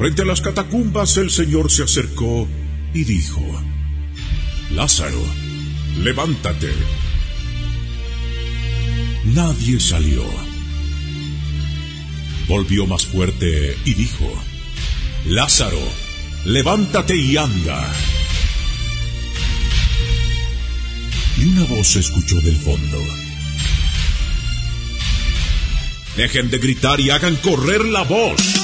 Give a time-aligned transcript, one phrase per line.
[0.00, 2.48] Frente a las catacumbas el Señor se acercó
[2.94, 3.42] y dijo,
[4.70, 5.22] Lázaro,
[6.02, 6.72] levántate.
[9.26, 10.24] Nadie salió.
[12.48, 14.26] Volvió más fuerte y dijo,
[15.26, 15.86] Lázaro,
[16.46, 17.86] levántate y anda.
[21.36, 22.98] Y una voz se escuchó del fondo.
[26.16, 28.59] Dejen de gritar y hagan correr la voz.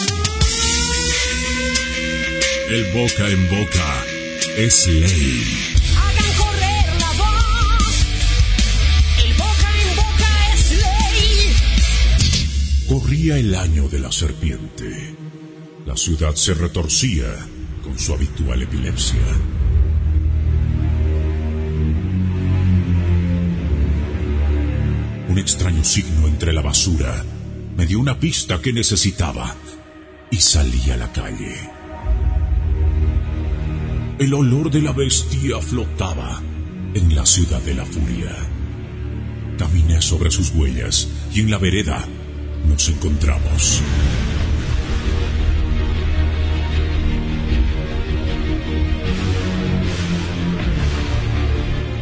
[2.69, 4.05] El boca en boca
[4.57, 5.41] es ley.
[5.97, 8.07] Hagan correr la voz.
[9.25, 11.57] El boca en boca es ley.
[12.89, 15.15] Corría el año de la serpiente.
[15.87, 17.27] La ciudad se retorcía
[17.85, 19.21] con su habitual epilepsia.
[25.29, 27.25] Un extraño signo entre la basura
[27.77, 29.55] me dio una pista que necesitaba
[30.33, 31.76] y salí a la calle.
[34.19, 36.41] El olor de la bestia flotaba
[36.95, 38.35] en la ciudad de la furia.
[39.59, 42.03] Caminé sobre sus huellas y en la vereda
[42.67, 43.83] nos encontramos.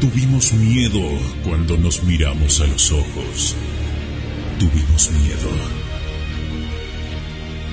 [0.01, 1.01] Tuvimos miedo
[1.42, 3.57] cuando nos miramos a los ojos.
[4.61, 5.51] Tuvimos miedo.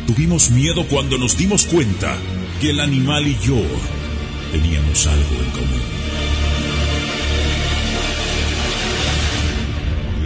[0.07, 2.17] Tuvimos miedo cuando nos dimos cuenta
[2.59, 3.61] que el animal y yo
[4.51, 5.81] teníamos algo en común.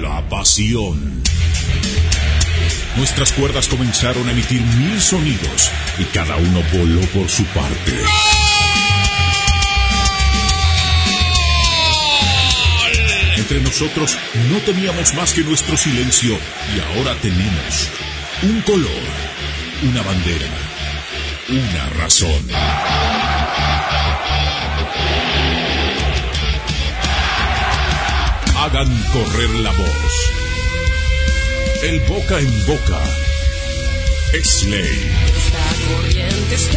[0.02, 1.24] La pasión.
[2.98, 7.94] Nuestras cuerdas comenzaron a emitir mil sonidos y cada uno voló por su parte.
[13.38, 14.18] Entre nosotros
[14.50, 16.38] no teníamos más que nuestro silencio
[16.76, 17.90] y ahora tenemos
[18.42, 18.90] un color,
[19.84, 20.48] una bandera,
[21.50, 22.85] una razón.
[28.66, 30.14] Hagan correr la voz.
[31.84, 33.00] El boca en boca
[34.34, 35.12] es ley.
[35.38, 36.70] Esta corriente es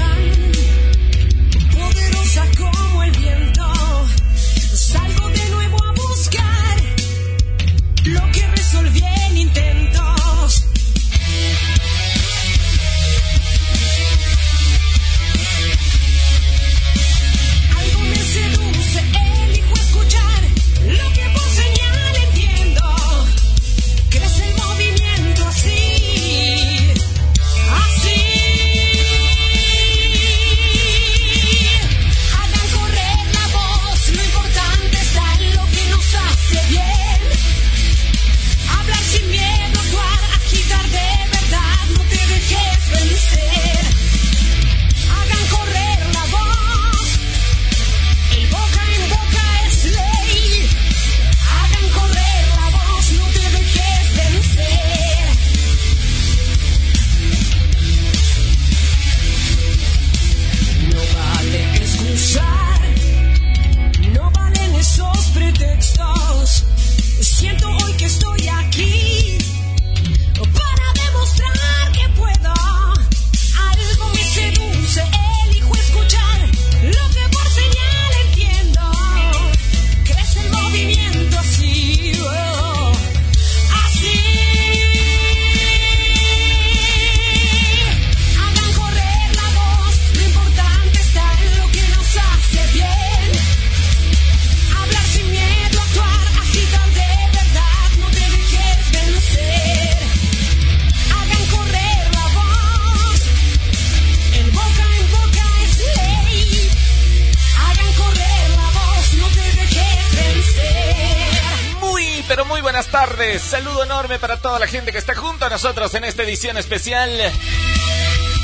[113.59, 117.11] Saludo enorme para toda la gente que está junto a nosotros en esta edición especial.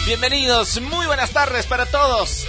[0.06, 2.44] Bienvenidos, muy buenas tardes para todos.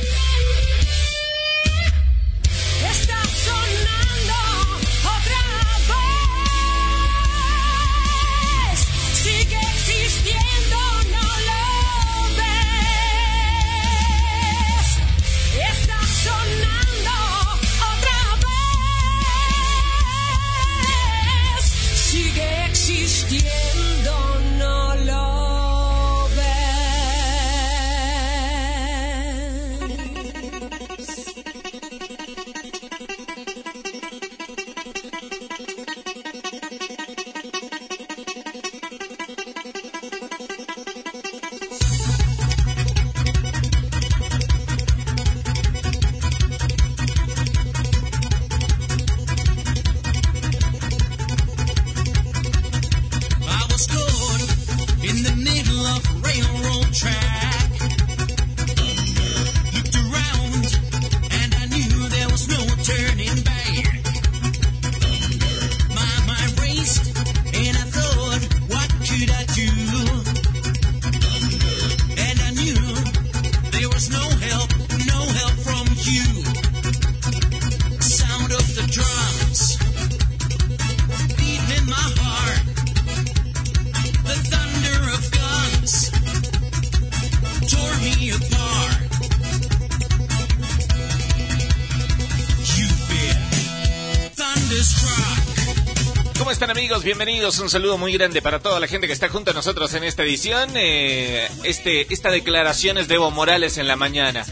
[97.45, 97.63] Bienvenidos.
[97.63, 100.23] Un saludo muy grande para toda la gente que está junto a nosotros en esta
[100.23, 100.71] edición.
[100.73, 104.43] Eh, este, esta declaración es de Evo Morales en la mañana.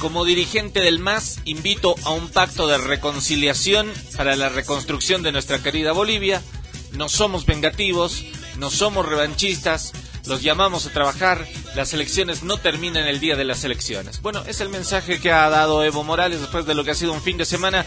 [0.00, 5.62] Como dirigente del MAS, invito a un pacto de reconciliación para la reconstrucción de nuestra
[5.62, 6.42] querida Bolivia.
[6.92, 8.22] No somos vengativos,
[8.58, 9.94] no somos revanchistas,
[10.26, 14.20] los llamamos a trabajar, las elecciones no terminan el día de las elecciones.
[14.20, 17.14] Bueno, es el mensaje que ha dado Evo Morales después de lo que ha sido
[17.14, 17.86] un fin de semana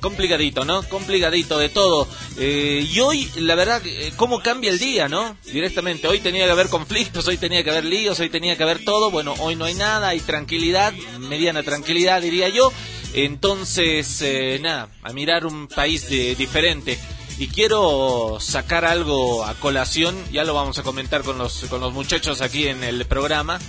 [0.00, 0.82] complicadito, ¿no?
[0.84, 2.08] Complicadito de todo.
[2.38, 5.36] Eh, y hoy, la verdad, eh, ¿cómo cambia el día, no?
[5.52, 8.84] Directamente, hoy tenía que haber conflictos, hoy tenía que haber líos, hoy tenía que haber
[8.84, 9.10] todo.
[9.10, 12.72] Bueno, hoy no hay nada, hay tranquilidad, mediana tranquilidad, diría yo.
[13.14, 16.98] Entonces, eh, nada, a mirar un país de, diferente.
[17.38, 21.92] Y quiero sacar algo a colación, ya lo vamos a comentar con los, con los
[21.92, 23.60] muchachos aquí en el programa.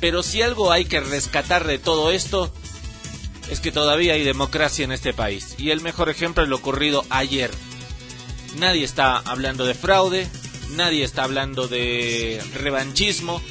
[0.00, 2.52] Pero si algo hay que rescatar de todo esto,
[3.50, 5.54] es que todavía hay democracia en este país.
[5.58, 7.50] Y el mejor ejemplo es lo ocurrido ayer.
[8.56, 10.28] Nadie está hablando de fraude,
[10.76, 13.42] nadie está hablando de revanchismo,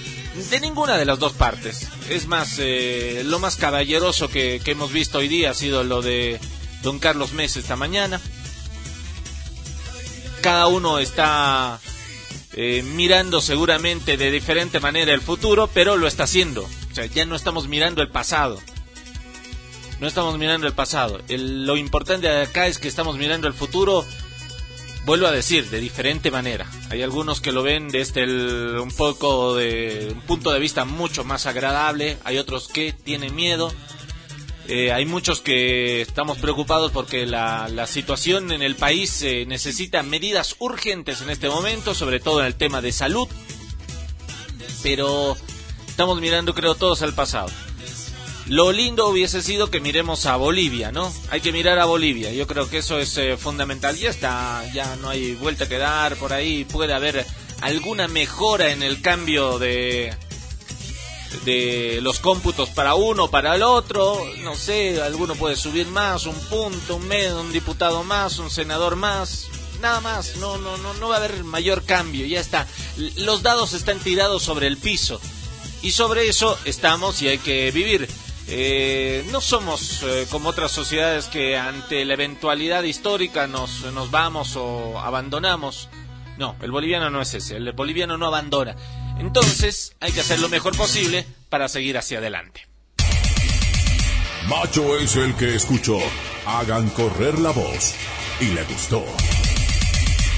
[0.49, 1.87] de ninguna de las dos partes.
[2.09, 6.39] Es más, eh, lo más caballeroso que, hemos visto hoy día ha sido lo de
[6.81, 8.19] don Carlos Mesa esta mañana.
[10.41, 11.79] Cada uno está
[12.53, 16.63] eh, mirando seguramente de diferente manera el futuro, pero lo está haciendo.
[16.63, 18.59] O sea, ya no estamos mirando el pasado
[20.03, 21.21] no estamos mirando el pasado.
[21.29, 24.05] lo importante acá es que estamos mirando el futuro,
[25.05, 26.69] vuelvo a decir, de diferente manera.
[26.89, 31.23] Hay algunos que lo ven desde el, un poco de un punto de vista mucho
[31.23, 33.73] más agradable, hay otros que tienen miedo.
[34.67, 40.03] Eh, hay muchos que estamos preocupados porque la, la situación en el país eh, necesita
[40.03, 43.29] medidas urgentes en este momento, sobre todo en el tema de salud.
[44.81, 45.37] Pero
[45.87, 47.49] estamos mirando, creo, todos al pasado.
[48.47, 51.13] Lo lindo hubiese sido que miremos a Bolivia, ¿no?
[51.29, 52.31] Hay que mirar a Bolivia.
[52.33, 53.95] Yo creo que eso es eh, fundamental.
[53.95, 56.65] Ya está, ya no hay vuelta que dar por ahí.
[56.65, 57.25] Puede haber
[57.61, 60.13] alguna mejora en el cambio de
[61.45, 66.35] de los cómputos para uno, para el otro, no sé, alguno puede subir más, un
[66.35, 69.47] punto, un medio, un diputado más, un senador más,
[69.81, 72.67] nada más, no, no, no, no va a haber mayor cambio, ya está.
[73.17, 75.19] Los dados están tirados sobre el piso
[75.81, 78.07] y sobre eso estamos y hay que vivir.
[78.47, 84.55] Eh, no somos eh, como otras sociedades que ante la eventualidad histórica nos, nos vamos
[84.55, 85.89] o abandonamos.
[86.37, 88.75] No, el boliviano no es ese, el boliviano no abandona.
[89.19, 92.67] Entonces hay que hacer lo mejor posible para seguir hacia adelante.
[94.47, 95.97] Macho es el que escuchó.
[96.45, 97.95] Hagan correr la voz.
[98.41, 99.05] Y le gustó.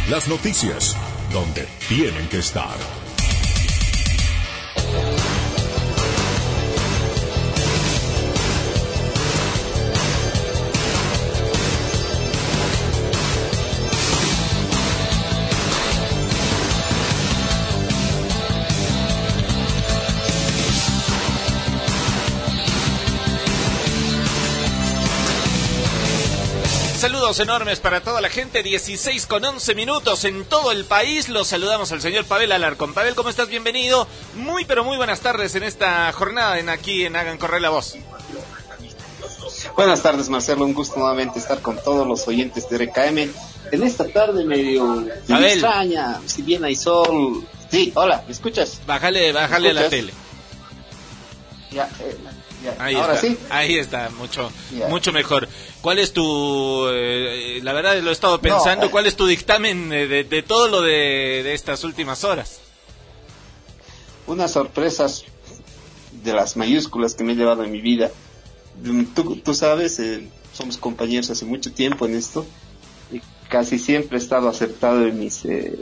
[0.09, 0.95] Las noticias,
[1.31, 3.04] donde tienen que estar.
[27.25, 31.27] Saludos enormes para toda la gente, 16 con 11 minutos en todo el país.
[31.27, 32.93] Los saludamos al señor Pavel Alarcón.
[32.93, 33.49] Pavel, ¿cómo estás?
[33.49, 34.07] Bienvenido.
[34.35, 37.95] Muy, pero muy buenas tardes en esta jornada en aquí en Hagan Correr la Voz.
[39.75, 40.65] Buenas tardes, Marcelo.
[40.65, 43.17] Un gusto nuevamente estar con todos los oyentes de RKM.
[43.71, 47.43] En esta tarde medio, extraña, si bien hay sol.
[47.71, 48.81] Sí, hola, ¿me escuchas?
[48.85, 50.13] Bájale, bájale a la tele.
[51.71, 52.17] Ya, eh,
[52.79, 53.37] Ahí Ahora está, sí.
[53.49, 54.51] ahí está, mucho,
[54.89, 55.47] mucho mejor.
[55.81, 58.89] ¿Cuál es tu, eh, la verdad lo he estado pensando, eh.
[58.89, 62.59] cuál es tu dictamen de, de, todo lo de, de, estas últimas horas?
[64.27, 65.25] Unas sorpresas
[66.23, 68.11] de las mayúsculas que me he llevado en mi vida.
[69.15, 72.45] Tú, tú sabes, eh, somos compañeros hace mucho tiempo en esto
[73.11, 75.79] y casi siempre he estado acertado en mis, eh,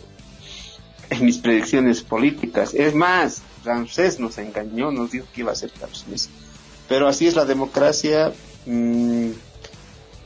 [1.10, 2.74] en mis predicciones políticas.
[2.74, 5.72] Es más, Ramsés nos engañó, nos dijo que iba a ser
[6.08, 6.30] Mesa.
[6.94, 8.32] Pero así es la democracia.
[8.68, 9.30] Mm,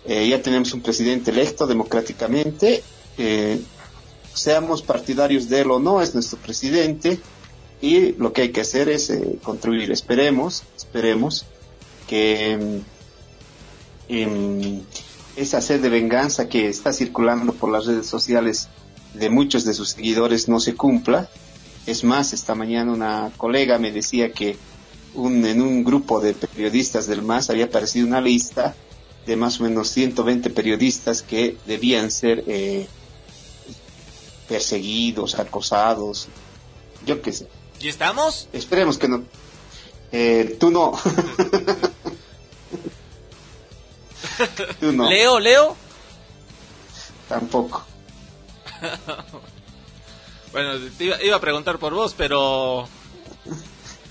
[0.06, 2.84] eh, ya tenemos un presidente electo democráticamente.
[3.18, 3.62] Eh,
[4.34, 7.20] seamos partidarios de él o no, es nuestro presidente.
[7.80, 9.94] Y lo que hay que hacer es eh, contribuir.
[9.94, 11.46] Esperemos, esperemos
[12.06, 12.82] que
[14.10, 14.80] mm,
[15.38, 18.68] esa sed de venganza que está circulando por las redes sociales
[19.14, 21.30] de muchos de sus seguidores no se cumpla.
[21.86, 24.58] Es más, esta mañana una colega me decía que
[25.18, 28.76] un, en un grupo de periodistas del MAS había aparecido una lista
[29.26, 32.88] de más o menos 120 periodistas que debían ser eh,
[34.48, 36.30] perseguidos, acosados,
[37.06, 37.48] yo qué sé.
[37.80, 38.48] ¿Y estamos?
[38.54, 39.24] Esperemos que no.
[40.12, 40.94] Eh, tú no.
[44.80, 45.10] tú no.
[45.10, 45.76] ¿Leo, Leo?
[47.28, 47.84] Tampoco.
[50.54, 52.88] bueno, te iba, iba a preguntar por vos, pero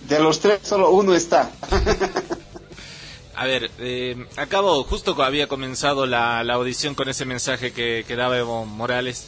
[0.08, 1.50] De los tres, solo uno está.
[3.34, 8.16] A ver, eh, acabo, justo había comenzado la, la audición con ese mensaje que, que
[8.16, 9.26] daba Evo Morales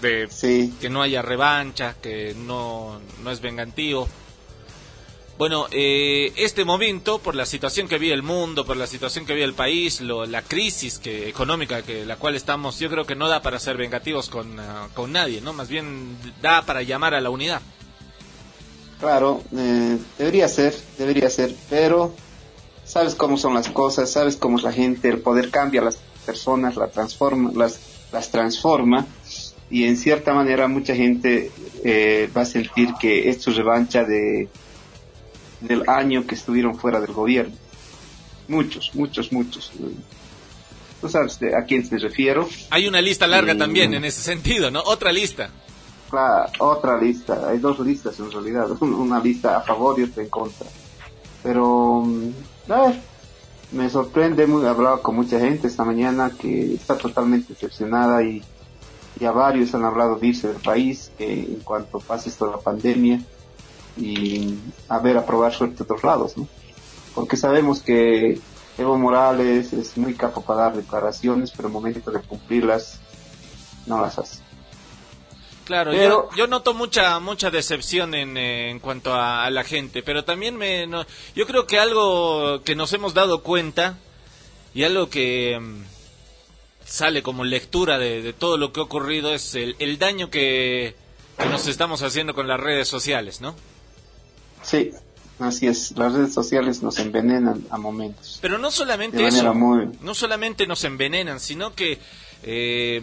[0.00, 4.08] de sí, que no haya revancha, que no, no es vengativo.
[5.38, 9.34] Bueno, eh, este momento, por la situación que vive el mundo, por la situación que
[9.34, 13.14] vive el país, lo- la crisis que, económica que la cual estamos, yo creo que
[13.14, 15.52] no da para ser vengativos con, ah, con nadie, ¿no?
[15.52, 17.62] Más bien da para llamar a la unidad.
[18.98, 22.14] Claro, eh, debería ser, debería ser, pero
[22.84, 25.96] sabes cómo son las cosas, sabes cómo es la gente, el poder cambia a las
[26.26, 27.80] personas, la transforma, las,
[28.12, 29.06] las transforma
[29.70, 31.50] y en cierta manera mucha gente
[31.84, 34.48] eh, va a sentir que es su revancha de
[35.60, 37.54] del año que estuvieron fuera del gobierno.
[38.46, 39.72] Muchos, muchos, muchos.
[41.00, 42.48] Tú sabes a quién te refiero.
[42.70, 44.80] Hay una lista larga también en ese sentido, ¿no?
[44.82, 45.50] Otra lista.
[46.58, 50.66] Otra lista, hay dos listas en realidad, una lista a favor y otra en contra.
[51.42, 52.32] Pero, mm,
[52.66, 53.00] ver,
[53.72, 58.42] me sorprende, he hablado con mucha gente esta mañana que está totalmente decepcionada y,
[59.20, 62.52] y a varios han hablado de irse del país que en cuanto pase esto de
[62.52, 63.20] la pandemia
[63.96, 66.46] y a ver, a probar suerte a otros lados, ¿no?
[67.14, 68.40] Porque sabemos que
[68.78, 73.00] Evo Morales es muy capo para dar declaraciones, pero en el momento de cumplirlas
[73.86, 74.47] no las hace.
[75.68, 79.64] Claro, Pero- yo, yo noto mucha mucha decepción en, eh, en cuanto a, a la
[79.64, 81.04] gente, pero también me no-
[81.36, 83.98] yo creo que algo que nos hemos dado cuenta
[84.72, 85.82] y algo que mm,
[86.86, 90.94] sale como lectura de, de todo lo que ha ocurrido es el, el daño que,
[91.38, 93.54] que nos estamos haciendo con las redes sociales, ¿no?
[94.62, 94.92] Sí,
[95.38, 95.92] así es.
[95.98, 98.38] Las redes sociales nos envenenan a momentos.
[98.40, 99.90] Pero no solamente eso, muy...
[100.00, 101.98] no solamente nos envenenan, sino que
[102.42, 103.02] eh,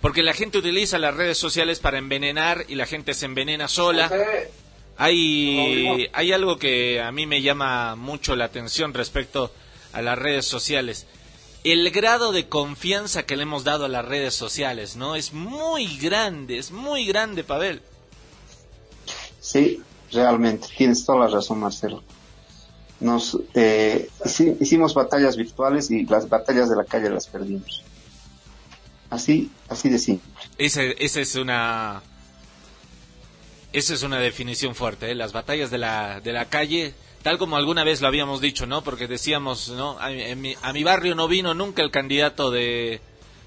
[0.00, 4.10] porque la gente utiliza las redes sociales para envenenar y la gente se envenena sola.
[4.96, 9.52] Hay, hay algo que a mí me llama mucho la atención respecto
[9.92, 11.06] a las redes sociales.
[11.64, 15.14] El grado de confianza que le hemos dado a las redes sociales, ¿no?
[15.16, 17.80] Es muy grande, es muy grande, Pavel.
[19.40, 20.68] Sí, realmente.
[20.76, 22.02] Tienes toda la razón, Marcelo.
[23.00, 27.82] Nos eh, hici- hicimos batallas virtuales y las batallas de la calle las perdimos.
[29.10, 30.28] Así, así de simple.
[30.58, 32.02] Esa es una...
[33.72, 35.14] Esa es una definición fuerte, ¿eh?
[35.14, 38.82] Las batallas de la, de la calle, tal como alguna vez lo habíamos dicho, ¿no?
[38.82, 39.98] Porque decíamos, ¿no?
[40.00, 43.02] A, en mi, a mi barrio no vino nunca el candidato de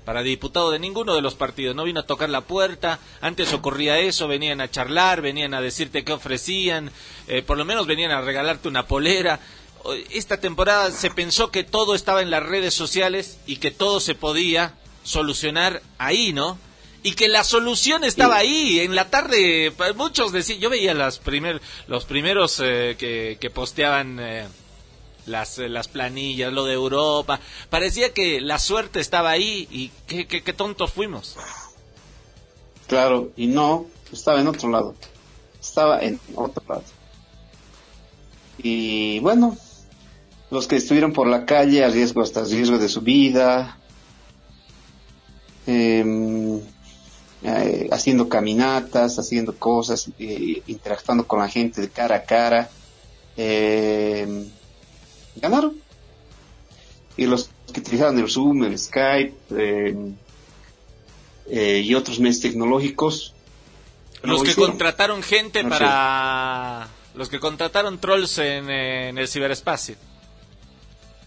[0.06, 4.00] para diputado de ninguno de los partidos, no vino a tocar la puerta, antes ocurría
[4.00, 6.92] eso, venían a charlar, venían a decirte qué ofrecían,
[7.28, 9.40] eh, por lo menos venían a regalarte una polera.
[10.12, 14.16] Esta temporada se pensó que todo estaba en las redes sociales y que todo se
[14.16, 16.58] podía solucionar ahí, ¿no?
[17.04, 18.80] Y que la solución estaba ahí.
[18.80, 24.20] En la tarde, muchos decían, yo veía las primer, los primeros eh, que, que posteaban
[24.20, 24.48] eh,
[25.26, 27.40] las, eh, las planillas, lo de Europa.
[27.70, 31.38] Parecía que la suerte estaba ahí y qué, qué, qué tontos fuimos.
[32.88, 34.96] Claro, y no, estaba en otro lado.
[35.60, 36.84] Estaba en otro lado.
[38.60, 39.58] Y bueno,
[40.52, 43.80] los que estuvieron por la calle a riesgo hasta riesgo de su vida,
[45.68, 46.60] em,
[47.44, 52.70] eh, haciendo caminatas, haciendo cosas, eh, interactuando con la gente de cara a cara,
[53.36, 54.48] em,
[55.36, 55.76] ganaron.
[57.18, 60.16] Y los que utilizaban el Zoom, el Skype, em,
[61.48, 63.34] eh, y otros medios tecnológicos.
[64.24, 64.72] no Los lo que hicieron.
[64.72, 66.88] contrataron gente No para...
[67.16, 69.96] Los que contrataron trolls en, en el ciberespacio.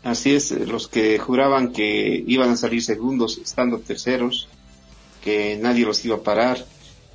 [0.04, 4.48] Así es, eh, los que juraban que iban a salir segundos estando terceros,
[5.22, 6.64] que nadie los iba a parar.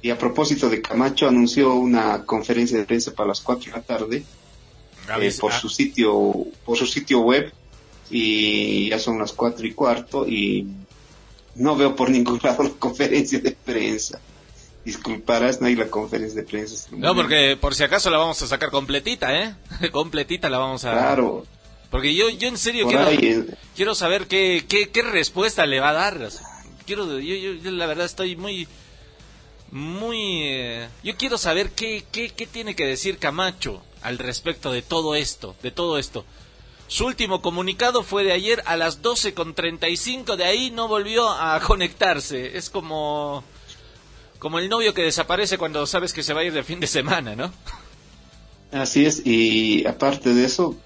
[0.01, 3.84] Y a propósito de Camacho, anunció una conferencia de prensa para las 4 de la
[3.84, 4.24] tarde
[5.19, 7.51] eh, por ah, su sitio por su sitio web
[8.10, 10.67] y ya son las 4 y cuarto y
[11.55, 14.19] no veo por ningún lado la conferencia de prensa.
[14.84, 16.89] Disculparás, no hay la conferencia de prensa.
[16.91, 19.55] No, porque por si acaso la vamos a sacar completita, ¿eh?
[19.91, 20.93] completita la vamos a...
[20.93, 21.46] Claro,
[21.89, 23.46] Porque yo, yo en serio quiero, ahí...
[23.75, 26.22] quiero saber qué, qué, qué respuesta le va a dar.
[26.22, 26.46] O sea,
[26.86, 28.67] quiero, yo, yo, yo la verdad estoy muy...
[29.72, 30.41] Muy...
[30.43, 35.15] eh, yo quiero saber qué, qué, qué tiene que decir Camacho al respecto de todo
[35.15, 36.25] esto, de todo esto.
[36.88, 42.58] Su último comunicado fue de ayer a las 12.35, de ahí no volvió a conectarse.
[42.58, 43.43] Es como...
[44.39, 46.88] Como el novio que desaparece cuando sabes que se va a ir de fin de
[46.88, 47.51] semana, ¿no?
[48.72, 50.77] Así es, y aparte de eso,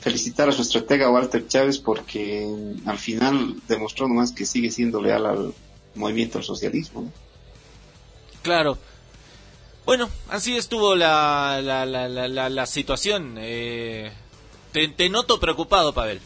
[0.00, 2.48] felicitar a su estratega Walter Chávez porque
[2.86, 5.54] al final demostró nomás que sigue siendo leal al,
[5.94, 7.02] movimiento al socialismo.
[7.02, 7.12] ¿no?
[8.42, 8.78] Claro.
[9.84, 13.36] Bueno, así estuvo la, la, la, la, la situación.
[13.38, 14.12] Eh,
[14.72, 16.20] te, te, noto preocupado, Pavel.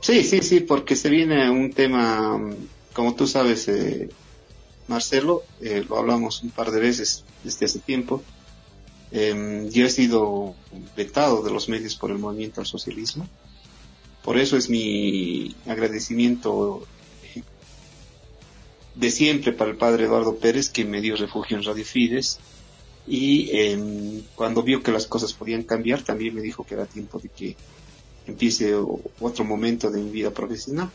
[0.00, 2.38] Sí, sí, sí, porque se viene un tema,
[2.92, 4.08] como tú sabes, eh,
[4.88, 8.22] Marcelo, eh, lo hablamos un par de veces desde hace tiempo.
[9.12, 10.54] Eh, yo he sido
[10.96, 13.28] vetado de los medios por el movimiento al socialismo.
[14.22, 16.86] Por eso es mi agradecimiento
[18.94, 22.38] de siempre para el padre Eduardo Pérez, que me dio refugio en Radio Fides.
[23.06, 27.18] Y eh, cuando vio que las cosas podían cambiar, también me dijo que era tiempo
[27.18, 27.56] de que
[28.26, 28.74] empiece
[29.20, 30.90] otro momento de mi vida profesional.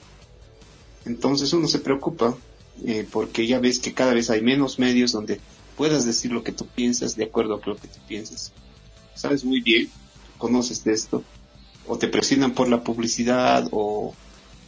[1.06, 2.38] Entonces uno se preocupa
[2.86, 5.40] eh, porque ya ves que cada vez hay menos medios donde
[5.78, 8.52] puedas decir lo que tú piensas de acuerdo a lo que tú piensas.
[9.14, 9.90] Sabes muy bien,
[10.38, 11.24] conoces de esto,
[11.88, 14.14] o te presionan por la publicidad, o,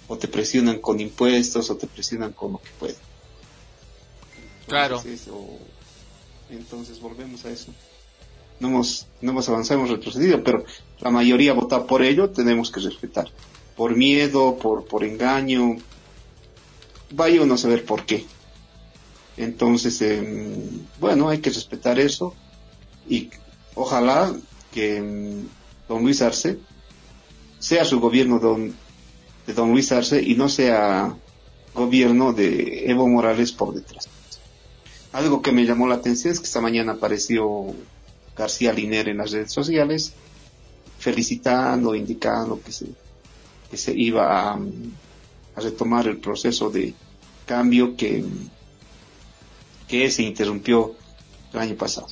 [0.07, 2.95] o te presionan con impuestos, o te presionan con lo que pueden.
[4.67, 5.01] Claro.
[5.31, 5.57] O,
[6.49, 7.73] entonces volvemos a eso.
[8.59, 10.65] No hemos, no hemos avanzado, hemos retrocedido, pero
[10.99, 13.29] la mayoría vota por ello, tenemos que respetar.
[13.75, 15.77] Por miedo, por, por engaño,
[17.11, 18.25] vaya uno a saber por qué.
[19.37, 20.57] Entonces, eh,
[20.99, 22.33] bueno, hay que respetar eso
[23.07, 23.29] y
[23.75, 24.35] ojalá
[24.71, 25.43] que eh,
[25.87, 26.57] don Luis Arce
[27.59, 28.73] sea su gobierno don,
[29.45, 31.15] de don Luis Arce y no sea
[31.75, 34.09] gobierno de Evo Morales por detrás.
[35.13, 37.75] Algo que me llamó la atención es que esta mañana apareció
[38.35, 40.13] García Liner en las redes sociales
[40.97, 42.87] felicitando, indicando que se,
[43.69, 44.59] que se iba a,
[45.55, 46.95] a retomar el proceso de
[47.45, 48.23] cambio que,
[49.87, 50.95] que se interrumpió
[51.53, 52.07] el año pasado.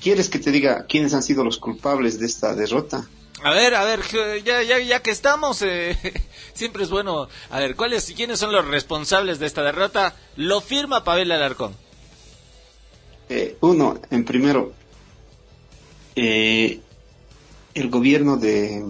[0.00, 3.08] ¿Quieres que te diga quiénes han sido los culpables de esta derrota?
[3.42, 4.00] A ver, a ver,
[4.44, 5.96] ya, ya, ya que estamos, eh,
[6.54, 7.28] siempre es bueno.
[7.50, 10.16] A ver, ¿cuáles, quiénes son los responsables de esta derrota?
[10.36, 11.74] Lo firma Pavel Alarcón.
[13.28, 14.72] Eh, uno, en primero,
[16.16, 16.80] eh,
[17.74, 18.82] el gobierno de,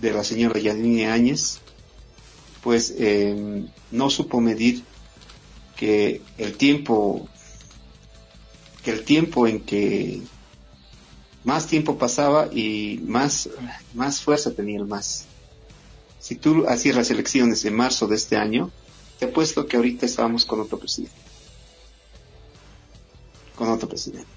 [0.00, 1.60] de la señora Yanine Áñez,
[2.62, 4.82] pues eh, no supo medir
[5.78, 7.28] que el tiempo,
[8.82, 10.20] que el tiempo en que
[11.44, 13.48] más tiempo pasaba y más,
[13.94, 15.26] más fuerza tenía el más.
[16.18, 18.72] Si tú hacías las elecciones en marzo de este año,
[19.20, 21.14] te apuesto que ahorita estábamos con otro presidente.
[23.54, 24.28] Con otro presidente.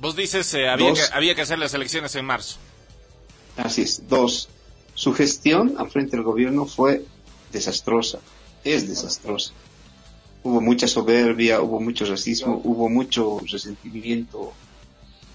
[0.00, 2.56] Vos dices, eh, había, que, había que hacer las elecciones en marzo.
[3.58, 4.08] Así es.
[4.08, 4.48] Dos,
[4.94, 7.04] su gestión al frente del gobierno fue
[7.52, 8.18] desastrosa,
[8.64, 9.52] es desastrosa.
[10.46, 14.52] Hubo mucha soberbia, hubo mucho racismo, hubo mucho resentimiento,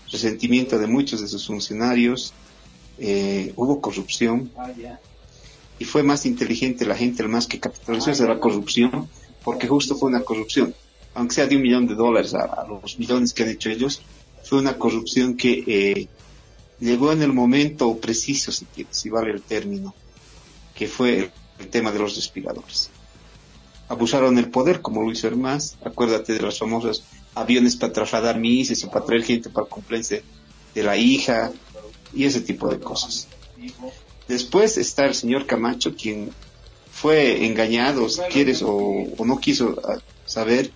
[0.09, 2.33] resentimiento de muchos de sus funcionarios,
[2.97, 4.49] eh, hubo corrupción
[5.79, 9.09] y fue más inteligente la gente, el más que capitalizó esa la corrupción,
[9.43, 10.73] porque justo fue una corrupción,
[11.13, 14.01] aunque sea de un millón de dólares a, a los millones que han hecho ellos,
[14.45, 16.07] fue una corrupción que eh,
[16.79, 19.93] llegó en el momento preciso, si, si vale el término,
[20.73, 22.89] que fue el, el tema de los respiradores.
[23.91, 25.29] Abusaron el poder, como lo hizo.
[25.83, 27.03] Acuérdate de los famosos
[27.35, 30.07] aviones para trasladar mises o para traer gente para cumpleaños
[30.73, 31.51] de la hija
[32.13, 33.27] y ese tipo de cosas.
[34.29, 36.31] Después está el señor Camacho, quien
[36.89, 39.75] fue engañado, si quieres, o, no quiso
[40.25, 40.71] saber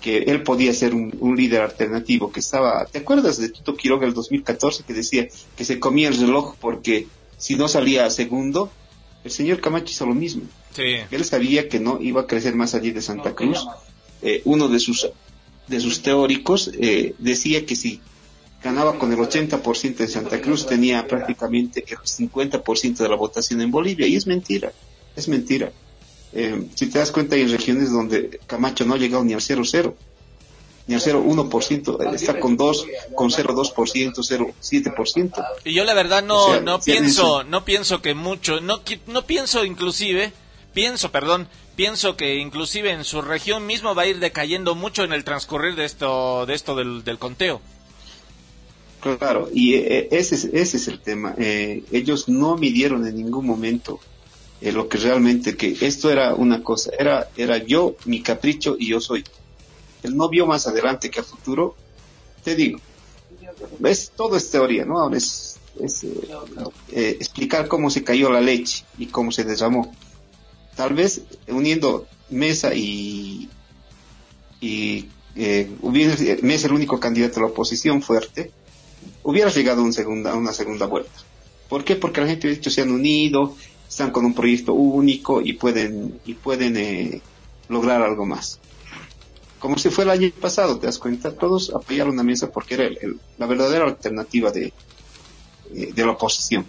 [0.00, 4.06] que él podía ser un, un, líder alternativo, que estaba, ¿te acuerdas de Tito Quiroga
[4.06, 8.70] el 2014 que decía que se comía el reloj porque si no salía segundo?
[9.24, 10.42] El señor Camacho hizo lo mismo.
[10.74, 10.96] Sí.
[11.10, 13.66] Él sabía que no iba a crecer más allí de Santa Cruz.
[14.22, 15.08] Eh, uno de sus,
[15.66, 18.00] de sus teóricos eh, decía que si
[18.62, 23.70] ganaba con el 80% de Santa Cruz tenía prácticamente el 50% de la votación en
[23.70, 24.72] Bolivia y es mentira,
[25.16, 25.72] es mentira.
[26.32, 29.94] Eh, si te das cuenta hay regiones donde Camacho no ha llegado ni al 0,0,
[30.90, 35.44] ni al 0,1%, está con 2, con 0,2%, 0,7%.
[35.64, 39.24] Y yo la verdad no, o sea, no pienso, no pienso que mucho, no, no
[39.24, 40.32] pienso inclusive,
[40.74, 45.12] pienso, perdón, pienso que inclusive en su región mismo va a ir decayendo mucho en
[45.12, 47.60] el transcurrir de esto, de esto del, del conteo.
[49.00, 51.36] Claro, y eh, ese, es, ese es el tema.
[51.38, 54.00] Eh, ellos no midieron en ningún momento
[54.60, 58.88] eh, lo que realmente que esto era una cosa, era, era yo, mi capricho y
[58.88, 59.24] yo soy.
[60.02, 61.74] Él no vio más adelante que a futuro,
[62.42, 62.78] te digo,
[63.78, 64.98] ves, todo es teoría, ¿no?
[64.98, 66.28] Ahora es, es eh,
[66.92, 69.94] eh, explicar cómo se cayó la leche y cómo se derramó.
[70.76, 73.48] Tal vez uniendo Mesa y,
[74.60, 78.52] y eh, hubiera, Mesa el único candidato a la oposición fuerte,
[79.22, 81.10] hubiera llegado un segunda, una segunda vuelta.
[81.68, 81.96] ¿Por qué?
[81.96, 83.56] Porque la gente ha dicho se han unido,
[83.88, 87.20] están con un proyecto único y pueden y pueden eh,
[87.68, 88.59] lograr algo más.
[89.60, 91.36] Como si fue el año pasado, ¿te das cuenta?
[91.36, 94.72] Todos apoyaron la mesa porque era el- el- la verdadera alternativa de,
[95.74, 96.66] eh, de la oposición.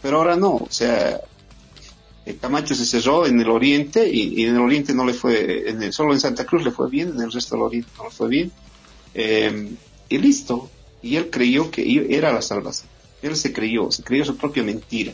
[0.00, 1.20] Pero ahora no, o sea,
[2.24, 5.82] eh, Camacho se cerró en el oriente y, en el oriente no le fue, en
[5.82, 8.10] el- solo en Santa Cruz le fue bien, en el resto del oriente no le
[8.10, 8.52] fue bien.
[9.12, 9.74] Eh,
[10.08, 10.70] y listo.
[11.02, 12.88] Y él creyó que era la salvación.
[13.22, 15.12] Él se creyó, se creyó su propia mentira.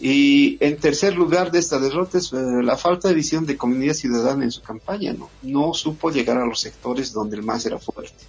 [0.00, 3.94] Y en tercer lugar de esta derrota es eh, la falta de visión de comunidad
[3.94, 5.30] ciudadana en su campaña, ¿no?
[5.42, 8.24] No supo llegar a los sectores donde el MAS era fuerte.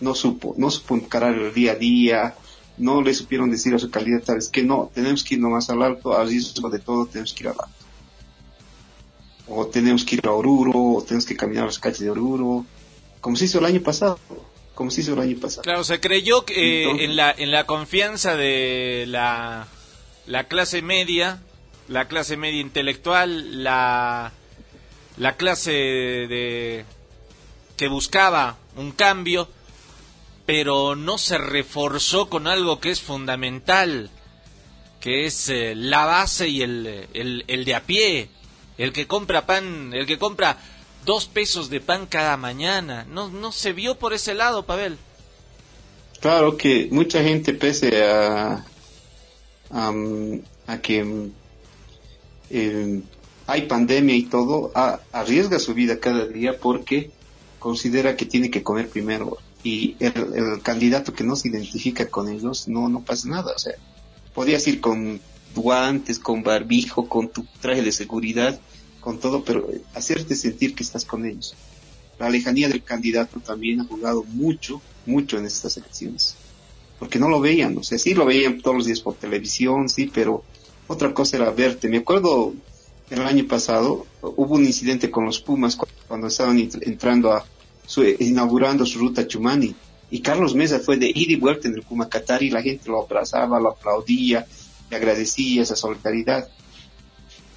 [0.00, 2.34] No supo, no supo encarar el día a día,
[2.78, 5.82] no le supieron decir a su candidato, es que no, tenemos que ir nomás al
[5.82, 7.84] alto, a riesgo de todo, tenemos que ir al alto.
[9.48, 12.64] O tenemos que ir a Oruro, o tenemos que caminar a las calles de Oruro,
[13.20, 14.18] como se hizo el año pasado,
[14.74, 15.62] como se hizo el año pasado.
[15.62, 19.66] Claro, se creyó que, eh, Entonces- en, la, en la confianza de la,
[20.28, 21.40] la clase media,
[21.88, 24.32] la clase media intelectual, la,
[25.16, 26.84] la clase de
[27.76, 29.48] que buscaba un cambio,
[30.44, 34.10] pero no se reforzó con algo que es fundamental,
[35.00, 38.28] que es eh, la base y el, el, el de a pie,
[38.76, 40.58] el que compra pan, el que compra
[41.06, 43.06] dos pesos de pan cada mañana.
[43.08, 44.98] No, no se vio por ese lado, Pavel.
[46.20, 48.64] Claro que mucha gente, pese a,
[49.70, 49.92] a,
[50.66, 51.30] a que
[52.50, 53.02] eh,
[53.46, 57.10] hay pandemia y todo, a- arriesga su vida cada día porque
[57.58, 59.38] considera que tiene que comer primero.
[59.64, 63.52] Y el, el candidato que no se identifica con ellos, no, no pasa nada.
[63.54, 63.74] O sea,
[64.34, 65.20] podías ir con
[65.54, 68.58] guantes, con barbijo, con tu traje de seguridad,
[69.00, 71.54] con todo, pero hacerte sentir que estás con ellos.
[72.18, 76.37] La lejanía del candidato también ha jugado mucho, mucho en estas elecciones.
[76.98, 80.10] Porque no lo veían, o sea, sí lo veían todos los días por televisión, sí,
[80.12, 80.42] pero
[80.88, 81.88] otra cosa era verte.
[81.88, 82.54] Me acuerdo
[83.10, 87.44] el año pasado, hubo un incidente con los Pumas cu- cuando estaban ent- entrando a,
[87.86, 89.74] su, inaugurando su ruta Chumani.
[90.10, 92.88] Y Carlos Mesa fue de ida y vuelta en el Puma Qatar y la gente
[92.90, 94.46] lo abrazaba, lo aplaudía,
[94.90, 96.48] le agradecía esa solidaridad.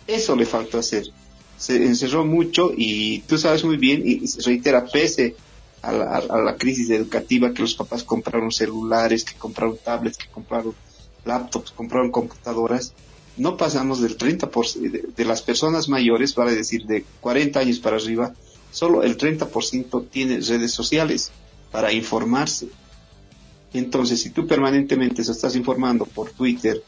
[0.07, 1.05] Eso le faltó hacer.
[1.57, 5.35] Se encerró mucho y tú sabes muy bien, y se reitera, pese
[5.81, 10.27] a la, a la crisis educativa, que los papás compraron celulares, que compraron tablets, que
[10.27, 10.75] compraron
[11.25, 12.93] laptops, compraron computadoras,
[13.37, 17.97] no pasamos del 30% de, de las personas mayores, vale decir, de 40 años para
[17.97, 18.33] arriba,
[18.71, 21.31] solo el 30% tiene redes sociales
[21.71, 22.67] para informarse.
[23.73, 26.83] Entonces, si tú permanentemente se estás informando por Twitter,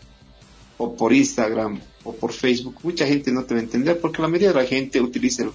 [0.78, 4.28] o por Instagram, o por Facebook, mucha gente no te va a entender porque la
[4.28, 5.52] mayoría de la gente utiliza el,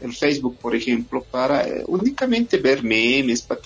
[0.00, 3.58] el Facebook, por ejemplo, para eh, únicamente ver memes, pa-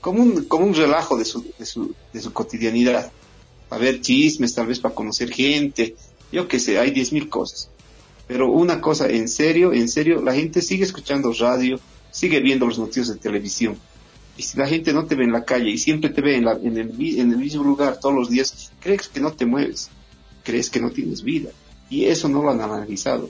[0.00, 3.10] como un, como un relajo de su, de su, de su cotidianidad,
[3.68, 5.94] para ver chismes, tal vez para conocer gente,
[6.32, 7.68] yo qué sé, hay diez mil cosas.
[8.26, 11.78] Pero una cosa, en serio, en serio, la gente sigue escuchando radio,
[12.10, 13.76] sigue viendo los noticias de televisión.
[14.36, 16.44] Y si la gente no te ve en la calle y siempre te ve en,
[16.44, 19.90] la- en, el, en el mismo lugar todos los días, crees que no te mueves,
[20.44, 21.50] crees que no tienes vida.
[21.90, 23.28] Y eso no lo han analizado.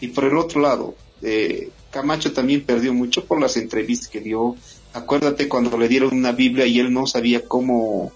[0.00, 4.56] Y por el otro lado, eh, Camacho también perdió mucho por las entrevistas que dio.
[4.92, 8.12] Acuérdate cuando le dieron una Biblia y él no sabía cómo,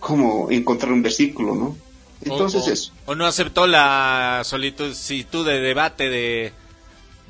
[0.00, 1.76] cómo encontrar un versículo, ¿no?
[2.22, 2.92] Entonces o, o- eso.
[3.06, 6.52] o no aceptó la solicitud de debate de,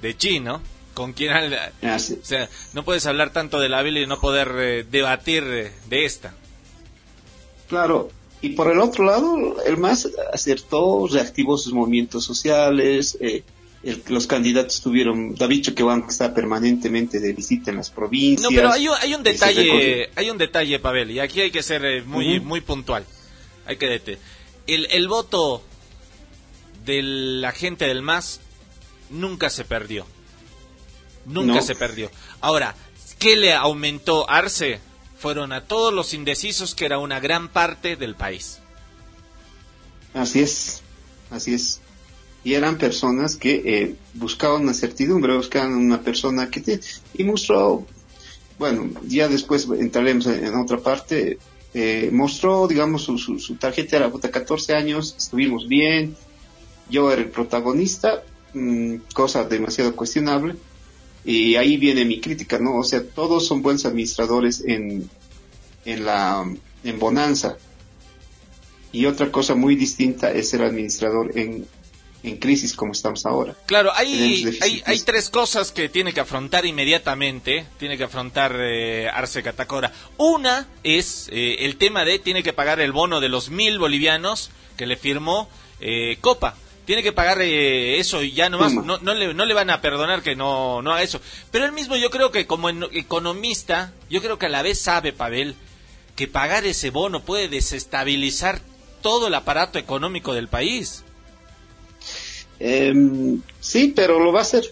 [0.01, 0.61] de Chi, ¿no?
[0.95, 1.33] Con quien...
[1.83, 5.45] Así- O sea, no puedes hablar tanto de la Biblia y no poder eh, debatir
[5.47, 6.35] eh, de esta.
[7.69, 13.43] Claro, y por el otro lado, el MAS acertó, reactivó sus movimientos sociales, eh,
[13.83, 18.43] el- los candidatos tuvieron, David Choquehuanca está permanentemente de visita en las provincias.
[18.43, 21.41] No, pero hay, un- hay un y se detalle, hay un detalle, Pavel, y aquí
[21.41, 23.05] hay que ser eh, muy, muy puntual.
[23.67, 24.19] Hay que dete.
[24.67, 25.63] El, el voto
[26.85, 28.41] de la gente del MAS
[29.11, 30.07] nunca se perdió.
[31.27, 31.63] Nunca No.
[31.63, 32.11] se perdió.
[32.41, 32.75] Ahora,
[33.19, 34.81] ¿qué le aumentó Arce?
[35.19, 38.61] Fueron a todos los indecisos, que era una gran parte del país.
[40.15, 40.81] Así es,
[41.31, 41.81] así es.
[42.45, 46.81] Y eran personas que eh, buscaban una certidumbre, buscaban una persona que te...
[47.15, 47.87] Y mostró,
[48.59, 51.39] bueno, ya después entraremos en, otra parte,
[51.75, 56.17] eh, mostró, digamos, su, su, su tarjeta era puta, 14 años, estuvimos bien,
[56.91, 58.23] yo era el protagonista,
[58.55, 60.57] mm, cosa demasiado cuestionable,
[61.25, 62.77] y ahí viene mi crítica, ¿no?
[62.77, 65.09] O sea, todos son buenos administradores en,
[65.85, 66.45] en la,
[66.85, 67.59] en Bonanza,
[68.91, 71.67] y otra cosa muy distinta es ser administrador en,
[72.23, 73.55] en crisis como estamos ahora.
[73.67, 79.09] Claro, hay, hay, hay tres cosas que tiene que afrontar inmediatamente, tiene que afrontar eh,
[79.09, 79.93] Arce Catacora.
[80.17, 84.51] Una es eh, el tema de tiene que pagar el bono de los mil bolivianos
[84.77, 85.49] que le firmó
[85.81, 86.57] eh, Copa,
[86.89, 89.83] tiene que pagar eh, eso y ya nomás no, no, le, no le van a
[89.83, 91.21] perdonar que no, no haga eso.
[91.51, 95.13] Pero él mismo yo creo que como economista, yo creo que a la vez sabe,
[95.13, 95.55] Pavel,
[96.17, 98.63] que pagar ese bono puede desestabilizar
[99.03, 101.05] todo el aparato económico del país.
[102.61, 104.65] Em, sí, pero lo va a hacer.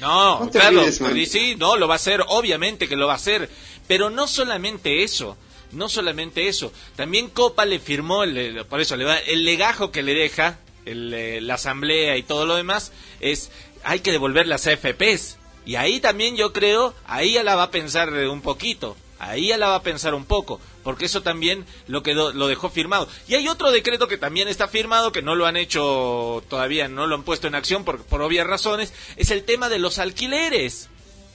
[0.00, 1.16] No, claro, olvides, man.
[1.16, 3.50] y sí, no, lo va a hacer, obviamente que lo va a hacer,
[3.88, 5.36] pero no solamente eso,
[5.72, 10.02] no solamente eso, también Copa le firmó, el- por eso le va, el legajo que
[10.04, 13.50] le deja el, eh, la asamblea y todo lo demás es,
[13.82, 15.36] hay que devolver las AFPs,
[15.66, 19.48] y ahí también yo creo, ahí ya la va a pensar eh, un poquito, ahí
[19.48, 23.10] ya la va a pensar un poco, porque eso también lo quedó, lo dejó firmado.
[23.28, 27.06] Y hay otro decreto que también está firmado, que no lo han hecho todavía, no
[27.06, 30.88] lo han puesto en acción por, por obvias razones, es el tema de los alquileres,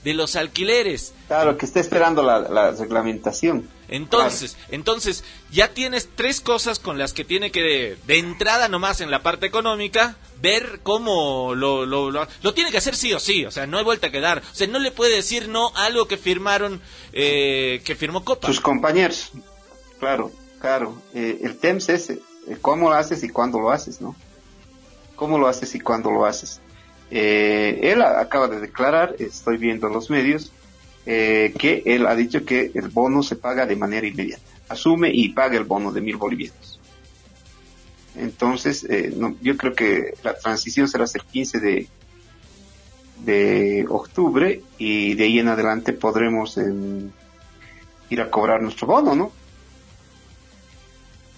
[0.04, 1.12] de los alquileres.
[1.26, 3.68] Claro, que está esperando la, la reglamentación.
[3.88, 9.00] Entonces, entonces ya tienes tres cosas con las que tiene que de, de entrada nomás
[9.00, 13.20] en la parte económica ver cómo lo, lo, lo, lo tiene que hacer sí o
[13.20, 15.68] sí, o sea, no hay vuelta que dar, o sea, no le puede decir no
[15.74, 16.80] a algo que firmaron,
[17.12, 18.46] eh, que firmó Copa.
[18.46, 19.30] Sus compañeros.
[20.00, 21.00] Claro, claro.
[21.14, 22.14] Eh, el tema es ese.
[22.48, 24.14] eh, ¿Cómo lo haces y cuándo lo haces, no?
[25.16, 26.60] ¿Cómo lo haces y cuándo lo haces?
[27.16, 30.50] Eh, él acaba de declarar, estoy viendo en los medios,
[31.06, 34.42] eh, que él ha dicho que el bono se paga de manera inmediata.
[34.68, 36.80] Asume y paga el bono de mil bolivianos.
[38.16, 41.88] Entonces, eh, no, yo creo que la transición será hasta el 15 de,
[43.24, 47.12] de octubre y de ahí en adelante podremos em,
[48.10, 49.32] ir a cobrar nuestro bono, ¿no?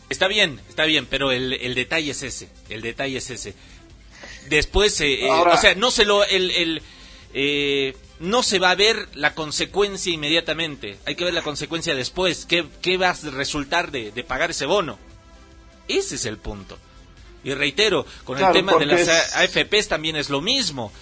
[0.09, 3.55] Está bien, está bien, pero el detalle es ese, el detalle es ese.
[4.49, 6.83] Después, eh, eh, Ahora- o sea, no se lo, el, el,
[7.35, 10.97] eh, no se va a ver la consecuencia inmediatamente.
[11.07, 12.47] Hay que ver la consecuencia después.
[12.47, 14.99] ¿Qué, qué va a resultar de, de pagar ese bono?
[15.89, 16.79] Ese es el punto.
[17.45, 20.93] Y reitero, con Claro, el tema de las es- AFPs también es lo mismo.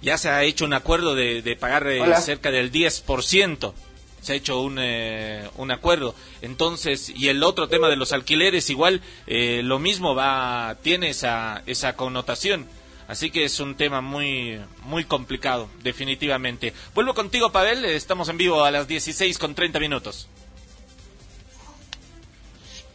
[0.00, 2.20] Ya se ha hecho un acuerdo de, de pagar eh, Hola.
[2.20, 3.72] cerca del 10%.
[4.20, 6.14] Se ha hecho un, eh, un acuerdo.
[6.42, 11.62] Entonces, y el otro tema de los alquileres, igual eh, lo mismo va tiene esa,
[11.66, 12.66] esa connotación.
[13.08, 16.74] Así que es un tema muy muy complicado, definitivamente.
[16.94, 17.86] Vuelvo contigo, Pavel.
[17.86, 20.28] Estamos en vivo a las 16 con 30 minutos.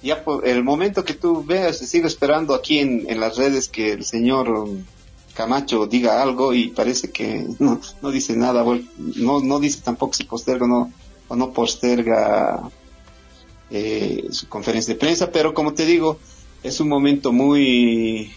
[0.04, 3.94] Ya por el momento que tú veas, sigo esperando aquí en, en las redes que
[3.94, 4.84] el señor um,
[5.34, 8.64] Camacho diga algo y parece que no, no dice nada,
[8.98, 10.92] no, no dice tampoco si posterga o no,
[11.28, 12.70] o no posterga
[13.72, 16.20] eh, su conferencia de prensa, pero como te digo,
[16.62, 18.32] es un momento muy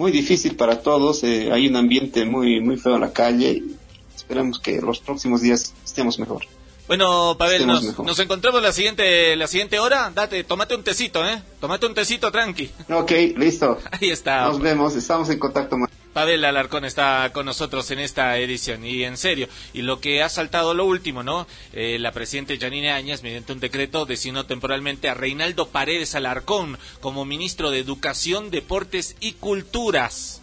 [0.00, 3.76] muy difícil para todos, eh, hay un ambiente muy muy feo en la calle y
[4.16, 6.46] esperemos que los próximos días estemos mejor.
[6.88, 8.06] Bueno, Pavel, nos, mejor.
[8.06, 10.10] nos encontramos la siguiente la siguiente hora.
[10.12, 11.42] Date, tómate un tecito, ¿eh?
[11.60, 12.70] Tómate un tecito tranqui.
[12.88, 13.78] Ok, listo.
[14.00, 14.46] Ahí está.
[14.46, 15.76] Nos vemos, estamos en contacto.
[16.12, 20.28] Pavel Alarcón está con nosotros en esta edición y en serio, y lo que ha
[20.28, 21.46] saltado lo último, ¿no?
[21.72, 27.24] Eh, la presidenta Janine Áñez, mediante un decreto, designó temporalmente a Reinaldo Paredes Alarcón como
[27.24, 30.42] ministro de Educación, Deportes y Culturas.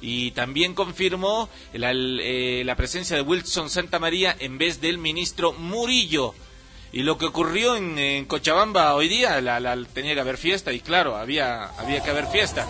[0.00, 5.52] Y también confirmó la, eh, la presencia de Wilson Santa María en vez del ministro
[5.52, 6.34] Murillo.
[6.92, 10.72] Y lo que ocurrió en, en Cochabamba hoy día, la, la- tenía que haber fiesta,
[10.72, 12.66] y claro, había, había que haber fiesta.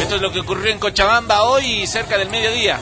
[0.00, 2.80] Esto es lo que ocurrió en Cochabamba hoy cerca del mediodía.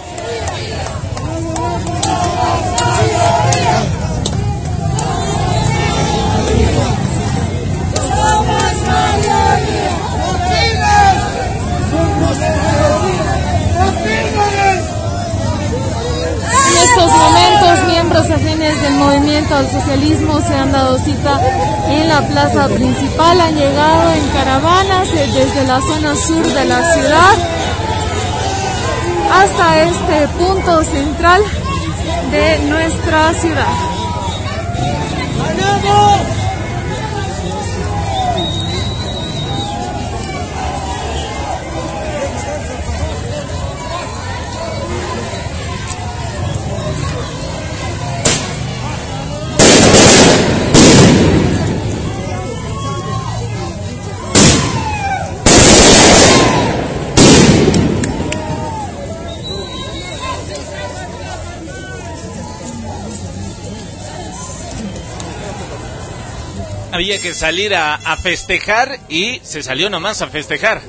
[16.96, 21.38] Estos momentos, miembros afines del movimiento al socialismo se han dado cita
[21.90, 23.38] en la plaza principal.
[23.38, 27.34] Han llegado en caravanas eh, desde la zona sur de la ciudad
[29.30, 31.42] hasta este punto central
[32.30, 33.74] de nuestra ciudad.
[67.06, 70.82] Había que salir a, festejar y se salió nomás a festejar.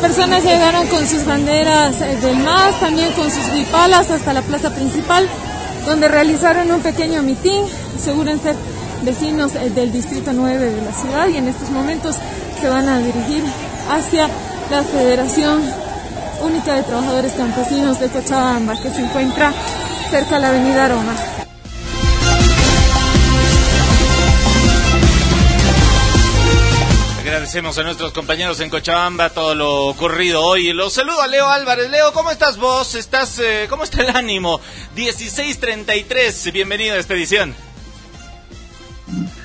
[0.00, 4.74] personas llegaron con sus banderas eh, del MAS, también con sus guipalas hasta la plaza
[4.74, 5.28] principal,
[5.86, 7.64] donde realizaron un pequeño mitin.
[7.96, 8.56] Aseguran ser
[9.04, 12.16] vecinos eh, del distrito 9 de la ciudad y en estos momentos
[12.60, 13.44] se van a dirigir
[13.88, 14.28] hacia
[14.68, 15.89] la Federación
[16.40, 19.52] Única de Trabajadores Campesinos de Cochabamba, que se encuentra
[20.10, 21.14] cerca de la avenida Roma.
[27.20, 30.72] Agradecemos a nuestros compañeros en Cochabamba todo lo ocurrido hoy.
[30.72, 31.90] Los saludo a Leo Álvarez.
[31.90, 32.94] Leo, ¿cómo estás vos?
[32.94, 34.60] ¿Estás, eh, ¿Cómo está el ánimo?
[34.96, 37.54] 1633, bienvenido a esta edición.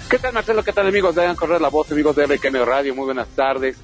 [0.09, 0.63] ¿Qué tal Marcelo?
[0.63, 2.95] ¿Qué tal amigos de Correr la Voz, amigos de RKM Radio?
[2.95, 3.77] Muy buenas tardes.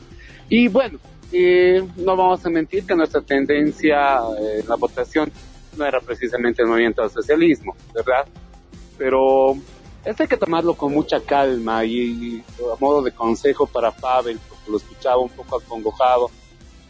[0.49, 0.99] Y bueno,
[1.31, 5.31] eh, no vamos a mentir que nuestra tendencia eh, en la votación
[5.77, 8.25] no era precisamente el movimiento al socialismo, ¿verdad?
[8.97, 9.55] Pero
[10.03, 14.71] esto hay que tomarlo con mucha calma y, a modo de consejo para Pavel, porque
[14.71, 16.31] lo escuchaba un poco acongojado.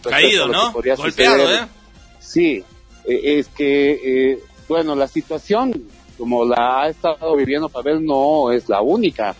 [0.01, 0.71] Caído, ¿no?
[0.71, 1.63] Golpeado, suceder.
[1.63, 1.67] ¿eh?
[2.19, 2.63] Sí,
[3.05, 5.73] eh, es que, eh, bueno, la situación
[6.17, 9.35] como la ha estado viviendo Pavel no es la única.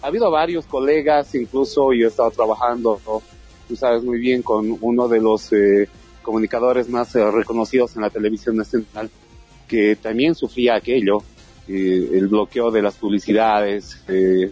[0.00, 3.22] Ha habido varios colegas, incluso yo he estado trabajando, ¿no?
[3.72, 5.88] Tú sabes muy bien, con uno de los eh,
[6.20, 9.08] comunicadores más eh, reconocidos en la televisión nacional,
[9.66, 11.22] que también sufría aquello,
[11.66, 14.50] eh, el bloqueo de las publicidades, eh,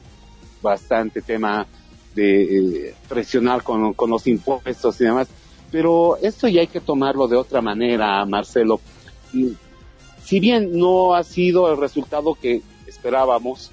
[0.62, 1.66] bastante tema
[2.14, 5.28] de presionar con, con los impuestos y demás.
[5.70, 8.80] Pero esto ya hay que tomarlo de otra manera, Marcelo.
[10.24, 13.70] Si bien no ha sido el resultado que esperábamos,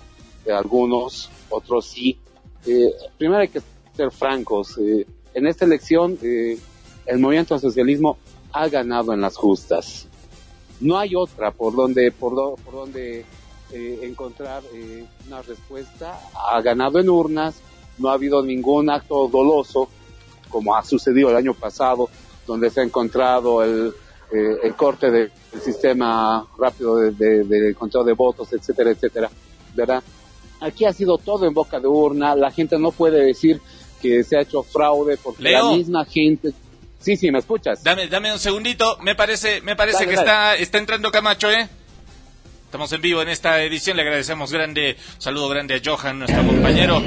[0.54, 2.18] algunos, otros sí,
[2.66, 3.62] eh, primero hay que
[3.98, 4.78] ser francos.
[4.78, 5.06] eh,
[5.38, 6.58] en esta elección, eh,
[7.06, 8.18] el movimiento al socialismo
[8.52, 10.08] ha ganado en las justas.
[10.80, 13.24] No hay otra por donde, por, do- por donde
[13.72, 16.20] eh, encontrar eh, una respuesta.
[16.52, 17.56] Ha ganado en urnas,
[18.00, 19.90] no ha habido ningún acto doloso,
[20.50, 22.10] como ha sucedido el año pasado,
[22.48, 23.94] donde se ha encontrado el,
[24.32, 29.30] eh, el corte de- del sistema rápido de, de- del conteo de votos, etcétera, etcétera,
[29.76, 30.02] ¿verdad?
[30.62, 33.62] Aquí ha sido todo en boca de urna, la gente no puede decir
[34.02, 35.72] que se ha hecho fraude porque Leo.
[35.72, 36.52] la misma gente...
[37.00, 37.84] Sí, sí, ¿me escuchas?
[37.84, 38.98] Dame, dame un segundito.
[39.02, 40.28] Me parece, me parece Dale, que dale.
[40.28, 41.70] está, está entrando Camacho, ¿eh?
[42.66, 43.96] Estamos en vivo en esta edición.
[43.96, 47.02] Le agradecemos grande, un saludo grande a Johan, nuestro compañero.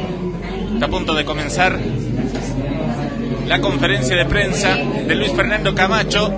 [0.72, 1.78] Está a punto de comenzar
[3.46, 6.32] la conferencia de prensa de Luis Fernando Camacho.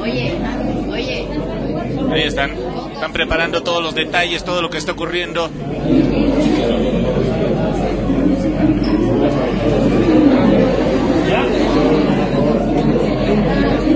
[0.00, 0.32] Oye,
[0.90, 1.28] oye.
[2.12, 2.63] Ahí están.
[3.04, 5.50] Están preparando todos los detalles, todo lo que está ocurriendo.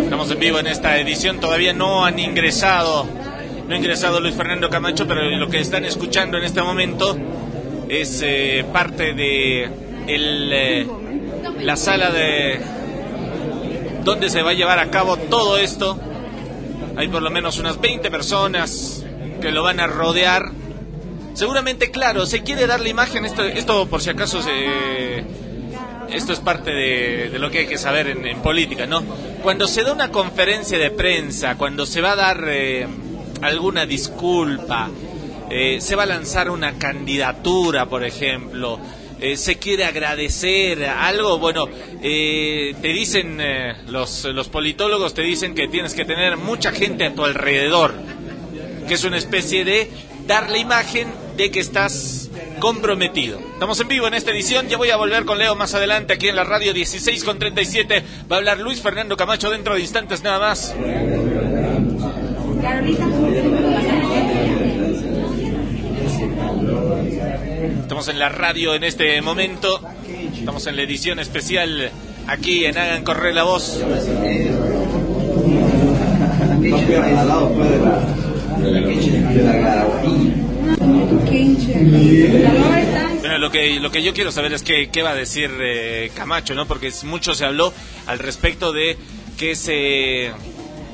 [0.03, 1.41] Estamos en vivo en esta edición.
[1.41, 3.07] Todavía no han ingresado.
[3.67, 7.17] No ha ingresado Luis Fernando Camacho, pero lo que están escuchando en este momento
[7.89, 9.71] es eh, parte de
[10.07, 10.87] eh,
[11.63, 12.61] la sala de
[14.05, 15.99] donde se va a llevar a cabo todo esto.
[16.99, 19.05] Hay por lo menos unas 20 personas
[19.41, 20.51] que lo van a rodear.
[21.33, 25.25] Seguramente, claro, se quiere dar la imagen, esto, esto por si acaso se...
[26.11, 29.05] Esto es parte de, lo que hay que saber en, en política, ¿no?
[29.45, 32.89] Cuando se da una conferencia de prensa, cuando se va a dar eh,
[33.43, 34.91] alguna disculpa,
[35.51, 38.81] eh, se va a lanzar una candidatura, por ejemplo,
[39.21, 41.67] eh, se quiere agradecer algo, bueno,
[42.03, 47.07] eh, te dicen, eh, los, los politólogos te dicen que tienes que tener mucha gente
[47.07, 47.95] a tu alrededor,
[48.87, 49.91] que es una especie de
[50.27, 53.39] dar la imagen de que estás comprometido.
[53.55, 56.29] Estamos en vivo en esta edición, ya voy a volver con Leo más adelante aquí
[56.29, 58.05] en la radio 16 con 37.
[58.31, 60.75] Va a hablar Luis Fernando Camacho dentro de instantes nada más.
[67.99, 69.81] Estamos en la radio en este momento.
[70.33, 71.91] Estamos en la edición especial
[72.29, 73.83] aquí en Hagan Correr la Voz.
[83.19, 86.13] Bueno, lo que, lo que yo quiero saber es qué, qué va a decir eh,
[86.15, 86.67] Camacho, ¿no?
[86.67, 87.75] Porque mucho se habló
[88.07, 88.97] al respecto de
[89.37, 90.31] que se,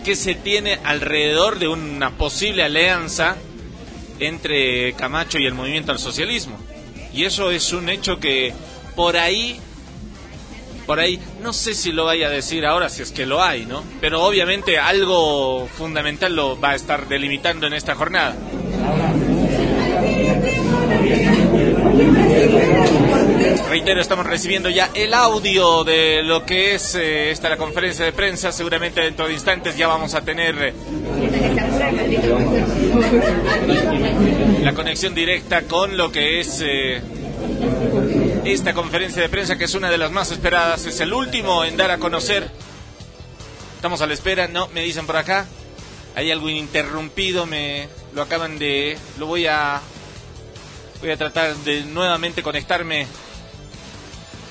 [0.07, 3.37] que se tiene alrededor de una posible alianza
[4.21, 6.57] entre Camacho y el movimiento al socialismo.
[7.15, 8.53] Y eso es un hecho que
[8.97, 9.59] por ahí,
[10.85, 13.67] por ahí, no sé si lo vaya a decir ahora, si es que lo hay,
[13.67, 13.85] ¿no?
[14.01, 18.35] Pero obviamente algo fundamental lo va a estar delimitando en esta jornada.
[23.69, 28.12] Reitero, estamos recibiendo ya el audio de lo que es eh, esta la conferencia de
[28.12, 28.53] prensa.
[28.53, 30.75] Seguramente dentro de instantes ya vamos a tener eh,
[34.62, 37.01] La conexión directa con lo que es eh,
[38.45, 40.85] esta conferencia de prensa, que es una de las más esperadas.
[40.85, 42.51] Es el último en dar a conocer.
[43.77, 45.47] Estamos a la espera, no, me dicen por acá.
[46.15, 48.99] Hay algo interrumpido, me lo acaban de.
[49.19, 49.81] Lo voy a.
[51.01, 53.07] Voy a tratar de nuevamente conectarme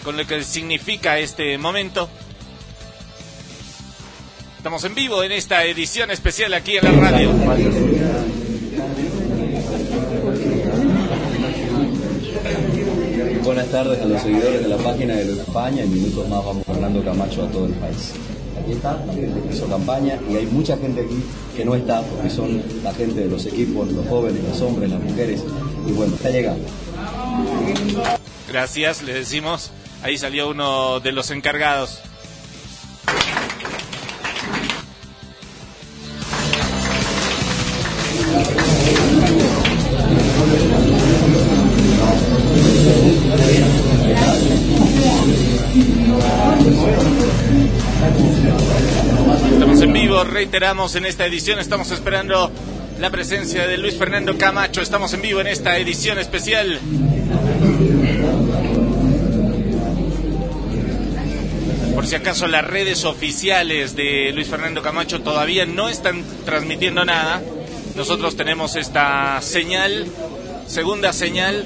[0.04, 2.10] con lo que significa este momento.
[4.58, 7.32] Estamos en vivo en esta edición especial aquí en la radio.
[13.43, 15.84] Buenas tardes a los seguidores de la página de España.
[15.84, 18.14] En minutos más vamos Fernando Camacho a todo el país.
[18.62, 21.24] Aquí está la gente que hizo campaña y hay mucha gente aquí
[21.56, 25.01] que no está porque son la gente de los equipos, los jóvenes, los hombres, las
[25.01, 25.43] mujeres.
[25.88, 26.66] Y bueno, está llegando.
[28.47, 29.72] Gracias, le decimos.
[30.04, 32.01] Ahí salió uno de los encargados.
[49.54, 52.51] Estamos en vivo, reiteramos en esta edición, estamos esperando
[52.99, 56.82] la presencia de Luis Fernando Camacho, estamos en vivo en esta edición especial.
[62.04, 67.41] Por si acaso las redes oficiales de Luis Fernando Camacho todavía no están transmitiendo nada,
[67.95, 70.06] nosotros tenemos esta señal,
[70.68, 71.64] segunda señal,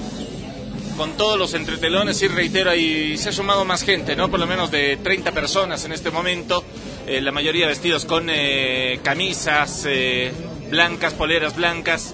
[0.96, 4.30] con todos los entretelones y reitero, ahí se ha sumado más gente, ¿no?
[4.30, 6.64] Por lo menos de 30 personas en este momento,
[7.08, 10.32] eh, la mayoría vestidos con eh, camisas eh,
[10.70, 12.14] blancas, poleras blancas,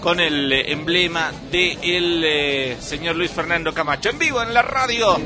[0.00, 4.10] con el eh, emblema del de el señor Luis Fernando Camacho.
[4.10, 5.18] En vivo en la radio.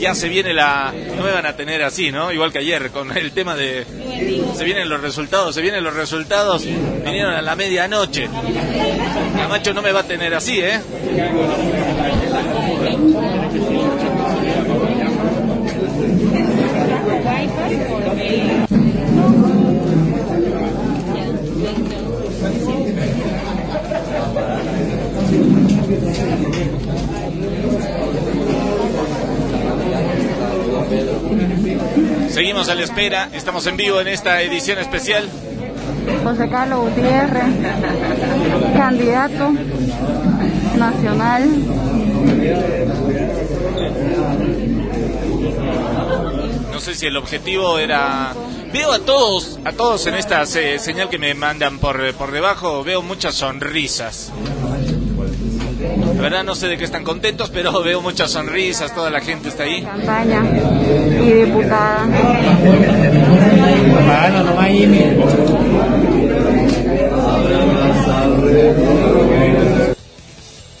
[0.00, 0.92] Ya se viene la...
[1.16, 2.32] No me van a tener así, ¿no?
[2.32, 3.84] Igual que ayer, con el tema de...
[4.56, 6.64] Se vienen los resultados, se vienen los resultados.
[6.64, 8.28] Vinieron a la medianoche.
[9.36, 10.80] Camacho no me va a tener así, ¿eh?
[32.30, 35.28] Seguimos a la espera, estamos en vivo en esta edición especial.
[36.24, 37.44] José Carlos Gutiérrez,
[38.76, 39.52] candidato
[40.76, 41.48] nacional.
[46.72, 48.34] No sé si el objetivo era...
[48.72, 52.84] Veo a todos, a todos en esta se- señal que me mandan por, por debajo,
[52.84, 54.30] veo muchas sonrisas.
[56.18, 59.50] La verdad no sé de qué están contentos, pero veo muchas sonrisas, toda la gente
[59.50, 59.82] está ahí.
[59.82, 60.42] campaña
[61.22, 62.08] y diputada.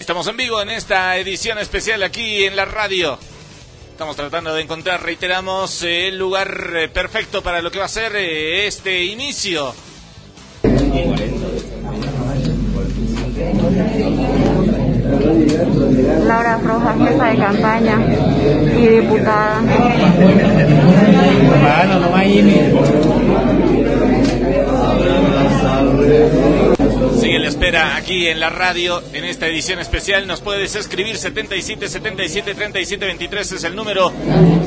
[0.00, 3.16] Estamos en vivo en esta edición especial aquí en la radio.
[3.92, 8.16] Estamos tratando de encontrar, reiteramos, el lugar eh, perfecto para lo que va a ser
[8.16, 9.72] eh, este inicio.
[16.28, 17.96] Laura Frojas, jefa de campaña
[18.78, 19.62] y diputada.
[27.20, 30.26] Sigue la espera aquí en la radio en esta edición especial.
[30.26, 34.12] Nos puedes escribir 77 77 37 23 es el número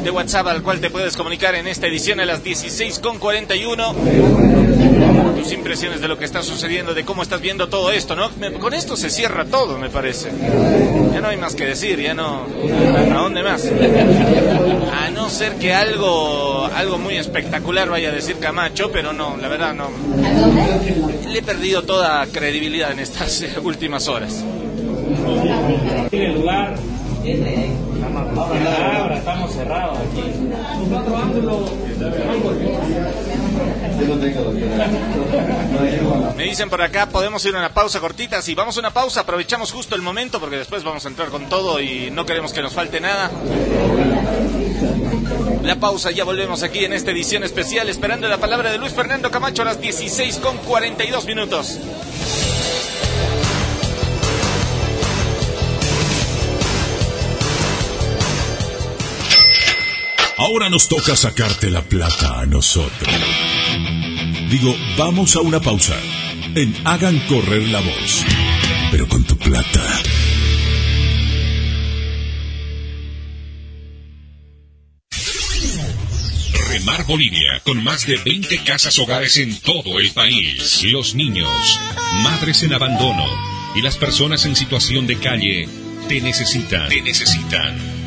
[0.03, 3.95] de WhatsApp al cual te puedes comunicar en esta edición a las 16 con 41.
[5.37, 8.29] Tus impresiones de lo que está sucediendo, de cómo estás viendo todo esto, ¿no?
[8.39, 10.29] Me- con esto se cierra todo, me parece.
[11.13, 12.45] Ya no hay más que decir, ya no.
[13.11, 13.65] ¿A dónde más?
[13.65, 19.47] A no ser que algo, algo muy espectacular vaya a decir Camacho, pero no, la
[19.47, 19.89] verdad no.
[21.27, 24.43] Le he perdido toda credibilidad en estas eh, últimas horas.
[36.35, 38.41] Me dicen por acá, podemos ir a una pausa cortita.
[38.41, 41.47] Si vamos a una pausa, aprovechamos justo el momento porque después vamos a entrar con
[41.47, 43.29] todo y no queremos que nos falte nada.
[45.63, 49.29] La pausa, ya volvemos aquí en esta edición especial, esperando la palabra de Luis Fernando
[49.29, 51.79] Camacho a las 16 con 42 minutos.
[60.41, 63.13] Ahora nos toca sacarte la plata a nosotros.
[64.49, 65.95] Digo, vamos a una pausa.
[66.55, 68.25] En Hagan Correr la Voz.
[68.89, 70.01] Pero con tu plata.
[76.69, 80.81] Remar Bolivia, con más de 20 casas hogares en todo el país.
[80.85, 81.79] Los niños,
[82.23, 83.27] madres en abandono
[83.75, 85.69] y las personas en situación de calle
[86.07, 86.89] te necesitan.
[86.89, 88.00] Te necesitan.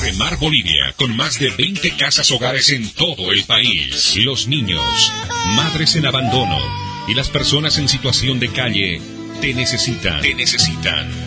[0.02, 4.16] Remar Bolivia, con más de 20 casas hogares en todo el país.
[4.18, 5.12] Los niños,
[5.56, 6.60] madres en abandono
[7.08, 9.02] y las personas en situación de calle
[9.42, 10.22] te necesitan.
[10.22, 11.25] Te necesitan.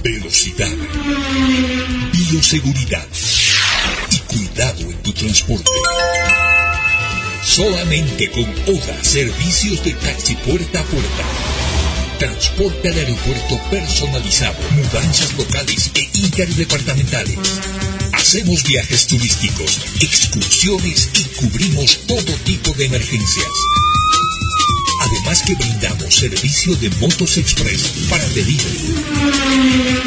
[0.02, 0.70] Velocidad,
[2.12, 3.06] bioseguridad
[4.10, 5.70] y cuidado en tu transporte.
[7.42, 11.24] Solamente con ODA Servicios de Taxi Puerta a Puerta.
[12.18, 17.38] Transporte al aeropuerto personalizado, mudanzas locales e interdepartamentales.
[18.12, 23.48] Hacemos viajes turísticos, excursiones y cubrimos todo tipo de emergencias.
[25.06, 27.80] Además que brindamos servicio de motos express
[28.10, 28.94] para delivery.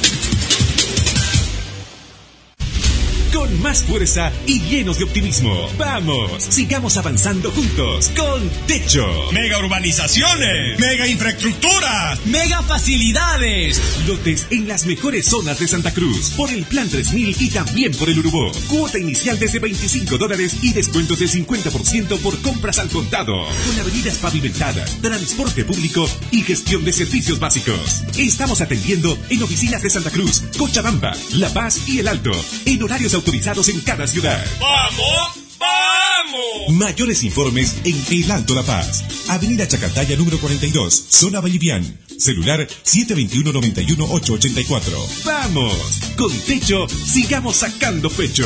[3.35, 5.69] Con más fuerza y llenos de optimismo.
[5.77, 9.05] Vamos, sigamos avanzando juntos con Techo.
[9.33, 13.81] Mega urbanizaciones, mega infraestructura, Mega facilidades.
[14.07, 16.31] Lotes en las mejores zonas de Santa Cruz.
[16.37, 18.53] Por el Plan 3000 y también por el Urubó.
[18.69, 23.35] Cuota inicial desde 25 dólares y descuentos del 50% por compras al contado.
[23.67, 28.05] Con avenidas pavimentadas, transporte público y gestión de servicios básicos.
[28.17, 32.31] Estamos atendiendo en oficinas de Santa Cruz, Cochabamba, La Paz y El Alto.
[32.65, 34.45] En horarios autorizados en cada ciudad.
[34.61, 35.39] ¡Vamos!
[35.59, 36.77] ¡Vamos!
[36.77, 39.03] Mayores informes en El Alto La Paz.
[39.29, 41.99] Avenida Chacataya número 42, zona Vallivian.
[42.19, 45.25] Celular 721-91-884.
[45.25, 46.01] ¡Vamos!
[46.19, 48.45] Con techo, sigamos sacando pecho.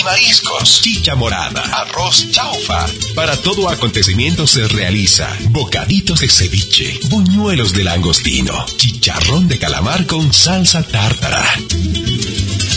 [0.00, 2.86] Y mariscos, chicha morada, arroz chaufa.
[3.14, 10.32] Para todo acontecimiento se realiza bocaditos de ceviche, buñuelos de langostino, chicharrón de calamar con
[10.32, 11.44] salsa tártara.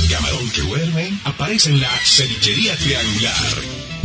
[0.10, 3.63] Camarón que duerme aparece en la cevichería Triangular.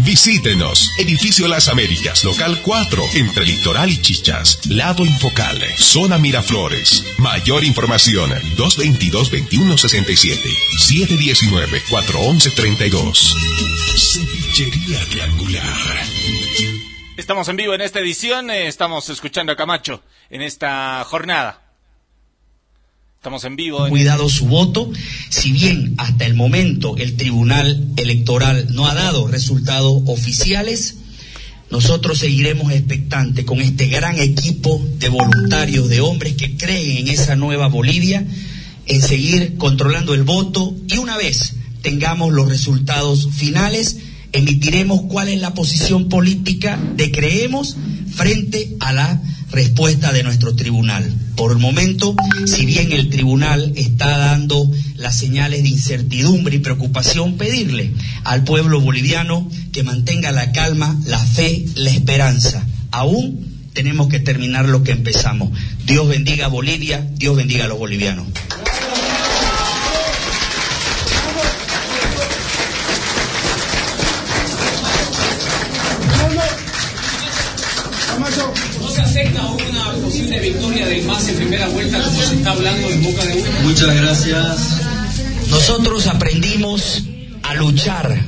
[0.09, 0.97] Visítenos.
[0.97, 4.67] Edificio Las Américas, local 4, entre Litoral y Chichas.
[4.67, 7.05] Lado Infocal, zona Miraflores.
[7.19, 10.39] Mayor información, 222-2167.
[10.79, 13.35] 719-411-32.
[13.99, 15.77] Cevichería Triangular.
[17.19, 21.68] Estamos en vivo en esta edición, eh, estamos escuchando a Camacho en esta jornada.
[23.19, 23.89] Estamos en vivo.
[23.89, 24.93] cuidado su voto,
[25.29, 30.99] si bien hasta el momento el Tribunal Electoral no ha dado resultados oficiales,
[31.69, 37.35] nosotros seguiremos expectantes con este gran equipo de voluntarios, de hombres que creen en esa
[37.35, 38.25] nueva Bolivia,
[38.87, 43.99] en seguir controlando el voto y una vez tengamos los resultados finales,
[44.33, 47.77] emitiremos cuál es la posición política de creemos
[48.15, 51.05] frente a la respuesta de nuestro tribunal.
[51.37, 52.15] Por el momento,
[52.47, 57.93] si bien el tribunal está dando las señales de incertidumbre y preocupación, pedirle
[58.25, 62.67] al pueblo boliviano que mantenga la calma, la fe, la esperanza.
[62.91, 65.51] Aún tenemos que terminar lo que empezamos.
[65.87, 68.27] Dios bendiga a Bolivia, Dios bendiga a los bolivianos.
[80.89, 83.51] Del MAS en primera vuelta como se está hablando en boca de uno?
[83.63, 84.81] Muchas gracias.
[85.51, 87.03] Nosotros aprendimos
[87.43, 88.19] a luchar.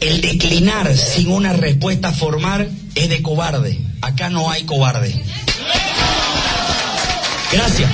[0.00, 3.80] El declinar sin una respuesta formal es de cobarde.
[4.00, 5.12] Acá no hay cobarde.
[7.52, 7.90] Gracias.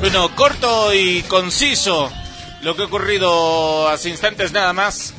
[0.00, 2.12] Bueno, corto y conciso
[2.60, 5.14] lo que ha ocurrido hace instantes nada más.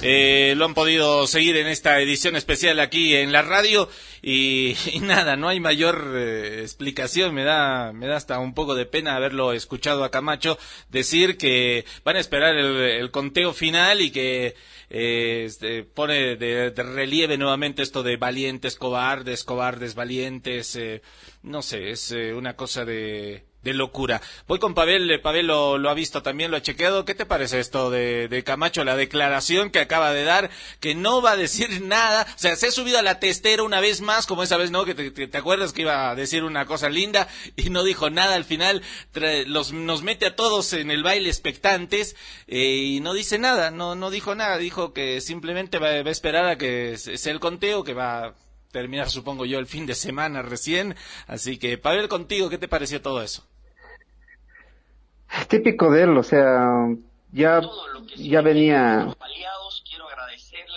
[0.00, 3.88] Eh, lo han podido seguir en esta edición especial aquí en la radio
[4.22, 7.34] y, y nada, no hay mayor eh, explicación.
[7.34, 10.56] Me da, me da hasta un poco de pena haberlo escuchado a Camacho
[10.88, 14.54] decir que van a esperar el, el conteo final y que
[14.88, 20.78] eh, este, pone de, de relieve nuevamente esto de valientes, cobardes, cobardes, valientes.
[21.42, 24.22] no sé, es eh, una cosa de, de locura.
[24.46, 27.04] Voy con Pavel, eh, Pavel lo, ha visto también, lo ha chequeado.
[27.04, 30.50] ¿Qué te parece esto de, de Camacho, la declaración que acaba de dar,
[30.80, 32.26] que no va a decir nada?
[32.34, 34.84] O sea, se ha subido a la testera una vez más, como esa vez, ¿no?
[34.84, 38.10] Que te, te- te acuerdas que iba a decir una cosa linda y no dijo
[38.10, 38.82] nada al final.
[39.12, 42.14] Tra- los, nos mete a todos en el baile expectantes
[42.46, 44.58] eh, y no dice nada, no, no dijo nada.
[44.58, 48.34] Dijo que simplemente va, va a esperar a que se- sea el conteo, que va
[48.72, 50.94] terminar, supongo yo, el fin de semana recién.
[51.26, 53.44] Así que, Pavel, contigo, ¿qué te pareció todo eso?
[55.48, 56.86] Típico de él, o sea,
[57.32, 57.60] ya,
[58.16, 59.14] ya venía,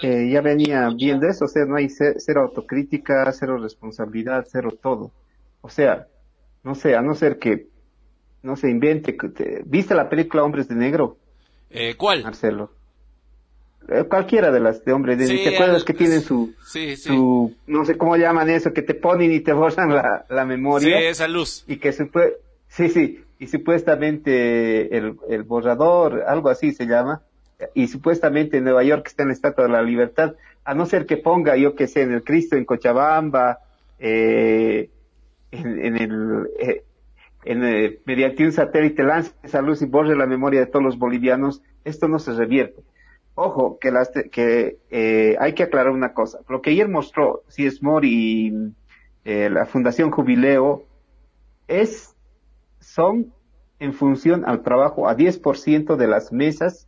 [0.02, 4.78] eh, ya venía viendo eso, o sea, no hay ce- cero autocrítica, cero responsabilidad, cero
[4.82, 5.12] todo.
[5.62, 6.08] O sea,
[6.64, 7.68] no sé, a no ser que,
[8.44, 9.16] no se invente,
[9.66, 11.18] ¿viste la película Hombres de Negro?
[11.70, 12.24] Eh, ¿Cuál?
[12.24, 12.72] Marcelo.
[13.88, 17.10] Eh, cualquiera de las de Hombres de Sí, ¿te acuerdas que tienen su, Sí, sí.
[17.10, 20.98] su, no sé cómo llaman eso, que te ponen y te borran la, la memoria?
[21.00, 21.64] Sí, esa luz.
[21.68, 27.22] y que supue sí sí y supuestamente el, el borrador algo así se llama
[27.74, 31.06] y supuestamente en Nueva York está en la Estatua de la Libertad a no ser
[31.06, 33.60] que ponga yo que sé en el Cristo en Cochabamba
[34.00, 34.90] eh,
[35.52, 36.84] en, en el eh,
[37.44, 40.98] en, eh, mediante un satélite lance esa luz y borre la memoria de todos los
[40.98, 42.82] bolivianos esto no se revierte
[43.36, 47.44] ojo que las te- que eh, hay que aclarar una cosa lo que ayer mostró
[47.50, 48.74] Ciesmor y
[49.24, 50.84] eh, la Fundación Jubileo
[51.68, 52.16] es
[52.80, 53.34] son
[53.80, 56.88] en función al trabajo a 10% de las mesas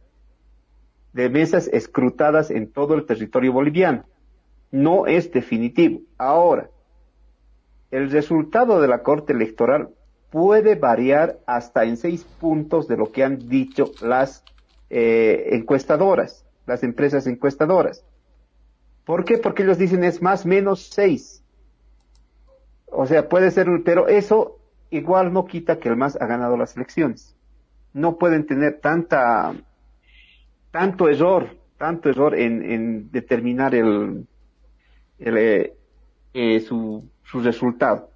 [1.13, 4.03] de mesas escrutadas en todo el territorio boliviano.
[4.71, 6.01] No es definitivo.
[6.17, 6.69] Ahora,
[7.91, 9.89] el resultado de la Corte Electoral
[10.31, 14.43] puede variar hasta en seis puntos de lo que han dicho las
[14.95, 18.05] eh, encuestadoras, las empresas encuestadoras.
[19.05, 19.39] ¿Por qué?
[19.39, 21.43] Porque ellos dicen es más menos seis.
[22.91, 24.59] O sea, puede ser, pero eso
[24.91, 27.35] igual no quita que el MAS ha ganado las elecciones.
[27.91, 29.55] No pueden tener tanta,
[30.69, 34.27] tanto error, tanto error en, en determinar el,
[35.17, 35.73] el, eh,
[36.35, 38.11] eh, su, su resultado.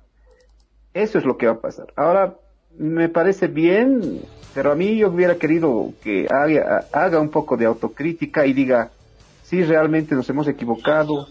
[0.94, 1.92] Eso es lo que va a pasar.
[1.96, 2.38] Ahora,
[2.78, 4.22] me parece bien,
[4.54, 8.92] pero a mí yo hubiera querido que haga, haga un poco de autocrítica y diga,
[9.44, 11.28] sí, realmente nos hemos equivocado,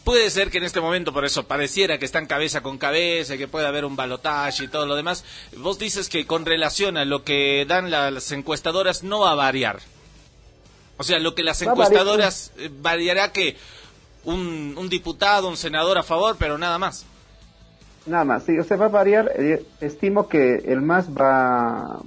[0.04, 3.38] puede ser que en este momento, por eso pareciera que están cabeza con cabeza, y
[3.38, 5.24] que puede haber un balotaje y todo lo demás.
[5.58, 9.80] Vos dices que con relación a lo que dan las encuestadoras no va a variar.
[10.98, 11.92] O sea, lo que las Va a variar.
[11.92, 13.56] encuestadoras eh, variará que
[14.24, 17.06] un, un diputado, un senador a favor, pero nada más.
[18.06, 19.32] Nada más, sí, o sea, va a variar.
[19.38, 22.00] eh, estimo que el MAS va,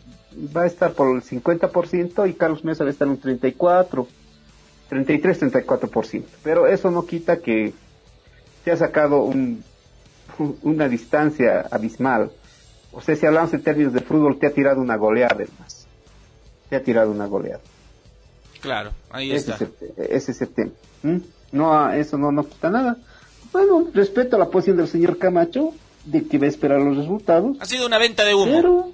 [0.56, 4.06] va a estar por el 50% y Carlos Mesa va a estar en un 34,
[4.88, 6.24] 33, 34%.
[6.42, 7.72] Pero eso no quita que
[8.64, 9.62] se ha sacado un,
[10.38, 12.30] un- una distancia abismal.
[12.92, 15.86] O sea, si hablamos en términos de fútbol, te ha tirado una goleada MAS.
[16.70, 17.60] Te ha tirado una goleada.
[18.60, 19.64] Claro, ahí ese está.
[19.64, 20.70] Es ese es el tema.
[21.02, 21.16] ¿Mm?
[21.52, 22.96] No, ah, eso no, no quita nada.
[23.52, 25.72] Bueno, respeto a la posición del señor Camacho
[26.04, 27.56] de que va a esperar los resultados.
[27.60, 28.44] Ha sido una venta de humo.
[28.46, 28.92] Pero,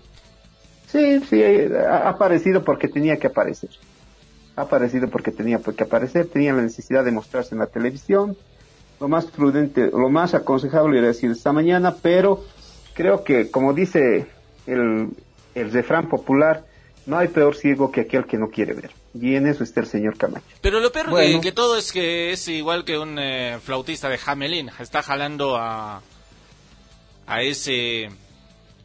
[0.88, 3.70] sí, sí, ha aparecido porque tenía que aparecer.
[4.60, 8.36] Ha aparecido porque tenía que aparecer, tenía la necesidad de mostrarse en la televisión.
[9.00, 12.44] Lo más prudente, lo más aconsejable era decir esta mañana, pero
[12.92, 14.26] creo que, como dice
[14.66, 15.08] el,
[15.54, 16.64] el refrán popular,
[17.06, 18.90] no hay peor ciego que aquel que no quiere ver.
[19.14, 20.44] Y en eso está el señor Camacho.
[20.60, 24.70] Pero lo peor que, todo es que es igual que un eh, flautista de Hamelin.
[24.78, 26.02] Está jalando a,
[27.26, 28.10] a ese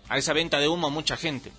[0.07, 1.51] a esa venta de humo a mucha gente.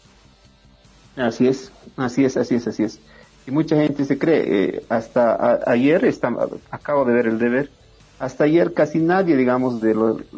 [1.17, 3.01] Así es, así es, así es, así es.
[3.47, 6.34] Y mucha gente se cree, eh, hasta ayer, está,
[6.70, 7.70] acabo de ver el deber,
[8.18, 9.94] hasta ayer casi nadie, digamos, de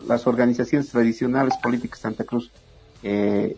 [0.06, 2.50] las organizaciones tradicionales políticas de Santa Cruz,
[3.02, 3.56] eh,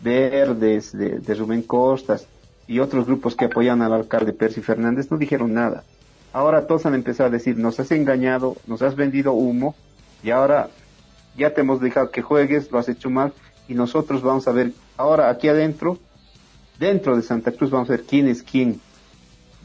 [0.00, 2.26] Verdes, de, de Rubén Costas
[2.66, 5.84] y otros grupos que apoyan al alcalde Percy Fernández, no dijeron nada.
[6.32, 9.74] Ahora todos han empezado a decir, nos has engañado, nos has vendido humo
[10.22, 10.70] y ahora
[11.36, 13.32] ya te hemos dejado que juegues, lo has hecho mal
[13.68, 15.98] y nosotros vamos a ver, ahora aquí adentro,
[16.78, 18.80] dentro de Santa Cruz vamos a ver quién es quién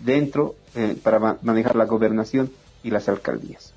[0.03, 2.51] dentro eh, para ma- manejar la gobernación
[2.83, 3.73] y las alcaldías.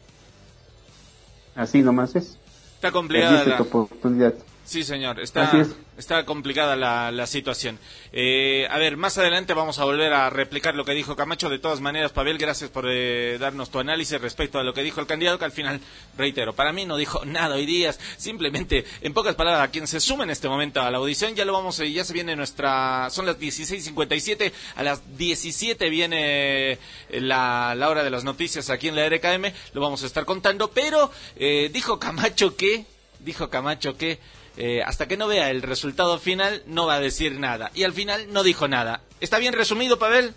[1.54, 2.38] Así nomás es.
[2.74, 3.56] Está complicada la...
[3.56, 4.34] tu oportunidad.
[4.66, 5.20] Sí, señor.
[5.20, 5.68] Está, es.
[5.96, 7.78] está complicada la, la situación.
[8.12, 11.48] Eh, a ver, más adelante vamos a volver a replicar lo que dijo Camacho.
[11.48, 15.00] De todas maneras, Pavel, gracias por eh, darnos tu análisis respecto a lo que dijo
[15.00, 15.80] el candidato, que al final,
[16.18, 17.94] reitero, para mí no dijo nada hoy día.
[18.16, 21.44] Simplemente, en pocas palabras, a quien se suma en este momento a la audición, ya
[21.44, 26.78] lo vamos, eh, ya se viene nuestra, son las 16.57, a las 17 viene eh,
[27.20, 29.44] la, la hora de las noticias aquí en la RKM,
[29.74, 32.84] lo vamos a estar contando, pero eh, dijo Camacho que,
[33.20, 34.18] dijo Camacho que
[34.56, 37.70] eh, hasta que no vea el resultado final no va a decir nada.
[37.74, 39.00] Y al final no dijo nada.
[39.20, 40.34] ¿Está bien resumido, Pavel?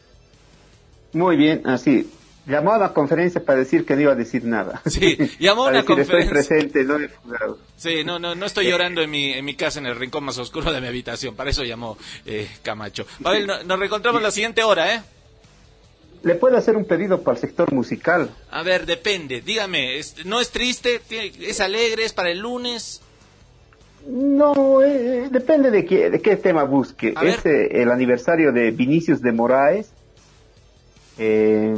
[1.13, 2.09] Muy bien, así.
[2.45, 4.81] Llamó a la conferencia para decir que no iba a decir nada.
[4.87, 6.19] Sí, llamó a una decir, conferencia.
[6.39, 7.59] Estoy presente, no he fugado.
[7.77, 10.37] Sí, no, no, no estoy llorando en mi, en mi casa, en el rincón más
[10.39, 11.35] oscuro de mi habitación.
[11.35, 13.05] Para eso llamó eh, Camacho.
[13.21, 15.01] Pavel, no- nos reencontramos la siguiente hora, ¿eh?
[16.23, 18.29] Le puedo hacer un pedido para el sector musical.
[18.51, 19.41] A ver, depende.
[19.41, 20.99] Dígame, ¿es- ¿no es triste?
[21.07, 22.03] ¿Tiene- ¿Es alegre?
[22.05, 23.01] ¿Es para el lunes?
[24.07, 27.13] No, eh, depende de qué, de qué tema busque.
[27.15, 27.25] A.
[27.25, 29.91] Es eh, el aniversario de Vinicius de Moraes.
[31.17, 31.75] eh,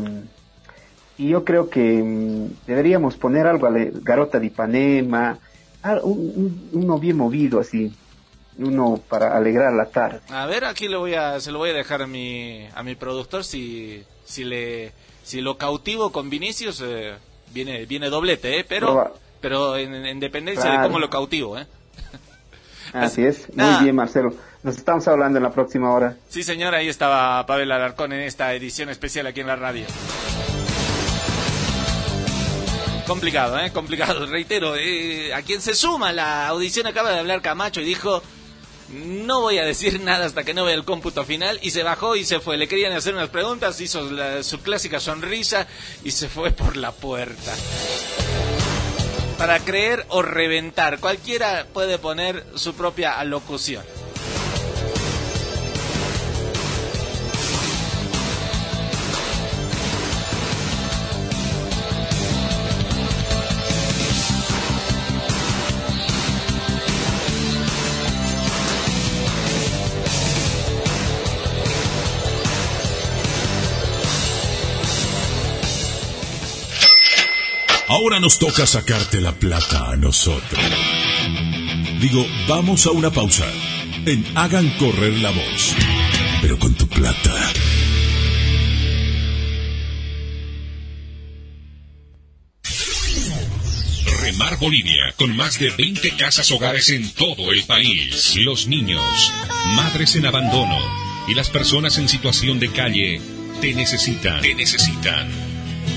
[1.17, 5.39] y yo creo que mm, deberíamos poner algo a la Garota de Ipanema,
[6.03, 7.91] un- un- uno bien movido así,
[8.57, 10.19] uno para alegrar la tarde.
[10.29, 12.95] A ver, aquí le voy a, se lo voy a dejar a mi, a mi
[12.95, 14.91] productor si, si le,
[15.23, 17.13] si lo cautivo con Vinicius, eh,
[17.53, 19.11] viene, viene doblete, eh, pero, Proba-
[19.41, 21.65] pero en, en dependencia de cómo lo cautivo, eh.
[22.93, 24.33] Así es, muy bien Marcelo.
[24.63, 26.17] Nos estamos hablando en la próxima hora.
[26.29, 29.85] Sí, señora, ahí estaba Pavel Alarcón en esta edición especial aquí en la radio.
[33.07, 33.71] Complicado, ¿eh?
[33.73, 34.25] Complicado.
[34.27, 38.21] Reitero, eh, a quien se suma la audición acaba de hablar Camacho y dijo,
[38.89, 42.15] no voy a decir nada hasta que no vea el cómputo final y se bajó
[42.15, 42.57] y se fue.
[42.57, 45.67] Le querían hacer unas preguntas, hizo la- su clásica sonrisa
[46.03, 47.53] y se fue por la puerta.
[49.41, 53.83] Para creer o reventar, cualquiera puede poner su propia alocución.
[78.01, 80.59] Ahora nos toca sacarte la plata a nosotros.
[81.99, 83.45] Digo, vamos a una pausa.
[84.07, 85.75] En Hagan Correr la Voz.
[86.41, 87.53] Pero con tu plata.
[94.23, 98.35] Remar Bolivia, con más de 20 casas hogares en todo el país.
[98.37, 99.31] Los niños,
[99.75, 100.79] madres en abandono
[101.27, 103.21] y las personas en situación de calle
[103.61, 104.41] te necesitan.
[104.41, 105.50] Te necesitan.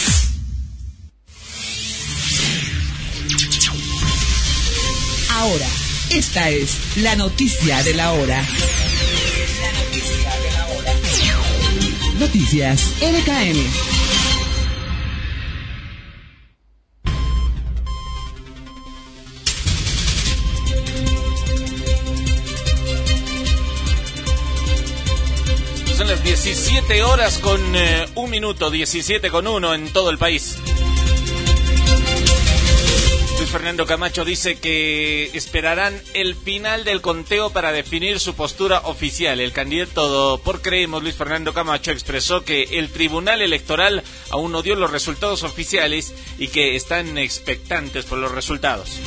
[5.31, 5.67] Ahora,
[6.11, 8.43] esta es la noticia de la hora.
[9.63, 10.95] La noticia de la hora.
[12.19, 13.92] Noticias LKM.
[26.45, 30.57] 17 horas con eh, un minuto, 17 con uno en todo el país.
[33.39, 39.39] Luis Fernando Camacho dice que esperarán el final del conteo para definir su postura oficial.
[39.39, 44.75] El candidato por Creemos, Luis Fernando Camacho, expresó que el Tribunal Electoral aún no dio
[44.75, 48.99] los resultados oficiales y que están expectantes por los resultados.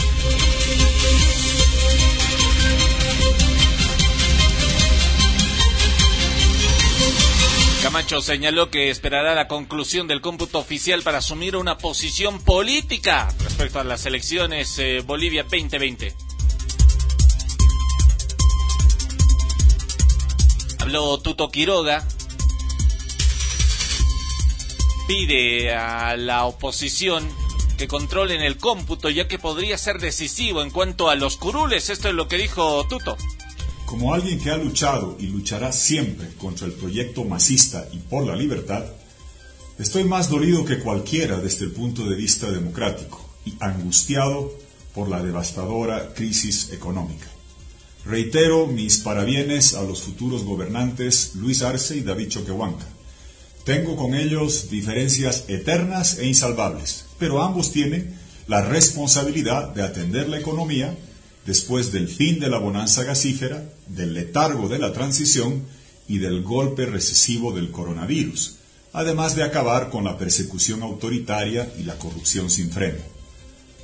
[7.85, 13.79] Camacho señaló que esperará la conclusión del cómputo oficial para asumir una posición política respecto
[13.79, 16.15] a las elecciones eh, Bolivia 2020.
[20.79, 22.03] Habló Tuto Quiroga.
[25.07, 27.29] Pide a la oposición
[27.77, 31.91] que controlen el cómputo ya que podría ser decisivo en cuanto a los curules.
[31.91, 33.15] Esto es lo que dijo Tuto.
[33.85, 38.35] Como alguien que ha luchado y luchará siempre contra el proyecto masista y por la
[38.35, 38.83] libertad,
[39.77, 44.51] estoy más dolido que cualquiera desde el punto de vista democrático y angustiado
[44.93, 47.27] por la devastadora crisis económica.
[48.05, 52.85] Reitero mis parabienes a los futuros gobernantes Luis Arce y David Choquehuanca.
[53.65, 58.15] Tengo con ellos diferencias eternas e insalvables, pero ambos tienen
[58.47, 60.95] la responsabilidad de atender la economía
[61.45, 65.63] después del fin de la bonanza gasífera, del letargo de la transición
[66.07, 68.57] y del golpe recesivo del coronavirus,
[68.93, 72.99] además de acabar con la persecución autoritaria y la corrupción sin freno.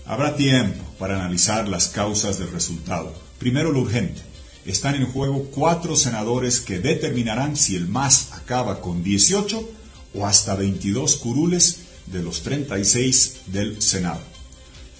[0.06, 3.14] Habrá tiempo para analizar las causas del resultado.
[3.40, 4.22] Primero lo urgente.
[4.66, 9.70] Están en juego cuatro senadores que determinarán si el MAS acaba con 18
[10.14, 14.22] o hasta 22 curules de los 36 del Senado.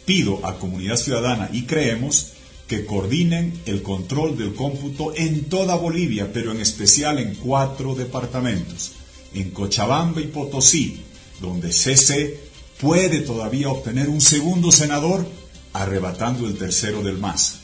[0.06, 2.34] Pido a Comunidad Ciudadana y creemos
[2.72, 8.94] que coordinen el control del cómputo en toda Bolivia, pero en especial en cuatro departamentos,
[9.34, 11.02] en Cochabamba y Potosí,
[11.42, 12.40] donde CC
[12.80, 15.28] puede todavía obtener un segundo senador,
[15.74, 17.56] arrebatando el tercero del MAS.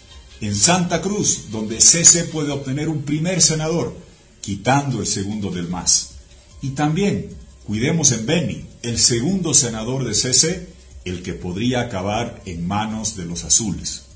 [0.42, 3.96] En Santa Cruz, donde CC puede obtener un primer senador,
[4.42, 6.16] quitando el segundo del MAS.
[6.62, 7.30] Y también
[7.66, 10.68] cuidemos en Beni, el segundo senador de CC,
[11.06, 14.07] el que podría acabar en manos de los azules.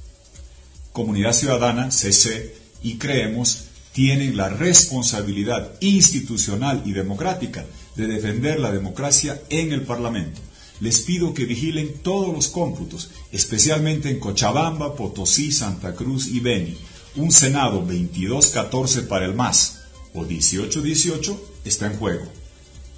[0.92, 7.66] Comunidad Ciudadana, CC, y Creemos tienen la responsabilidad institucional y democrática
[7.96, 10.40] de defender la democracia en el Parlamento.
[10.80, 16.76] Les pido que vigilen todos los cómputos, especialmente en Cochabamba, Potosí, Santa Cruz y Beni.
[17.18, 19.82] Un Senado 22-14 para el MAS
[20.14, 22.26] o 18-18 está en juego.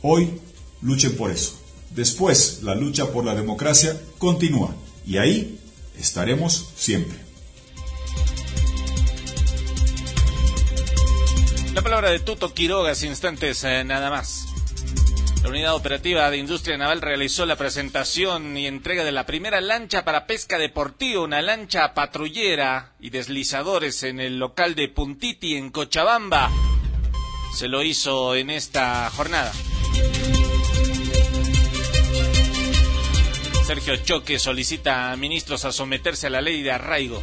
[0.02, 0.30] Hoy
[0.82, 1.60] luchen por eso.
[1.94, 4.76] Después, la lucha por la democracia continúa
[5.06, 5.60] y ahí
[6.00, 7.23] estaremos siempre.
[11.74, 14.46] La palabra de Tuto Quiroga, instantes eh, nada más.
[15.42, 20.06] La Unidad Operativa de Industria Naval realizó la presentación y entrega de la primera lancha
[20.06, 26.52] para pesca deportiva, una lancha patrullera y deslizadores en el local de Puntiti en Cochabamba.
[27.56, 29.52] Se lo hizo en esta jornada.
[33.66, 37.22] Sergio Choque solicita a ministros a someterse a la ley de arraigo.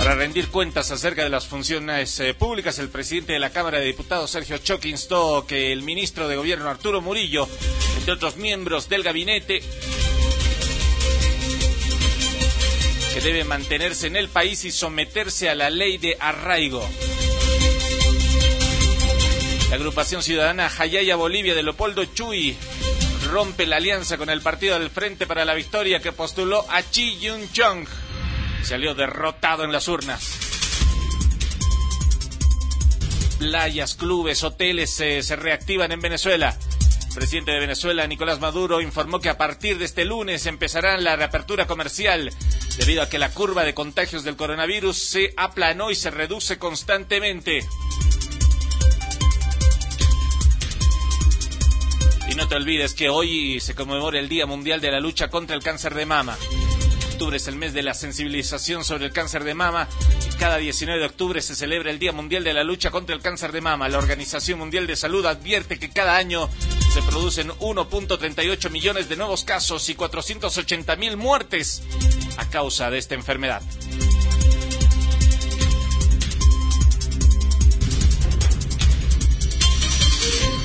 [0.00, 3.84] Para rendir cuentas acerca de las funciones eh, públicas, el presidente de la Cámara de
[3.84, 7.46] Diputados, Sergio Choque, instó que el ministro de Gobierno, Arturo Murillo,
[7.98, 9.60] entre otros miembros del gabinete,
[13.12, 16.82] que debe mantenerse en el país y someterse a la ley de arraigo.
[19.68, 22.56] La agrupación ciudadana Jayaya Bolivia de Leopoldo Chuy
[23.30, 27.18] rompe la alianza con el partido del Frente para la Victoria que postuló a Chi
[27.18, 27.46] Yun
[28.62, 30.38] salió derrotado en las urnas.
[33.38, 36.56] Playas, clubes, hoteles se reactivan en Venezuela.
[37.10, 41.16] El presidente de Venezuela, Nicolás Maduro, informó que a partir de este lunes empezarán la
[41.16, 42.32] reapertura comercial
[42.78, 47.66] debido a que la curva de contagios del coronavirus se aplanó y se reduce constantemente.
[52.30, 55.56] Y no te olvides que hoy se conmemora el Día Mundial de la Lucha contra
[55.56, 56.38] el Cáncer de Mama
[57.20, 59.86] octubre es el mes de la sensibilización sobre el cáncer de mama
[60.26, 63.20] y cada 19 de octubre se celebra el Día Mundial de la Lucha contra el
[63.20, 63.90] Cáncer de Mama.
[63.90, 66.48] La Organización Mundial de Salud advierte que cada año
[66.94, 71.82] se producen 1.38 millones de nuevos casos y 480 mil muertes
[72.38, 73.60] a causa de esta enfermedad.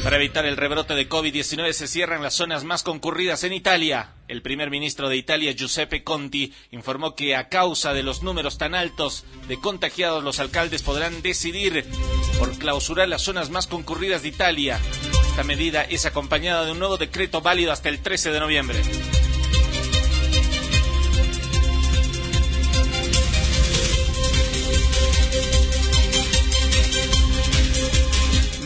[0.06, 4.12] Para evitar el rebrote de COVID-19 se cierran las zonas más concurridas en Italia.
[4.28, 8.76] El primer ministro de Italia, Giuseppe Conti, informó que a causa de los números tan
[8.76, 11.84] altos de contagiados, los alcaldes podrán decidir
[12.38, 14.80] por clausurar las zonas más concurridas de Italia.
[15.28, 18.80] Esta medida es acompañada de un nuevo decreto válido hasta el 13 de noviembre.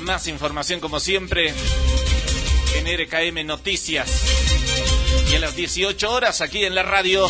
[0.09, 1.53] Más información como siempre
[2.75, 4.09] en RKM Noticias.
[5.31, 7.29] Y a las 18 horas aquí en la radio,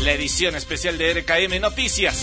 [0.00, 2.16] la edición especial de RKM Noticias.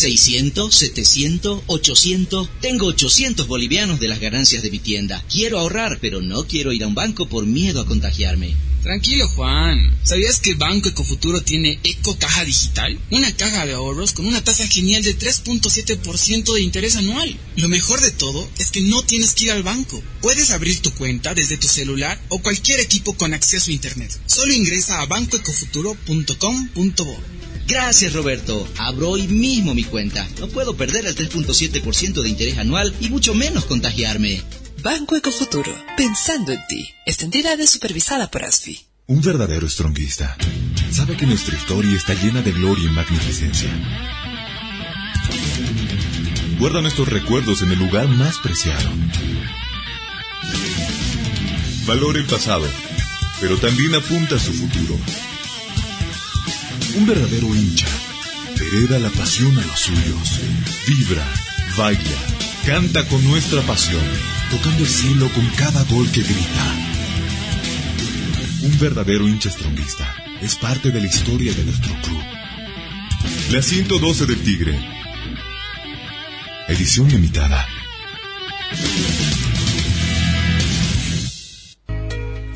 [0.00, 2.48] 600, 700, 800.
[2.62, 5.22] Tengo 800 bolivianos de las ganancias de mi tienda.
[5.30, 8.56] Quiero ahorrar, pero no quiero ir a un banco por miedo a contagiarme.
[8.82, 9.94] Tranquilo, Juan.
[10.04, 12.98] ¿Sabías que Banco Ecofuturo tiene Eco Caja Digital?
[13.10, 17.38] Una caja de ahorros con una tasa genial de 3.7% de interés anual.
[17.56, 20.02] Lo mejor de todo es que no tienes que ir al banco.
[20.22, 24.18] Puedes abrir tu cuenta desde tu celular o cualquier equipo con acceso a Internet.
[24.24, 27.39] Solo ingresa a bancoecofuturo.com.bo.
[27.70, 28.68] Gracias, Roberto.
[28.78, 30.26] Abro hoy mismo mi cuenta.
[30.40, 34.42] No puedo perder el 3.7% de interés anual y mucho menos contagiarme.
[34.82, 36.90] Banco Ecofuturo, pensando en ti.
[37.06, 38.80] Esta entidad es supervisada por ASFI.
[39.06, 40.36] Un verdadero stronguista
[40.90, 43.70] sabe que nuestra historia está llena de gloria y magnificencia.
[46.58, 48.90] Guarda nuestros recuerdos en el lugar más preciado.
[51.86, 52.66] Valora el pasado,
[53.40, 54.98] pero también apunta a su futuro.
[56.96, 57.86] Un verdadero hincha
[58.60, 60.40] hereda la pasión a los suyos.
[60.86, 61.26] Vibra,
[61.76, 62.00] baila,
[62.66, 64.04] canta con nuestra pasión,
[64.50, 66.76] tocando el cielo con cada gol que grita.
[68.62, 72.22] Un verdadero hincha stronguista es parte de la historia de nuestro club.
[73.50, 74.78] La 112 del Tigre.
[76.68, 77.66] Edición limitada.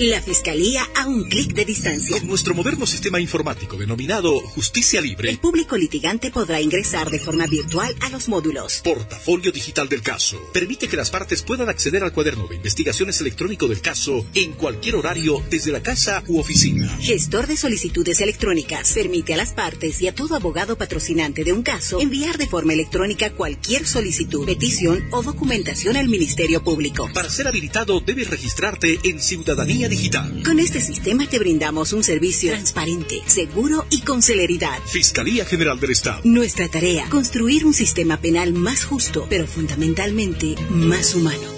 [0.00, 2.18] La Fiscalía a un clic de distancia.
[2.18, 7.46] Con nuestro moderno sistema informático denominado Justicia Libre, El público litigante podrá ingresar de forma
[7.46, 8.80] virtual a los módulos.
[8.82, 13.68] Portafolio Digital del Caso, permite que las partes puedan acceder al cuaderno de investigaciones electrónico
[13.68, 16.88] del caso en cualquier horario desde la casa u oficina.
[17.00, 21.62] Gestor de solicitudes electrónicas permite a las partes y a todo abogado patrocinante de un
[21.62, 27.08] caso enviar de forma electrónica cualquier solicitud, petición o documentación al Ministerio Público.
[27.14, 30.42] Para ser habilitado debes registrarte en Ciudadanía Digital.
[30.44, 34.78] Con este sistema te brindamos un servicio transparente, seguro y con celeridad.
[34.86, 36.20] Fiscalía General del Estado.
[36.24, 41.54] Nuestra tarea, construir un sistema penal más justo, pero fundamentalmente más humano.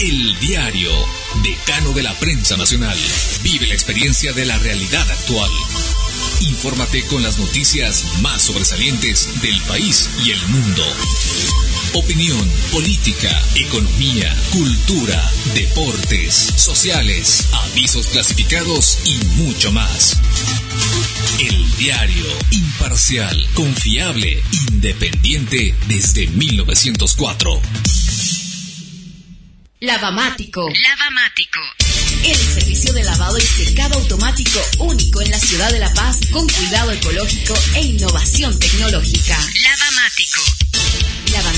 [0.00, 0.90] El diario,
[1.42, 2.98] decano de la prensa nacional.
[3.42, 5.50] Vive la experiencia de la realidad actual.
[6.40, 10.82] Infórmate con las noticias más sobresalientes del país y el mundo.
[11.94, 20.18] Opinión, política, economía, cultura, deportes, sociales, avisos clasificados y mucho más.
[21.38, 27.60] El diario, imparcial, confiable, independiente desde 1904.
[29.80, 30.68] Lavamático.
[30.68, 31.60] Lavamático.
[32.24, 36.48] El servicio de lavado y secado automático único en la ciudad de La Paz con
[36.48, 39.38] cuidado ecológico e innovación tecnológica.
[39.62, 40.55] Lavamático.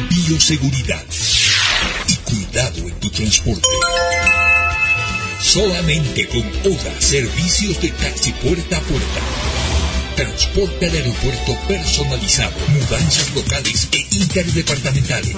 [0.09, 1.05] bioseguridad
[2.09, 3.69] y cuidado en tu transporte.
[5.39, 9.21] Solamente con ODA Servicios de Taxi Puerta a Puerta.
[10.17, 15.35] Transporte al aeropuerto personalizado, mudanzas locales e interdepartamentales.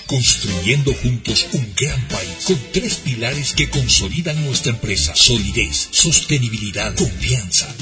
[0.06, 5.14] Construyendo juntos un gran país con tres pilares que consolidan nuestra empresa.
[5.14, 7.72] Solidez, sostenibilidad, confianza.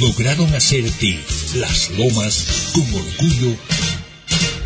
[0.00, 1.18] Lograron hacer de ti
[1.54, 3.56] las lomas con orgullo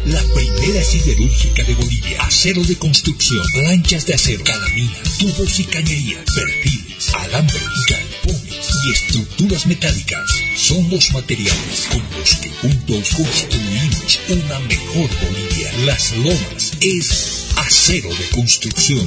[0.06, 2.22] la primera siderúrgica de Bolivia.
[2.22, 7.59] Acero de construcción, planchas de acero, calaminas, tubos y cañerías, perfiles, alambre,
[7.90, 10.30] galpones y estructuras metálicas.
[10.56, 15.72] Son los materiales con los que juntos construimos una mejor Bolivia.
[15.84, 19.06] Las Lomas es acero de construcción.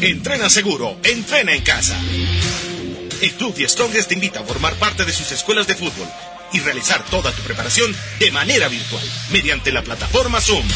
[0.00, 2.00] Entrena seguro, entrena en casa.
[3.20, 6.08] El Club The Strongest te invita a formar parte de sus escuelas de fútbol
[6.52, 10.66] y realizar toda tu preparación de manera virtual mediante la plataforma Zoom.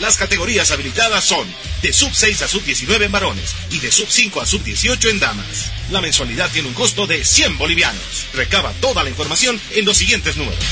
[0.00, 1.46] Las categorías habilitadas son
[1.80, 5.08] de sub 6 a sub 19 en varones y de sub 5 a sub 18
[5.10, 5.72] en damas.
[5.90, 8.26] La mensualidad tiene un costo de 100 bolivianos.
[8.34, 10.64] Recaba toda la información en los siguientes números.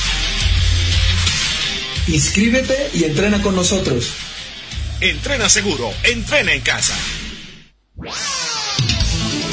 [2.09, 4.11] Inscríbete y entrena con nosotros.
[5.01, 6.97] Entrena seguro, entrena en casa.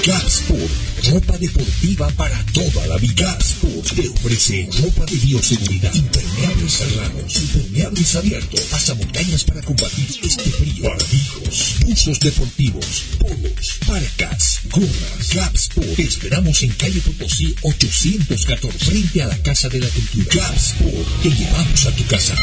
[0.03, 3.37] Gasport, ropa deportiva para toda la vida.
[3.37, 10.89] Gasport te ofrece ropa de bioseguridad, impermeables cerrados, impermeables abiertos, pasamontañas para combatir este frío,
[10.89, 15.33] barbijos, buzos deportivos, polos, parcas, gorras.
[15.33, 20.27] Gasport, te esperamos en calle Potosí 814, frente a la Casa de la Cultura.
[20.33, 22.35] Gasport, te llevamos a tu casa.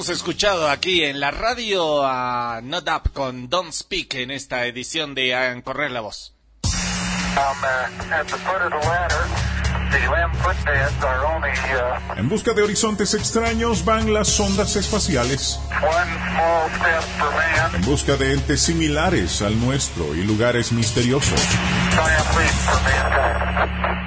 [0.05, 5.15] Hemos escuchado aquí en la radio a Not Up con Don't Speak en esta edición
[5.15, 6.35] de Hagan Correr la Voz.
[12.19, 15.59] En busca de horizontes extraños van las sondas espaciales.
[17.73, 21.41] En busca de entes similares al nuestro y lugares misteriosos.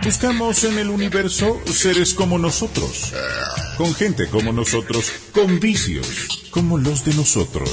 [0.03, 3.13] Buscamos en el universo seres como nosotros,
[3.77, 7.69] con gente como nosotros, con vicios como los de nosotros.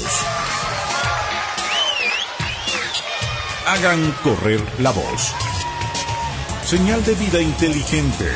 [3.65, 5.33] Hagan correr la voz.
[6.65, 8.29] Señal de vida inteligente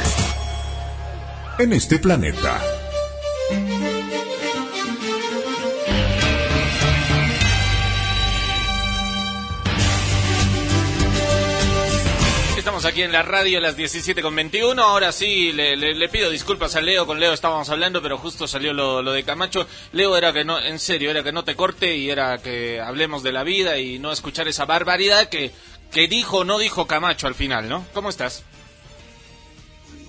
[1.59, 2.78] en este planeta.
[12.99, 14.77] Aquí en la radio a las 17.21.
[14.81, 17.05] Ahora sí, le, le- le pido disculpas a Leo.
[17.07, 19.65] Con Leo estábamos hablando, pero justo salió lo, lo de Camacho.
[19.93, 23.23] Leo era que no, en serio, era que no te corte y era que hablemos
[23.23, 25.51] de la vida y no escuchar esa barbaridad que,
[25.93, 27.85] que dijo o no dijo Camacho al final, ¿no?
[27.93, 28.43] ¿Cómo estás?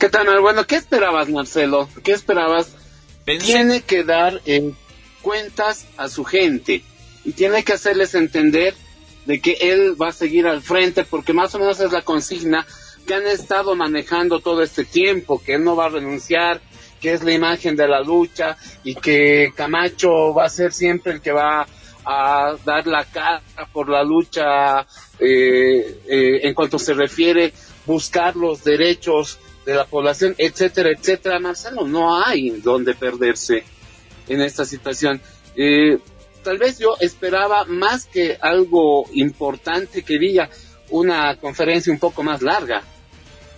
[0.00, 0.26] ¿Qué tal?
[0.40, 1.88] Bueno, ¿qué esperabas, Marcelo?
[2.02, 2.72] ¿Qué esperabas?
[3.24, 4.72] Tiene que dar eh,
[5.22, 6.82] cuentas a su gente
[7.24, 8.74] y tiene que hacerles entender
[9.26, 12.66] de que él va a seguir al frente porque más o menos es la consigna
[13.10, 16.60] que han estado manejando todo este tiempo, que él no va a renunciar,
[17.00, 21.20] que es la imagen de la lucha y que Camacho va a ser siempre el
[21.20, 21.66] que va
[22.04, 23.42] a dar la cara
[23.72, 24.86] por la lucha
[25.18, 27.52] eh, eh, en cuanto se refiere
[27.84, 31.40] buscar los derechos de la población, etcétera, etcétera.
[31.40, 33.64] Marcelo, no hay donde perderse
[34.28, 35.20] en esta situación.
[35.56, 35.98] Eh,
[36.44, 40.48] tal vez yo esperaba más que algo importante que diga
[40.90, 42.84] una conferencia un poco más larga,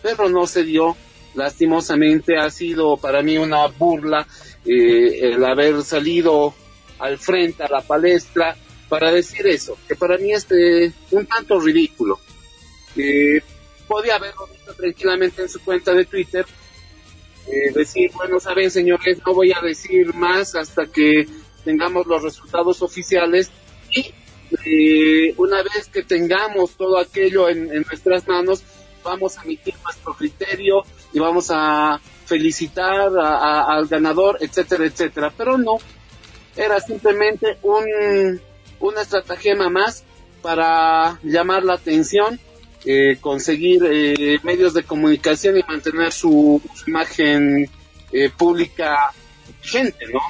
[0.02, 0.96] pero no se dio.
[1.34, 4.26] Lastimosamente ha sido para mí una burla
[4.66, 6.54] eh, el haber salido
[6.98, 8.56] al frente a la palestra
[8.92, 12.20] para decir eso, que para mí es eh, un tanto ridículo.
[12.94, 13.40] Eh,
[13.88, 16.44] podía haberlo visto tranquilamente en su cuenta de Twitter,
[17.48, 21.26] eh, decir, bueno, saben señores, no voy a decir más hasta que
[21.64, 23.50] tengamos los resultados oficiales
[24.66, 28.62] y una vez que tengamos todo aquello en nuestras manos,
[29.02, 35.32] vamos a emitir nuestro criterio y vamos a felicitar a- al ganador, etcétera, etcétera.
[35.36, 35.76] Pero no,
[36.56, 38.40] era simplemente un,
[38.80, 40.04] una estratagema más
[40.40, 42.38] para llamar la atención,
[42.84, 47.70] eh, conseguir eh, medios de comunicación y mantener su, su imagen
[48.12, 49.12] eh, pública
[49.62, 50.20] gente, ¿no?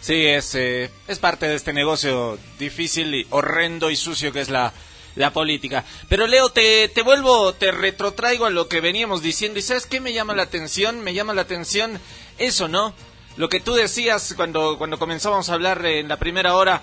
[0.00, 4.48] Sí, es, eh, es parte de este negocio difícil y horrendo y sucio que es
[4.48, 4.72] la,
[5.16, 5.84] la política.
[6.08, 9.58] Pero Leo, te, te vuelvo, te retrotraigo a lo que veníamos diciendo.
[9.58, 11.00] ¿Y sabes qué me llama la atención?
[11.00, 12.00] Me llama la atención
[12.38, 12.94] eso, ¿no?
[13.36, 16.82] Lo que tú decías cuando, cuando comenzamos a hablar en la primera hora.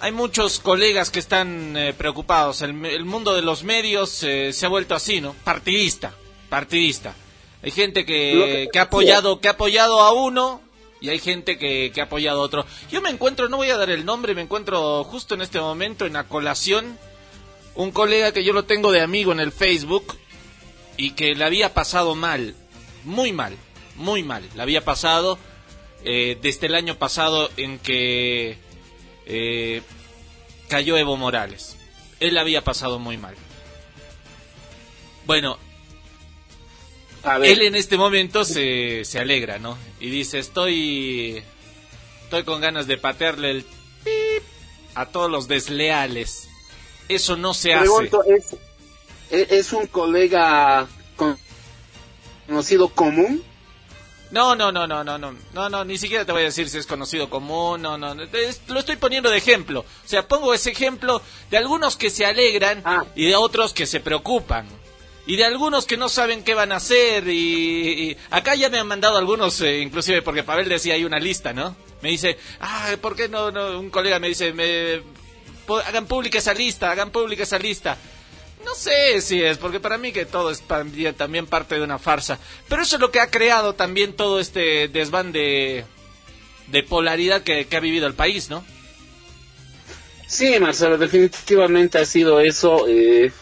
[0.00, 2.62] Hay muchos colegas que están eh, preocupados.
[2.62, 5.34] El, el mundo de los medios eh, se ha vuelto así, ¿no?
[5.42, 6.14] Partidista,
[6.48, 7.14] partidista.
[7.64, 10.60] Hay gente que, que- que ha apoyado, que ha apoyado a uno
[11.00, 12.64] y hay gente que, que ha apoyado a otro.
[12.92, 16.06] Yo me encuentro, no voy a dar el nombre, me encuentro justo en este momento
[16.06, 16.96] en la colación
[17.78, 20.18] un colega que yo lo tengo de amigo en el Facebook
[20.96, 22.56] y que le había pasado mal,
[23.04, 23.56] muy mal,
[23.94, 24.42] muy mal.
[24.56, 25.38] Le había pasado
[26.02, 28.58] eh, desde el año pasado en que
[29.26, 29.82] eh,
[30.68, 31.76] cayó Evo Morales.
[32.18, 33.36] Él la había pasado muy mal.
[35.24, 35.56] Bueno,
[37.44, 39.78] él en este momento se, se alegra, ¿no?
[40.00, 41.44] Y dice, estoy,
[42.24, 43.62] estoy con ganas de patearle el
[44.02, 44.42] pip
[44.96, 46.47] a todos los desleales.
[47.08, 47.82] Eso no se hace.
[47.84, 48.54] Pregunto, ¿es,
[49.30, 50.86] es es un colega
[51.16, 51.38] con-
[52.46, 53.42] conocido común?
[54.30, 56.76] No, no, no, no, no, no, no, no, ni siquiera te voy a decir si
[56.76, 59.80] es conocido común, no, no, no, es- lo estoy poniendo de ejemplo.
[59.80, 62.82] O sea, pongo ese ejemplo de algunos que se alegran
[63.14, 64.66] y de otros que se preocupan.
[65.26, 68.78] Y de algunos que no saben qué van a hacer y, y acá ya me
[68.78, 71.76] han mandado algunos, eh, inclusive porque Pavel decía hay una lista, ¿no?
[72.00, 73.78] Me dice, ah, ¿por qué no, no?
[73.78, 75.02] Un colega me dice, me,
[75.86, 77.96] hagan pública esa lista, hagan pública esa lista.
[78.64, 82.38] No sé si es, porque para mí que todo es también, parte de una farsa.
[82.68, 85.84] Pero eso es lo que ha creado también todo este desván de,
[86.88, 88.64] polaridad que, que ha vivido el país, ¿no?
[90.26, 92.86] Sí, Marcelo, definitivamente ha sido eso.
[92.88, 93.32] eh,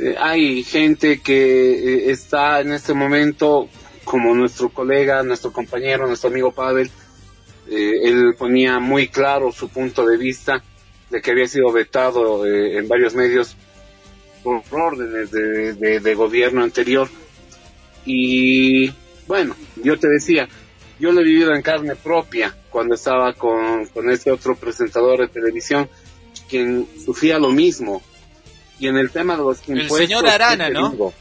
[0.00, 3.68] eh, hay gente que eh, está en este momento,
[4.04, 6.90] como nuestro colega, nuestro compañero, nuestro amigo Pavel,
[7.68, 10.62] eh, él ponía muy claro su punto de vista
[11.10, 13.56] de que había sido vetado eh, en varios medios
[14.42, 17.08] por órdenes de, de- de gobierno anterior.
[18.06, 18.92] Y
[19.26, 20.48] bueno, yo te decía,
[20.98, 25.28] yo lo he vivido en carne propia cuando estaba con, con este otro presentador de
[25.28, 25.88] televisión,
[26.48, 28.02] quien sufría lo mismo.
[28.78, 30.00] Y en el tema de los impuestos...
[30.00, 31.12] El señor Arana, ¿no?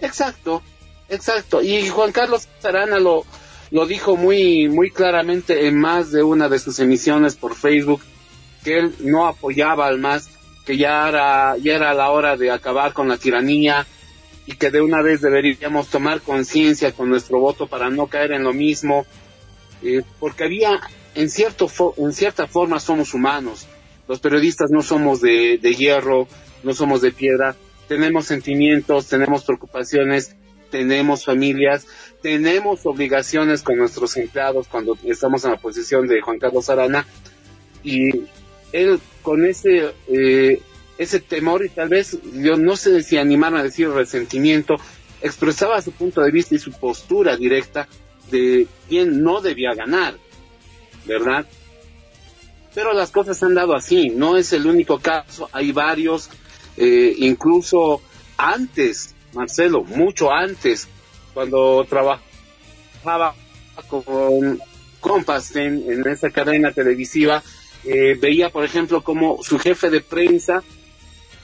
[0.00, 0.62] exacto,
[1.08, 1.62] exacto.
[1.62, 3.24] Y Juan Carlos Arana lo,
[3.70, 8.00] lo dijo muy, muy claramente en más de una de sus emisiones por Facebook,
[8.66, 10.28] que él no apoyaba al MAS,
[10.64, 13.86] que ya era, ya era la hora de acabar con la tiranía
[14.44, 18.42] y que de una vez deberíamos tomar conciencia con nuestro voto para no caer en
[18.42, 19.06] lo mismo,
[19.84, 20.80] eh, porque había,
[21.14, 23.68] en, cierto en cierta forma somos humanos,
[24.08, 26.26] los periodistas no somos de, de hierro,
[26.64, 27.54] no somos de piedra,
[27.86, 30.34] tenemos sentimientos, tenemos preocupaciones,
[30.72, 31.86] tenemos familias,
[32.20, 37.06] tenemos obligaciones con nuestros empleados cuando estamos en la posición de Juan Carlos Arana.
[37.84, 38.26] Y
[38.72, 40.60] él con ese eh,
[40.98, 44.76] ese temor y tal vez yo no sé si animarme a decir resentimiento
[45.20, 47.88] expresaba su punto de vista y su postura directa
[48.30, 50.16] de quién no debía ganar,
[51.04, 51.46] ¿verdad?
[52.74, 56.28] Pero las cosas han dado así, no es el único caso, hay varios,
[56.76, 58.02] eh, incluso
[58.36, 60.88] antes Marcelo, mucho antes,
[61.34, 63.34] cuando trabajaba
[63.88, 64.58] con
[65.00, 67.42] Compass en, esa cadena televisiva,
[67.86, 70.62] eh, veía, por ejemplo, como su jefe de prensa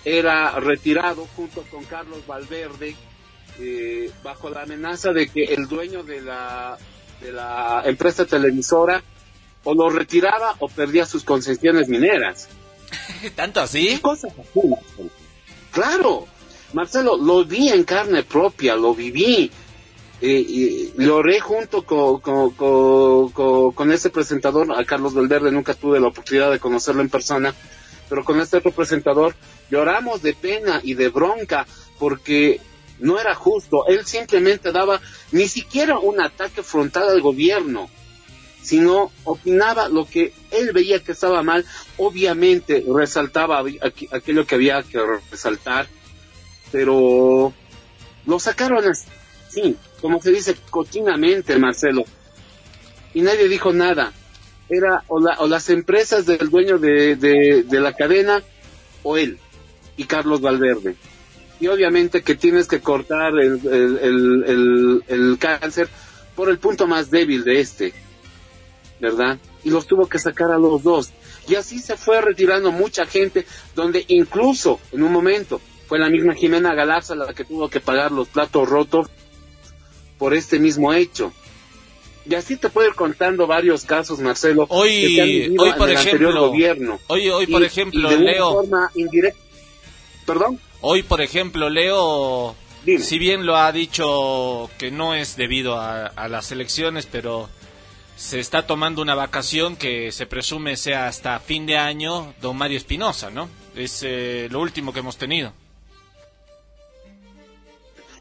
[0.05, 2.97] era retirado junto con Carlos Valverde
[3.61, 6.77] eh, bajo la amenaza de que el dueño de la,
[7.21, 9.03] de la empresa televisora
[9.65, 12.49] o lo retiraba o perdía sus concesiones mineras.
[13.37, 13.99] ¿Tanto así?
[14.01, 14.61] Cosas así.
[15.71, 16.27] Claro,
[16.73, 19.51] Marcelo, lo vi en carne propia, lo viví.
[20.25, 23.31] Y lo oré junto con, con,
[23.73, 27.53] con, ese presentador, a Carlos Valverde, nunca tuve la oportunidad de conocerlo en persona,
[28.09, 29.35] pero con este otro presentador
[29.69, 31.67] lloramos de pena y de bronca
[31.99, 32.61] porque
[33.01, 33.85] no era justo.
[33.89, 35.01] Él simplemente daba
[35.33, 37.91] ni siquiera un ataque frontal al gobierno,
[38.63, 41.67] sino opinaba lo que él veía que estaba mal,
[41.97, 43.65] obviamente resaltaba
[44.13, 45.01] aquello que había que
[45.33, 45.89] resaltar
[46.73, 47.53] pero
[48.25, 52.05] lo sacaron así, como se dice cochinamente, Marcelo,
[53.15, 54.13] y nadie dijo nada.
[54.69, 58.43] Era o, las empresas del dueño de, la cadena
[59.05, 59.39] o él
[59.97, 60.97] y Carlos Valverde.
[61.61, 65.89] Y obviamente que tienes que cortar el, el cáncer
[66.35, 67.93] por el punto más débil de este,
[68.99, 69.39] ¿verdad?
[69.63, 71.13] Y los tuvo que sacar a los dos.
[71.47, 73.47] Y así se fue retirando mucha gente,
[73.77, 78.11] donde incluso en un momento fue la misma Jimena Galarza la que tuvo que pagar
[78.11, 79.09] los platos rotos
[80.23, 81.33] por este mismo hecho.
[82.25, 84.67] Y así te puedo ir contando varios casos, Marcelo.
[84.69, 87.01] Hoy, hoy por ejemplo, gobierno.
[87.09, 88.53] Hoy, hoy por ejemplo, Leo.
[88.53, 89.41] Forma indirecta.
[90.25, 90.61] Perdón.
[90.81, 92.55] Hoy, por ejemplo, Leo,
[93.01, 97.49] si bien lo ha dicho que no es debido a, a, las elecciones, pero
[98.15, 102.79] se está tomando una vacación que se presume sea hasta fin de año, don Mario
[102.79, 103.49] Espinosa, ¿no?
[103.75, 105.53] Es eh, lo último que hemos tenido.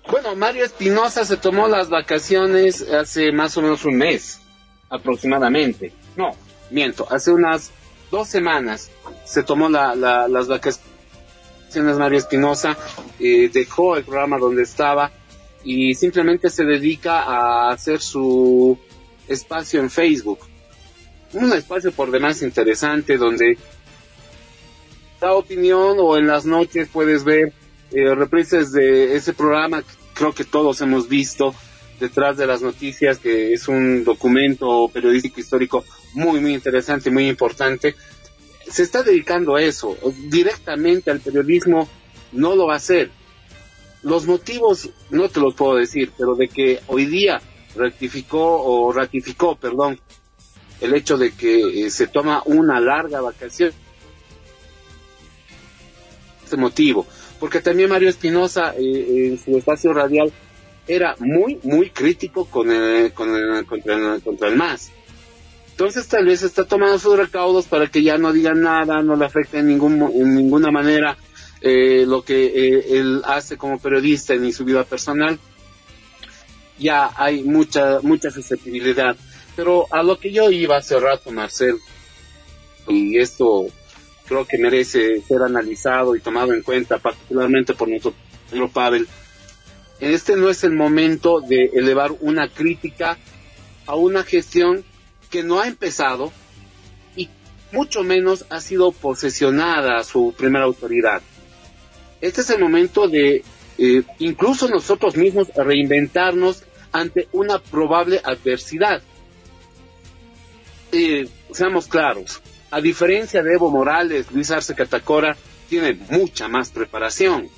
[0.10, 4.42] Bueno, Mario Espinosa se tomó las vacaciones hace más o menos un mes,
[4.90, 5.94] aproximadamente.
[6.16, 6.36] No,
[6.70, 7.72] miento, hace unas
[8.10, 8.92] dos semanas
[9.24, 12.78] se tomó las vacaciones Mario Espinosa,
[13.20, 15.12] eh, dejó el programa donde estaba
[15.64, 18.78] y simplemente se dedica a hacer su
[19.28, 20.40] espacio en Facebook.
[21.34, 23.58] Un espacio por demás interesante donde
[25.22, 27.54] da opinión o en las noches puedes ver
[27.92, 31.54] eh, reprises de ese programa creo que todos hemos visto
[32.00, 37.96] detrás de las noticias, que es un documento periodístico histórico muy, muy interesante, muy importante.
[38.68, 39.98] Se está dedicando a eso,
[40.30, 41.88] directamente al periodismo
[42.32, 43.12] no lo va a hacer.
[44.04, 47.42] Los motivos no te los puedo decir, pero de que hoy día
[47.76, 50.00] rectificó o ratificó, perdón,
[50.80, 53.72] el hecho de que eh, se toma una larga vacación.
[56.44, 57.06] Este motivo
[57.42, 60.32] porque también Mario Espinosa eh, en su espacio radial
[60.88, 64.92] era muy, muy crítico con el, con el, contra, el, contra MAS.
[65.72, 69.26] Entonces tal vez está tomando sus recaudos para que ya no digan nada, no le
[69.26, 71.18] afecte en, ningún, en ninguna manera
[71.62, 75.40] eh, lo que eh, él hace como periodista ni su vida personal.
[76.78, 79.16] Ya hay mucha, mucha susceptibilidad.
[79.56, 81.78] Pero a lo que yo iba hace rato, Marcel,
[82.88, 83.66] y esto
[84.32, 88.14] creo que merece ser analizado y tomado en cuenta, particularmente por nuestro
[88.50, 89.06] señor Pavel.
[90.00, 93.18] Este no es el momento de elevar una crítica
[93.86, 94.86] a una gestión
[95.30, 96.32] que no ha empezado
[97.18, 97.28] y
[97.74, 101.22] mucho menos ha sido posesionada su primera autoridad.
[102.22, 103.44] Este es el momento de
[103.78, 106.64] eh, incluso nosotros mismos reinventarnos
[106.94, 109.02] ante una probable adversidad.
[110.94, 112.42] eh, seamos claros,
[112.72, 115.36] a diferencia de Evo Morales, Luis Arce Catacora
[115.70, 117.50] tiene mucha más preparación.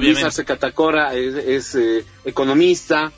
[0.00, 3.12] Luis Arce Catacora es, eh, economista,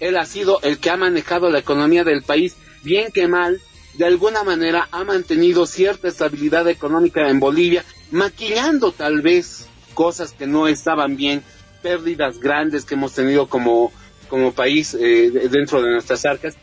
[0.00, 3.60] él ha sido el que ha manejado la economía del país, bien que mal,
[3.94, 10.46] de alguna manera ha mantenido cierta estabilidad económica en Bolivia, maquillando tal vez cosas que
[10.46, 11.42] no estaban bien,
[11.82, 13.92] pérdidas grandes que hemos tenido como,
[14.28, 16.56] como país eh, dentro de nuestras arcas,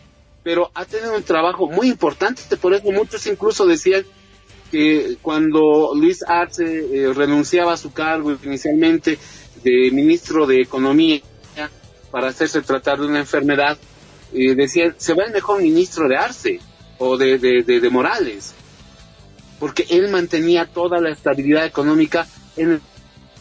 [0.48, 4.06] pero ha tenido un trabajo muy importante, por eso muchos incluso decían
[4.72, 9.19] que cuando Luis Arce eh, renunciaba a su cargo inicialmente
[9.61, 11.19] de ministro de Economía
[12.11, 13.78] para hacerse tratar de una enfermedad,
[14.32, 16.61] eh, decían, se va el mejor ministro de Arce
[16.98, 18.53] o de, de, de Morales,
[19.60, 22.26] porque él mantenía toda la estabilidad económica
[22.56, 22.82] en el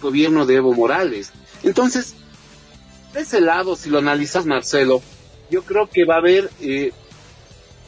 [0.02, 1.30] gobierno de Evo Morales.
[1.62, 2.16] Entonces,
[3.14, 5.02] de ese lado, si lo analizas, Marcelo,
[5.50, 6.92] yo creo que va a haber eh,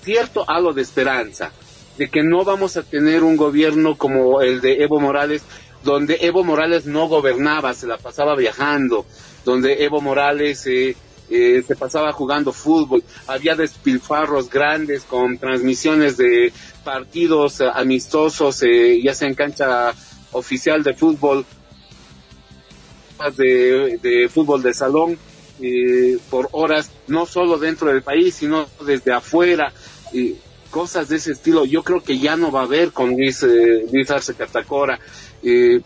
[0.02, 1.52] cierto halo de esperanza
[1.96, 5.42] de que no vamos a tener un gobierno como el de Evo Morales,
[5.82, 9.04] donde Evo Morales no gobernaba, se la pasaba viajando,
[9.44, 10.96] donde Evo Morales eh,
[11.28, 16.52] eh, se pasaba jugando fútbol, había despilfarros grandes con transmisiones de
[16.84, 18.62] partidos amistosos,
[19.02, 19.92] ya sea en cancha
[20.32, 21.44] oficial de fútbol,
[23.36, 25.18] de, de fútbol de salón,
[25.60, 29.72] eh, por horas, no solo dentro del país, sino desde afuera,
[30.12, 30.36] y
[30.70, 31.64] cosas de ese estilo.
[31.64, 34.98] Yo creo que ya no va a haber con Luis, eh, Luis Arce Catacora.
[35.42, 35.80] Eh,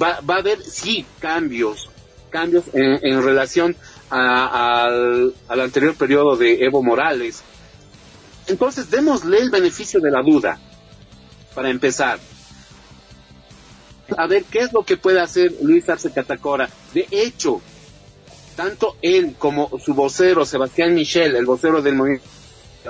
[0.00, 1.88] va, va a haber, sí, cambios,
[2.30, 3.76] cambios en, relación
[4.08, 7.42] al, al anterior periodo de Evo Morales.
[8.46, 10.58] Entonces, démosle el beneficio de la duda,
[11.54, 12.18] para empezar.
[14.16, 16.68] A ver qué es lo que puede hacer Luis Arce Catacora.
[16.92, 17.60] De hecho,
[18.60, 22.26] tanto él como su vocero, Sebastián Michel, el vocero del movimiento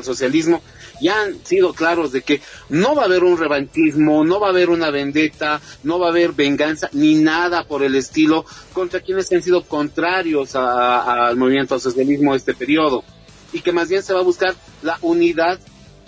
[0.02, 0.60] socialismo,
[1.00, 2.40] ya han sido claros de que
[2.70, 6.10] no va a haber un revanchismo, no va a haber una vendetta, no va a
[6.10, 12.34] haber venganza, ni nada por el estilo contra quienes han sido contrarios al movimiento socialismo
[12.34, 13.04] este periodo.
[13.52, 15.60] Y que más bien se va a buscar la unidad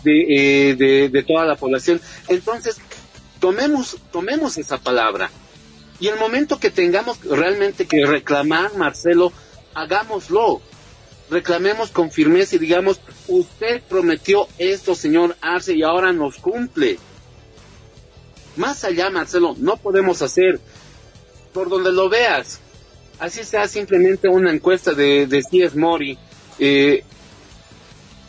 [0.02, 2.00] de, eh, de, de toda la población.
[2.26, 2.78] Entonces,
[3.38, 5.30] tomemos, tomemos esa palabra.
[6.00, 9.32] Y el momento que tengamos realmente que reclamar, Marcelo,
[9.74, 10.60] hagámoslo.
[11.30, 16.98] Reclamemos con firmeza y digamos, usted prometió esto, señor Arce, y ahora nos cumple.
[18.56, 20.60] Más allá, Marcelo, no podemos hacer
[21.54, 22.60] por donde lo veas.
[23.18, 25.78] Así sea simplemente una encuesta de, de C.S.
[25.78, 26.18] Mori.
[26.58, 27.02] Eh,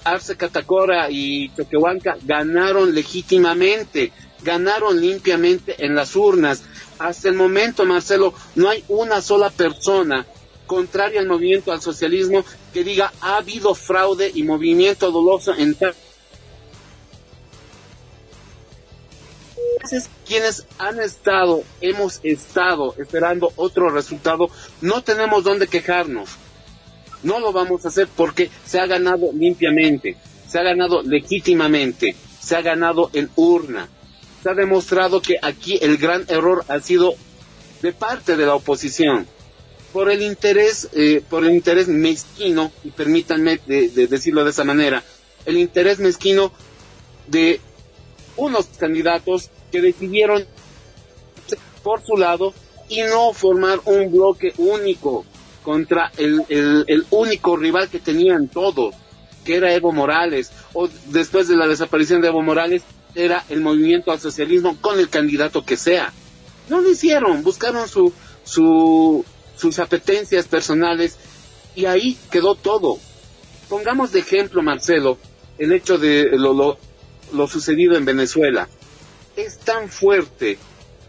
[0.03, 4.11] Arce Catacora y Choquehuanca ganaron legítimamente,
[4.43, 6.63] ganaron limpiamente en las urnas.
[6.99, 10.25] Hasta el momento, Marcelo, no hay una sola persona
[10.67, 15.95] contraria al movimiento al socialismo que diga ha habido fraude y movimiento doloso en tal
[20.25, 24.47] quienes han estado, hemos estado esperando otro resultado,
[24.81, 26.29] no tenemos dónde quejarnos.
[27.21, 30.17] No lo vamos a hacer porque se ha ganado limpiamente,
[30.47, 33.87] se ha ganado legítimamente, se ha ganado en urna.
[34.41, 37.13] Se ha demostrado que aquí el gran error ha sido
[37.81, 39.25] de parte de la oposición
[39.93, 45.03] por el interés, eh, por el interés mezquino, y permítanme de, decirlo de esa manera,
[45.45, 46.51] el interés mezquino
[47.27, 47.61] de
[48.35, 50.45] unos candidatos que decidieron
[51.83, 52.53] por su lado
[52.89, 55.25] y no formar un bloque único
[55.61, 58.95] contra el, el, único rival que tenían todos,
[59.45, 62.81] que era Evo Morales, o después de la desaparición de Evo Morales,
[63.15, 66.11] era el movimiento al socialismo con el candidato que sea.
[66.67, 68.11] No lo hicieron, buscaron su,
[68.43, 69.23] su,
[69.55, 71.17] sus apetencias personales
[71.75, 72.99] y ahí quedó todo.
[73.69, 75.17] Pongamos de ejemplo, Marcelo,
[75.57, 76.77] el hecho de lo,
[77.33, 78.67] lo, sucedido en Venezuela.
[79.35, 80.57] Es tan fuerte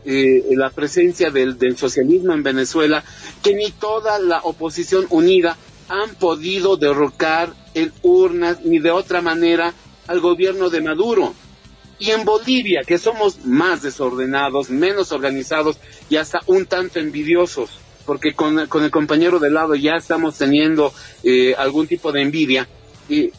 [0.05, 3.05] eh, la presencia del, del, socialismo en Venezuela
[3.43, 5.57] que ni toda la oposición unida
[5.89, 9.75] han podido derrocar en urnas ni de otra manera
[10.07, 11.35] al gobierno de Maduro.
[11.99, 15.79] Y en Bolivia, que somos más desordenados, menos organizados
[16.11, 17.71] y hasta un tanto envidiosos,
[18.07, 22.69] porque con, el compañero de lado ya estamos teniendo eh, algún tipo de envidia.
[23.09, 23.33] ¿Y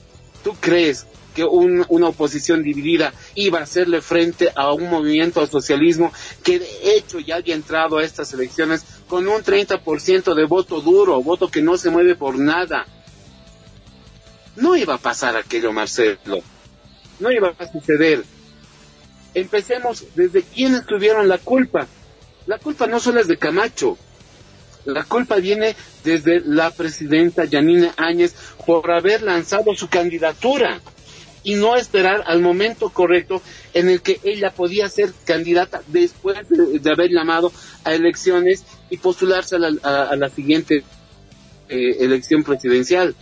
[0.44, 1.06] tú crees
[1.36, 6.96] que una oposición dividida iba a hacerle frente a un movimiento al socialismo que de
[6.96, 11.62] hecho ya había entrado a estas elecciones con un 30% de voto duro, voto que
[11.62, 12.88] no se mueve por nada?
[14.56, 16.42] No iba a pasar aquello, Marcelo.
[17.20, 18.24] No iba a suceder.
[19.34, 21.86] Empecemos desde quienes tuvieron la culpa.
[22.48, 23.98] La culpa no solo es de Camacho,
[24.86, 28.36] la culpa viene desde la presidenta Yanina Áñez
[28.66, 30.82] por haber lanzado su candidatura.
[31.48, 33.40] y no esperar al momento correcto
[33.76, 37.52] en el que ella podía ser candidata después de, haber llamado
[37.84, 40.84] a elecciones y postularse a la, siguiente
[41.70, 43.14] eh, elección presidencial.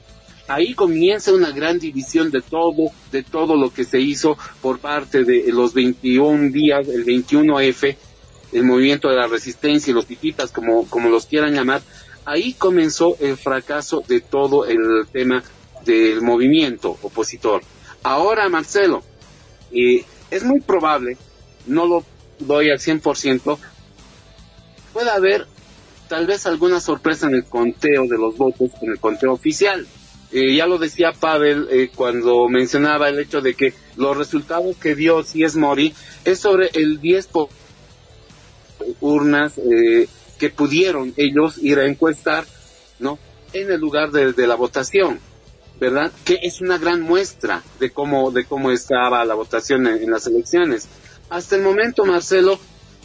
[0.47, 5.25] Ahí comienza una gran división de todo, de todo lo que se hizo por parte
[5.25, 7.97] de los 21 días, el 21F,
[8.53, 11.81] el movimiento de la resistencia y los pipitas, como, como los quieran llamar.
[12.25, 15.43] Ahí comenzó el fracaso de todo el tema
[15.85, 17.61] del movimiento opositor.
[18.03, 19.03] Ahora, Marcelo,
[19.71, 21.17] eh, es muy probable,
[21.65, 22.05] no lo
[22.39, 23.57] doy al 100%,
[24.93, 25.47] puede haber
[26.07, 29.87] tal vez alguna sorpresa en el conteo de los votos, en el conteo oficial.
[30.31, 34.95] Eh, ya lo decía Pavel eh, cuando mencionaba el hecho de que los resultados que
[34.95, 35.93] dio es Mori
[36.25, 37.49] es sobre el 10 por
[38.99, 40.07] urnas eh,
[40.39, 42.45] que pudieron ellos ir a encuestar,
[42.99, 43.19] ¿no?
[43.53, 45.19] En el lugar de, la votación,
[45.79, 46.11] ¿verdad?
[46.25, 50.87] Que es una gran muestra de cómo, de cómo estaba la votación en, las elecciones.
[51.29, 52.59] Hasta el momento, Marcelo,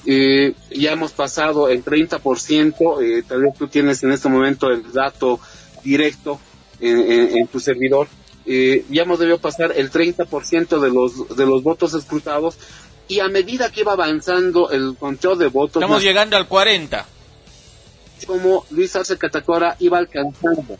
[0.04, 5.38] ya hemos pasado el 30%, tal vez tú tienes en este momento el dato
[5.84, 6.40] directo
[6.80, 8.08] en, tu servidor,
[8.46, 12.56] eh, ya hemos debido pasar el 30% de los, de los votos escrutados
[13.08, 15.82] y a medida que iba avanzando el conteo de votos...
[15.82, 17.06] Estamos llegando al 40.
[18.26, 20.78] Como Luis Arce Catacora iba alcanzando.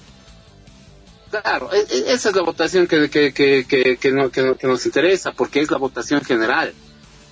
[1.41, 5.61] Claro, e, e, esa es la votación que, que, que, que, que, nos interesa, porque
[5.61, 6.73] es la votación general,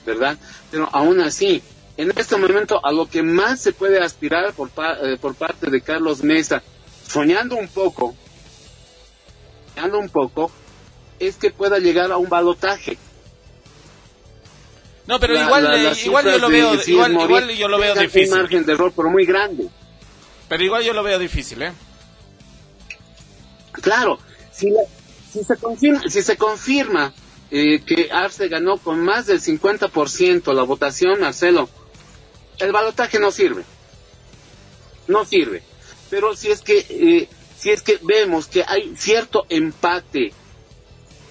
[0.06, 0.38] ¿verdad?
[0.72, 1.62] Pero aún así,
[1.98, 4.72] en este momento a lo que más se puede aspirar por,
[5.04, 6.64] eh, por parte de Carlos Mesa,
[7.08, 8.16] soñando un poco,
[9.76, 10.52] soñando un poco,
[11.20, 12.98] es que pueda llegar a un balotaje.
[15.06, 18.34] No, pero igual, eh, igual yo lo veo, igual, igual yo lo veo difícil.
[18.34, 19.68] Un margen de error, pero muy grande.
[20.50, 21.72] Pero igual yo lo veo difícil, ¿eh?
[23.72, 24.20] Claro,
[24.52, 24.74] si,
[25.32, 27.14] si se confirma, si se confirma
[27.52, 31.70] eh, que Arce ganó con más del 50% la votación, Marcelo,
[32.60, 33.64] el balotaje no sirve.
[35.08, 35.64] No sirve.
[36.10, 40.34] Pero si es que eh, si es que vemos que hay cierto empate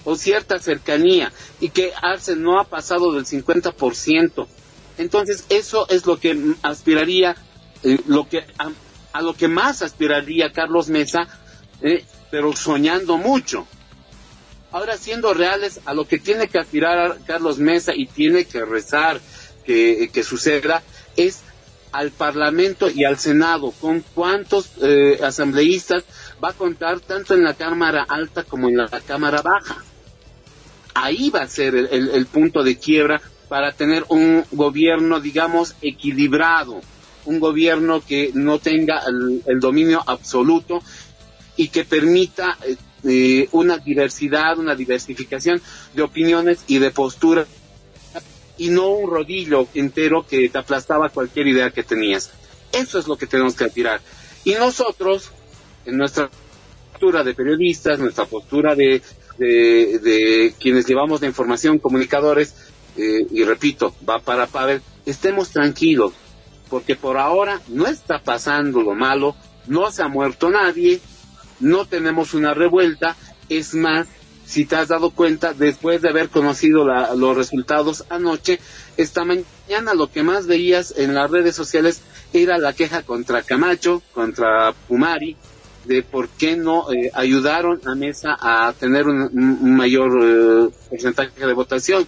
[0.05, 4.47] o cierta cercanía y que Arce no ha pasado del 50%,
[4.97, 7.35] entonces eso es lo que aspiraría,
[7.83, 8.71] eh, lo que a,
[9.11, 11.27] a, lo que más aspiraría Carlos Mesa
[11.81, 13.67] eh, pero soñando mucho.
[14.71, 19.19] Ahora, siendo reales a lo que tiene que aspirar Carlos Mesa y tiene que rezar
[19.65, 20.81] que, suceda,
[21.17, 21.41] es
[21.91, 26.03] al Parlamento y al Senado, con cuántos eh, asambleístas
[26.43, 29.83] va a contar tanto en la Cámara Alta como en la Cámara Baja.
[30.93, 36.81] Ahí va a ser el, punto de quiebra para tener un gobierno, digamos, equilibrado,
[37.25, 40.81] un gobierno que no tenga el dominio absoluto
[41.61, 42.57] y que permita
[43.03, 45.61] eh, una diversidad, una diversificación
[45.93, 47.47] de opiniones y de posturas
[48.57, 52.31] y no un rodillo entero que te aplastaba cualquier idea que tenías.
[52.71, 54.01] Eso es lo que tenemos que aspirar.
[54.43, 55.29] Y nosotros,
[55.85, 56.31] en nuestra
[56.91, 59.03] postura de periodistas, nuestra postura de,
[59.37, 62.55] de, quienes llevamos la información, comunicadores,
[62.97, 66.13] eh, y repito, va para Pavel, estemos tranquilos,
[66.71, 69.35] porque por ahora no está pasando lo malo,
[69.67, 70.99] no se ha muerto nadie,
[71.61, 73.15] no tenemos una revuelta,
[73.49, 74.07] es más,
[74.45, 76.85] si te has dado cuenta, después de haber conocido
[77.15, 78.59] los resultados anoche,
[78.97, 82.01] esta mañana lo que más veías en las redes sociales
[82.33, 85.37] era la queja contra Camacho, contra Pumari,
[85.85, 91.53] de por qué no eh, ayudaron a Mesa a tener un, mayor eh, porcentaje de
[91.53, 92.05] votación,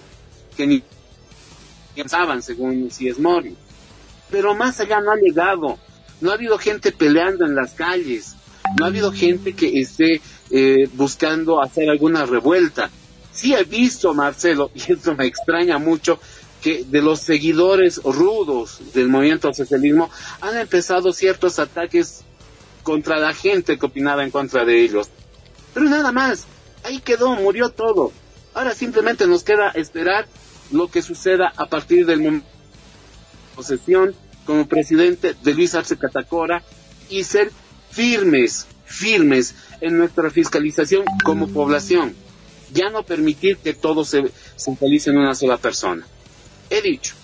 [0.56, 0.84] que ni
[1.96, 3.56] pensaban, según si es Mori.
[4.30, 5.78] Pero más allá no ha llegado,
[6.22, 8.36] no ha habido gente peleando en las calles,
[8.78, 10.22] no ha habido gente que esté
[10.52, 12.90] eh, buscando hacer alguna revuelta.
[13.32, 16.20] Sí he visto, Marcelo, y esto me extraña mucho,
[16.62, 20.10] que de los seguidores rudos del movimiento al socialismo
[20.40, 22.22] han empezado ciertos ataques
[22.84, 25.10] contra la gente que opinaba en contra de ellos.
[25.74, 26.46] Pero nada más,
[26.84, 28.14] ahí quedó, murió todo.
[28.54, 30.28] Ahora simplemente nos queda esperar
[30.72, 32.48] lo que suceda a partir del momento
[33.56, 36.64] posesión como presidente de Luis Arce Catacora
[37.10, 37.52] y ser
[37.94, 42.16] firmes, firmes en nuestra fiscalización como población.
[42.72, 46.06] Ya no permitir que todo se centralice en una sola persona.
[46.70, 47.16] He dicho.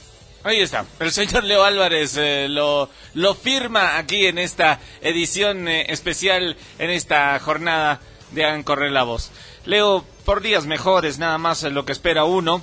[0.44, 0.86] Ahí está.
[1.00, 6.90] El señor Leo Álvarez eh, lo, lo firma aquí en esta edición eh, especial, en
[6.92, 8.00] esta jornada
[8.32, 9.32] de Hagan la Voz.
[9.66, 12.62] Leo, por días mejores, nada más lo que espera uno.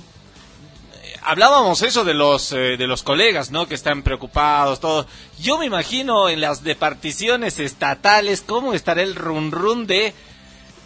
[1.27, 3.67] Eh, hablábamos eso de los, de los colegas, ¿no?
[3.67, 5.05] Que están preocupados, todo.
[5.39, 10.13] Yo me imagino en las departiciones estatales cómo estará el run run de...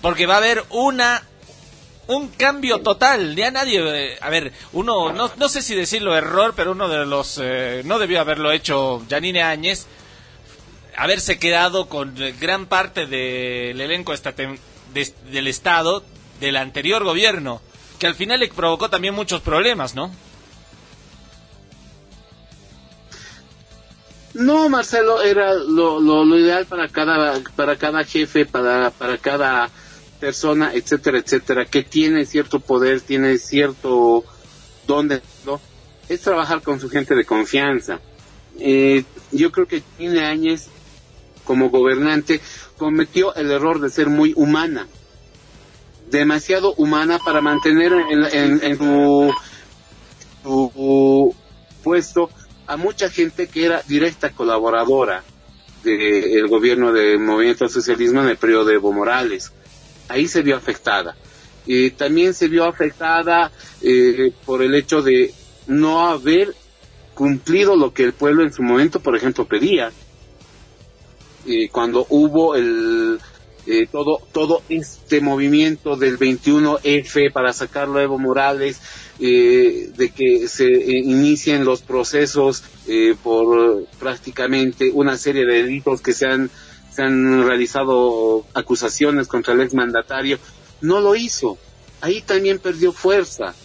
[0.02, 1.24] Porque va a haber una
[2.08, 3.36] un cambio total.
[3.36, 7.06] Ya nadie, eh, a ver, uno, no, no sé si decirlo error, pero uno de
[7.06, 9.88] los, eh, no debió haberlo hecho Janine Áñez,
[10.98, 16.04] haberse quedado con gran parte del elenco del Estado
[16.40, 17.62] del anterior gobierno,
[18.00, 20.12] que al final le provocó también muchos problemas, ¿no?
[24.34, 29.70] No, Marcelo, era lo, lo, lo ideal para cada, para cada jefe, para, para cada
[30.20, 34.24] persona, etcétera, etcétera, que tiene cierto poder, tiene cierto
[34.88, 35.22] donde
[36.08, 38.00] es trabajar con su gente de confianza.
[38.60, 40.68] Eh, yo creo que tiene Áñez,
[41.44, 42.42] como gobernante,
[42.78, 44.88] cometió el error de ser muy humana,
[46.10, 47.94] demasiado humana para mantener
[48.32, 48.78] en,
[50.44, 51.36] su,
[51.84, 52.30] puesto
[52.68, 55.24] a mucha gente que era directa colaboradora
[55.84, 59.52] del gobierno del movimiento socialismo en el periodo de Evo Morales
[60.12, 61.16] ahí se vio afectada.
[61.66, 63.52] y también se vio afectada
[63.82, 65.34] eh, por el hecho de
[65.68, 66.56] no haber
[67.14, 69.92] cumplido lo que el pueblo en su momento, por ejemplo, pedía.
[71.46, 73.20] y cuando hubo el
[73.68, 78.80] eh, todo todo este movimiento del 21F para sacarlo a Evo Morales,
[79.20, 82.64] eh, de que se inicien los procesos
[83.24, 86.50] por prácticamente una serie de delitos que se han
[86.92, 90.38] se han realizado acusaciones contra el exmandatario,
[90.82, 91.58] no lo hizo.
[92.02, 93.56] Ahí también perdió fuerza.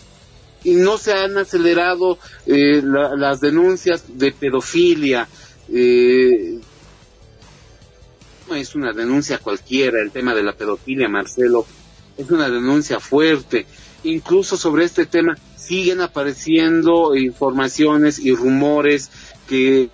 [0.62, 5.28] Y no se han acelerado eh, las denuncias de pedofilia.
[5.72, 6.58] Eh,
[8.54, 11.66] es una denuncia cualquiera el tema de la pedofilia, Marcelo.
[12.16, 13.66] Es una denuncia fuerte.
[14.04, 19.10] Incluso sobre este tema siguen apareciendo informaciones y rumores
[19.48, 19.90] que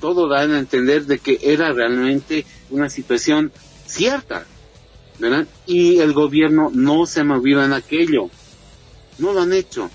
[0.00, 3.52] todo dan a entender de que era realmente una situación
[3.86, 4.44] cierta,
[5.18, 5.46] ¿verdad?
[5.66, 8.30] Y el gobierno no se ha movido en aquello,
[9.18, 9.90] no lo han hecho.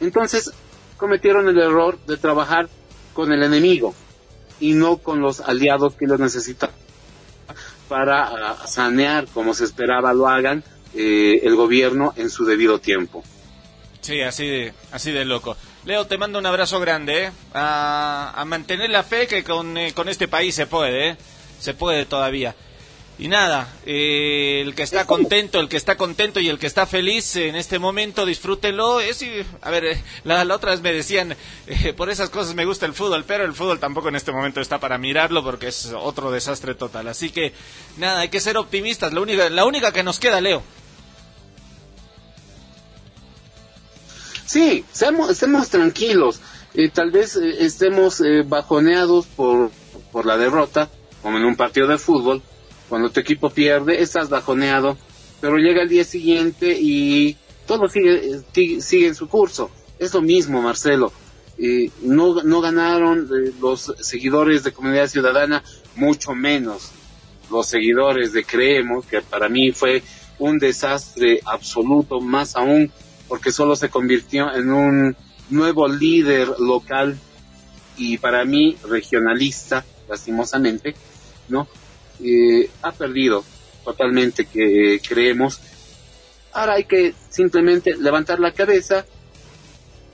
[0.00, 0.52] Entonces
[0.96, 2.68] cometieron el error de trabajar
[3.14, 3.94] con el enemigo
[4.60, 6.70] y no con los aliados que los necesitan
[7.90, 10.62] para ah, sanear, como se esperaba lo hagan,
[10.94, 13.24] eh, el gobierno en su debido tiempo.
[14.00, 15.56] Sí, así de, así de loco.
[15.84, 17.32] Leo, te mando un abrazo grande, ¿eh?
[17.52, 21.16] a, mantener la fe que con, eh, con este país se puede, ¿eh?
[21.58, 22.54] se puede todavía.
[23.20, 26.86] Y nada, eh, el que está contento, el que está contento y el que está
[26.86, 28.98] feliz en este momento, disfrútenlo.
[28.98, 29.22] Es,
[29.60, 31.36] a ver, la, la, otra vez me decían,
[31.98, 34.80] por esas cosas me gusta el fútbol, pero el fútbol tampoco en este momento está
[34.80, 37.08] para mirarlo porque es otro desastre total.
[37.08, 37.52] Así que
[37.98, 39.12] nada, hay que ser optimistas.
[39.12, 40.62] La única, la única que nos queda, Leo,
[44.46, 46.40] Sí, seamos, estemos tranquilos.
[46.72, 49.70] Eh, tal vez eh, estemos eh, bajoneados por,
[50.10, 50.88] por la derrota,
[51.22, 52.42] como en un partido de fútbol.
[52.90, 54.98] Cuando tu equipo pierde, estás bajoneado,
[55.40, 57.36] pero llega el día siguiente y
[57.66, 58.42] todo sigue,
[58.82, 59.70] sigue en su curso.
[59.98, 61.12] Es lo mismo, Marcelo.
[62.02, 63.28] no, no ganaron
[63.60, 65.62] los seguidores de Comunidad Ciudadana,
[65.94, 66.90] mucho menos
[67.50, 70.02] los seguidores de Creemos, que para mí fue
[70.38, 72.90] un desastre absoluto, más aún
[73.28, 75.16] porque solo se convirtió en un
[75.48, 77.16] nuevo líder local
[77.96, 80.96] y para mí regionalista, lastimosamente,
[81.48, 81.68] ¿no?
[82.22, 83.44] Eh, ha perdido
[83.84, 85.60] totalmente que creemos.
[86.52, 89.06] Ahora hay que simplemente levantar la cabeza.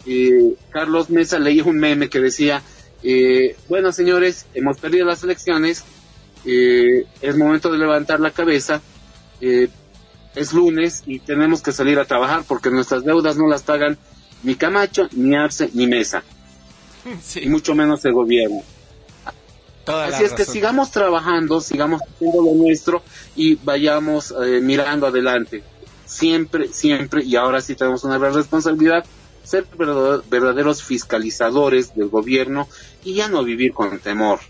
[0.07, 2.63] Eh, Carlos Mesa leí un meme que decía,
[3.03, 5.85] eh, bueno señores, hemos perdido las elecciones,
[6.45, 8.81] es momento de levantar la cabeza,
[9.41, 13.99] es lunes y tenemos que salir a trabajar porque nuestras deudas no las pagan
[14.45, 16.23] ni Camacho, ni Arce, ni Mesa.
[17.35, 18.63] Y mucho menos el gobierno.
[19.87, 23.03] Así es que sigamos trabajando, sigamos haciendo lo nuestro
[23.37, 25.63] y vayamos eh, mirando adelante.
[26.05, 29.05] Siempre, siempre, y ahora sí tenemos una gran responsabilidad,
[29.43, 29.67] ser
[30.29, 32.69] verdaderos fiscalizadores del gobierno
[33.05, 34.41] y ya no vivir con temor.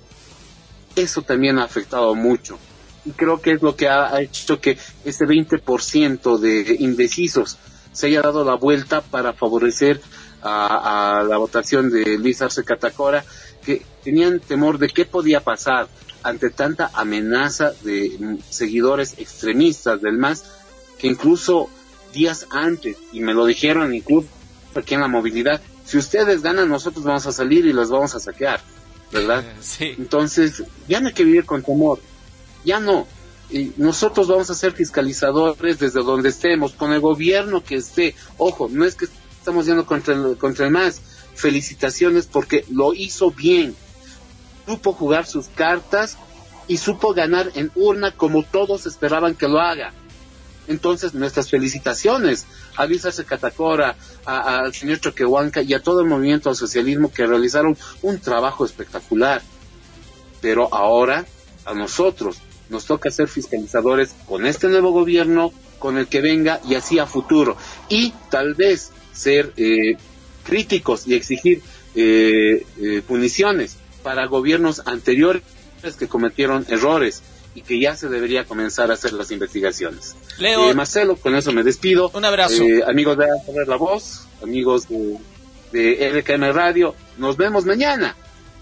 [0.95, 2.59] Eso también ha afectado mucho.
[3.05, 7.59] Y creo que es lo que ha hecho que ese 20% de indecisos
[7.93, 10.01] se haya dado la vuelta para favorecer
[10.43, 13.25] a, la votación de Luis Arce Catacora,
[13.67, 15.89] que tenían temor de qué podía pasar
[16.23, 20.45] ante tanta amenaza de seguidores extremistas del MAS,
[20.99, 21.69] que incluso
[22.15, 24.29] días antes, y me lo dijeron incluso
[24.75, 28.21] aquí en la movilidad, si ustedes ganan, nosotros vamos a salir y los vamos a
[28.21, 28.61] saquear,
[29.13, 29.45] ¿verdad?
[29.61, 29.95] Sí.
[29.99, 32.01] Entonces, ya no hay que vivir con temor,
[32.65, 33.07] ya no
[33.49, 38.15] y nosotros vamos a ser fiscalizadores desde donde estemos, con el gobierno que esté.
[38.39, 39.07] Ojo, no es que
[39.39, 41.01] estamos yendo contra el, contra el más.
[41.37, 43.77] Felicitaciones porque lo hizo bien.
[44.67, 46.19] Supo jugar sus cartas
[46.67, 49.93] y supo ganar en urna como todos esperaban que lo haga.
[50.69, 52.47] Entonces, nuestras felicitaciones
[52.77, 57.77] a Luis Catacora, al señor Choquehuanca y a todo el movimiento al socialismo que realizaron
[58.03, 59.43] un trabajo espectacular.
[60.41, 61.25] Pero ahora,
[61.65, 62.39] a nosotros,
[62.69, 67.07] nos toca ser fiscalizadores con este nuevo gobierno, con el que venga y así a
[67.07, 67.57] futuro.
[67.89, 69.97] Y tal vez ser eh,
[70.47, 71.61] críticos y exigir
[71.95, 75.43] eh, eh, puniciones para gobiernos anteriores
[75.99, 77.23] que cometieron errores
[77.55, 80.15] y que ya se debería comenzar a hacer las investigaciones.
[80.39, 80.75] Leo.
[80.75, 82.11] Marcelo, con eso me despido.
[82.15, 82.63] Un abrazo.
[82.87, 83.27] amigos de
[83.67, 85.19] La Voz, amigos de,
[85.73, 88.17] de RKM Radio, nos vemos mañana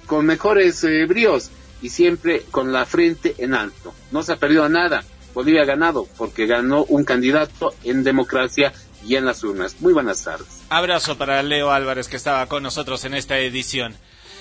[0.07, 1.51] con mejores bríos
[1.83, 3.93] y siempre con la frente en alto.
[4.11, 5.05] No se ha perdido nada.
[5.35, 8.73] Bolivia ha ganado porque ganó un candidato en democracia
[9.07, 9.77] y en las urnas.
[9.81, 10.47] Muy buenas tardes.
[10.69, 13.95] Abrazo para Leo Álvarez que estaba con nosotros en esta edición.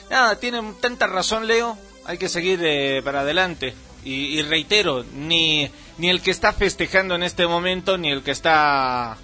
[0.09, 3.73] Nada, tiene tanta razón Leo, hay que seguir eh, para adelante.
[4.05, 9.15] Y, reitero, ni, ni el que está festejando en este momento, ni el que está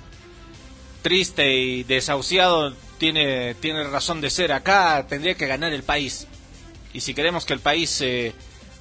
[1.01, 4.53] triste y desahuciado tiene, tiene razón de ser.
[4.53, 6.27] Acá tendría que ganar el país
[6.93, 8.33] y si queremos que el país eh,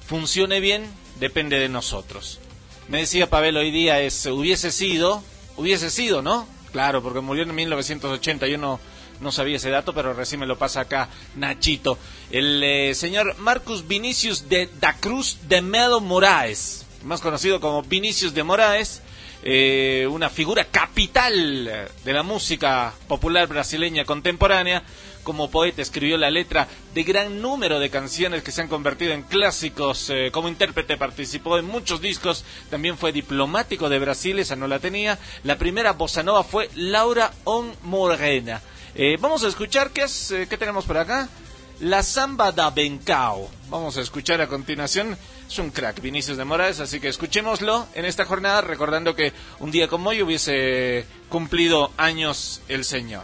[0.05, 0.85] funcione bien,
[1.19, 2.39] depende de nosotros.
[2.87, 5.23] Me decía Pavel hoy día, es, hubiese sido,
[5.59, 6.47] hubiese sido, ¿no?
[6.71, 8.79] Claro, porque murió en 1980, yo no,
[9.19, 11.97] no sabía ese dato, pero recién me lo pasa acá Nachito.
[12.31, 18.33] El eh, señor Marcus Vinicius de da Cruz de Melo Moraes, más conocido como Vinicius
[18.33, 19.01] de Moraes,
[19.43, 24.83] eh, una figura capital de la música popular brasileña contemporánea,
[25.23, 29.23] como poeta escribió la letra de gran número de canciones que se han convertido en
[29.23, 30.09] clásicos.
[30.09, 32.43] Eh, como intérprete participó en muchos discos.
[32.69, 35.19] También fue diplomático de Brasil, esa no la tenía.
[35.43, 38.61] La primera bossa nova fue Laura On Morena.
[38.95, 41.29] Eh, vamos a escuchar qué es, eh, qué tenemos por acá.
[41.79, 43.49] La samba da Bencao.
[43.69, 45.17] Vamos a escuchar a continuación.
[45.47, 49.71] Es un crack, Vinicius de Moraes, así que escuchémoslo en esta jornada, recordando que un
[49.71, 53.23] día como hoy hubiese cumplido años el señor.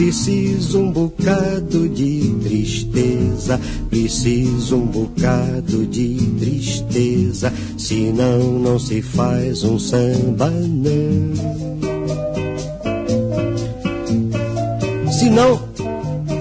[0.00, 3.60] preciso um bocado de tristeza,
[3.90, 11.34] preciso um bocado de tristeza, senão não se faz um samba não.
[15.12, 15.60] Senão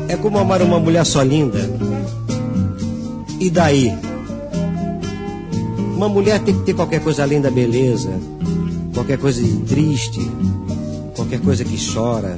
[0.07, 1.59] é como amar uma mulher só linda.
[3.41, 3.91] E daí?
[5.97, 8.09] Uma mulher tem que ter qualquer coisa além da beleza,
[8.93, 10.31] qualquer coisa de triste,
[11.13, 12.37] qualquer coisa que chora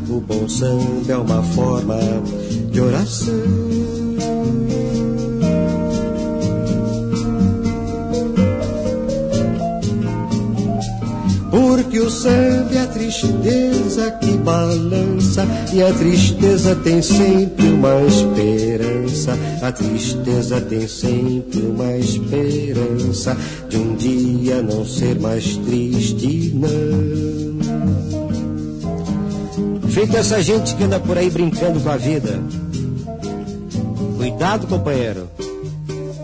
[0.11, 1.97] O bom samba é uma forma
[2.69, 3.33] de oração.
[11.49, 19.37] Porque o samba é a tristeza que balança E a tristeza tem sempre uma esperança
[19.61, 23.37] A tristeza tem sempre uma esperança
[23.69, 27.10] De um dia não ser mais triste, não
[29.91, 32.39] Feita essa gente que anda por aí brincando com a vida
[34.17, 35.29] Cuidado, companheiro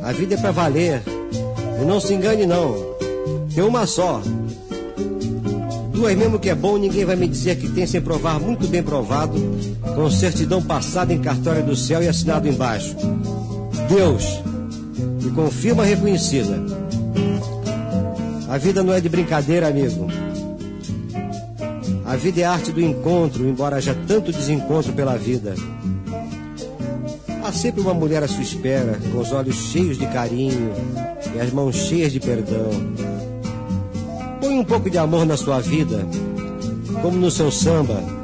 [0.03, 1.03] A vida é pra valer
[1.81, 2.75] E não se engane não
[3.53, 4.21] Tem uma só
[5.97, 8.83] Duas mesmo que é bom, ninguém vai me dizer que tem sem provar muito bem
[8.83, 9.33] provado,
[9.95, 12.95] com certidão passada em cartório do céu e assinado embaixo.
[13.89, 14.23] Deus,
[15.25, 16.63] e com firma reconhecida.
[18.47, 20.07] A vida não é de brincadeira, amigo.
[22.07, 25.53] A vida é arte do encontro, embora haja tanto desencontro pela vida.
[27.43, 30.71] Há sempre uma mulher à sua espera, com os olhos cheios de carinho
[31.35, 32.69] e as mãos cheias de perdão
[34.39, 36.07] Põe um pouco de amor na sua vida,
[37.01, 38.16] como no seu samba.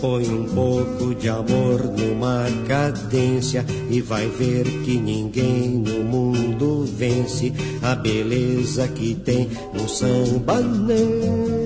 [0.00, 7.52] Põe um pouco de amor numa cadência e vai ver que ninguém no mundo vence
[7.82, 11.58] a beleza que tem um samba não.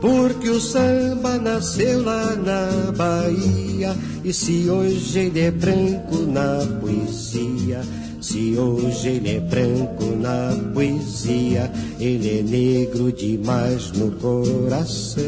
[0.00, 3.96] Porque o samba nasceu lá na Bahia.
[4.24, 7.80] E se hoje ele é branco na poesia,
[8.28, 15.22] se hoje ele é branco na poesia, ele é negro demais no coração.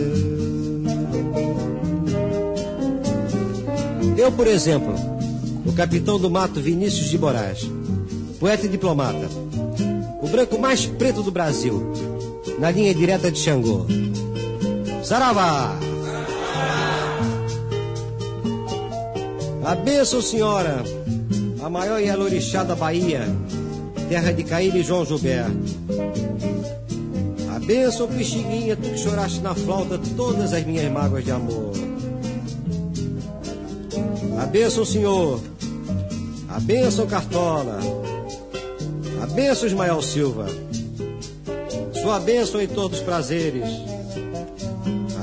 [4.19, 4.95] Eu, por exemplo,
[5.65, 7.71] o capitão do mato Vinícius de Moraes,
[8.39, 9.31] poeta e diplomata,
[10.21, 11.83] o branco mais preto do Brasil,
[12.59, 13.87] na linha direta de Xangô.
[15.03, 15.75] Saravá!
[19.65, 20.85] A bênção, senhora,
[21.63, 23.23] a maior Yalorixá da Bahia,
[24.09, 25.53] terra de Caíra e João Gilberto.
[27.55, 31.73] A bênção, Pixinguinha, tu que choraste na flauta todas as minhas mágoas de amor.
[34.41, 35.41] A bênção, senhor,
[36.49, 37.79] a bênção, Cartola,
[39.23, 40.47] a bênção, Ismael Silva,
[42.01, 43.91] sua bênção em todos os prazeres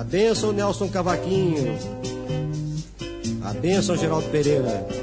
[0.07, 1.77] benção Nelson Cavaquinho.
[3.43, 4.96] A benção Geraldo Pereira.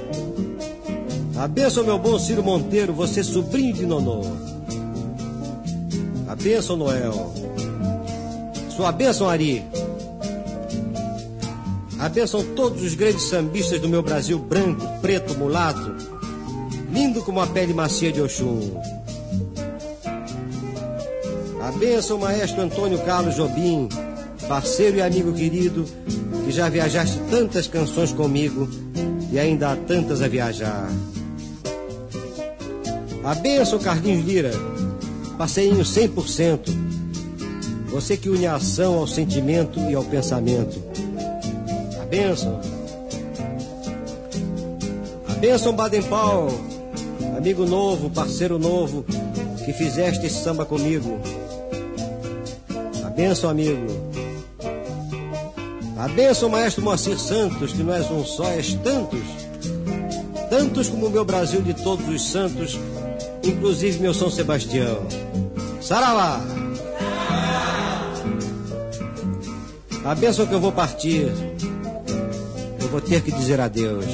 [1.44, 4.22] A benção meu bom Ciro Monteiro, você sobrinho de Nonô.
[6.26, 7.34] A benção Noel.
[8.74, 9.62] Sua benção Ari.
[11.98, 15.94] A benção todos os grandes sambistas do meu Brasil branco, preto, mulato,
[16.90, 18.80] lindo como a pele macia de Oxum.
[21.60, 23.86] A benção maestro Antônio Carlos Jobim,
[24.48, 25.84] parceiro e amigo querido,
[26.46, 28.66] que já viajaste tantas canções comigo
[29.30, 30.88] e ainda há tantas a viajar.
[33.24, 34.51] A benção, Carlinhos Lira,
[35.38, 36.70] passeinho 100%.
[37.90, 40.82] Você que une a ação ao sentimento e ao pensamento.
[42.02, 42.60] A benção.
[45.28, 46.60] A benção, Baden Powell,
[47.36, 49.05] amigo novo, parceiro novo,
[49.64, 51.18] que fizeste esse samba comigo.
[53.05, 53.86] A benção, amigo.
[55.96, 59.22] A bênção, maestro Moacir Santos, que não és um só, és tantos.
[60.51, 62.78] Tantos como o meu Brasil de todos os santos,
[63.44, 65.06] inclusive meu São Sebastião.
[65.80, 66.40] Saravá!
[70.04, 71.32] A bênção que eu vou partir,
[72.80, 74.04] eu vou ter que dizer adeus.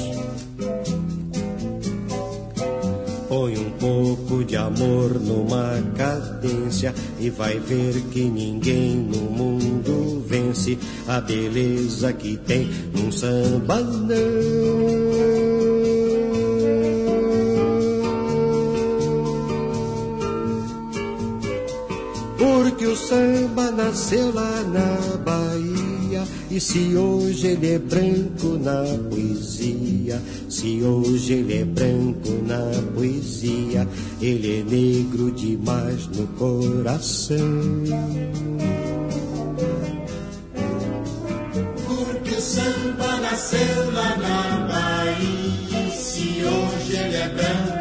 [3.27, 10.77] Põe um pouco de amor numa cadência e vai ver que ninguém no mundo vence
[11.07, 15.10] a beleza que tem num samba não.
[22.41, 30.19] Porque o samba nasceu lá na Bahia e se hoje ele é branco na poesia
[30.49, 32.59] se hoje ele é branco na
[32.93, 33.87] poesia,
[34.21, 37.37] ele é negro demais no coração.
[41.87, 45.41] Porque o samba nasceu lá na Bahia.
[46.43, 47.80] hoje ele é branco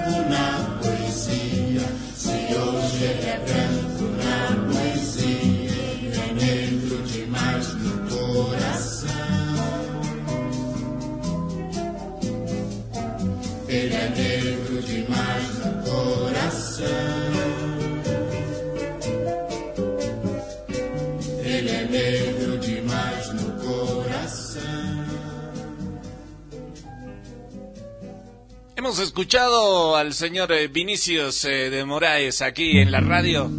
[29.01, 33.51] escuchado al señor eh, Vinicius eh, de Moraes aquí en la radio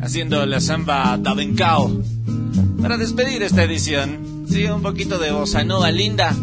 [0.00, 2.02] haciendo la samba Davencao
[2.80, 4.46] para despedir esta edición.
[4.48, 6.34] Sí, un poquito de bossa nova linda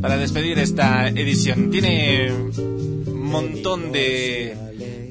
[0.00, 1.70] para despedir esta edición.
[1.70, 4.56] Tiene un montón de,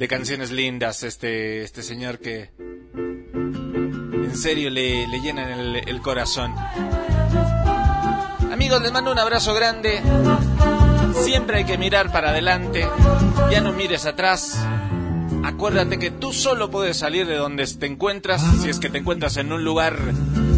[0.09, 2.51] canciones lindas este, este señor que
[2.93, 6.53] en serio le, le llenan el corazón.
[8.51, 10.01] Amigos, les mando un abrazo grande.
[11.23, 12.87] Siempre hay que mirar para adelante.
[13.51, 14.59] Ya no mires atrás.
[15.43, 19.37] Acuérdate que tú solo puedes salir de donde te encuentras si es que te encuentras
[19.37, 19.97] en un lugar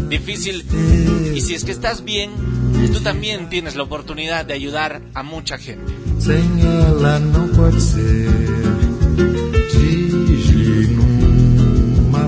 [0.08, 0.64] difícil.
[1.34, 2.30] Y si es que estás bien,
[2.92, 5.92] tú también tienes la oportunidad de ayudar a mucha gente.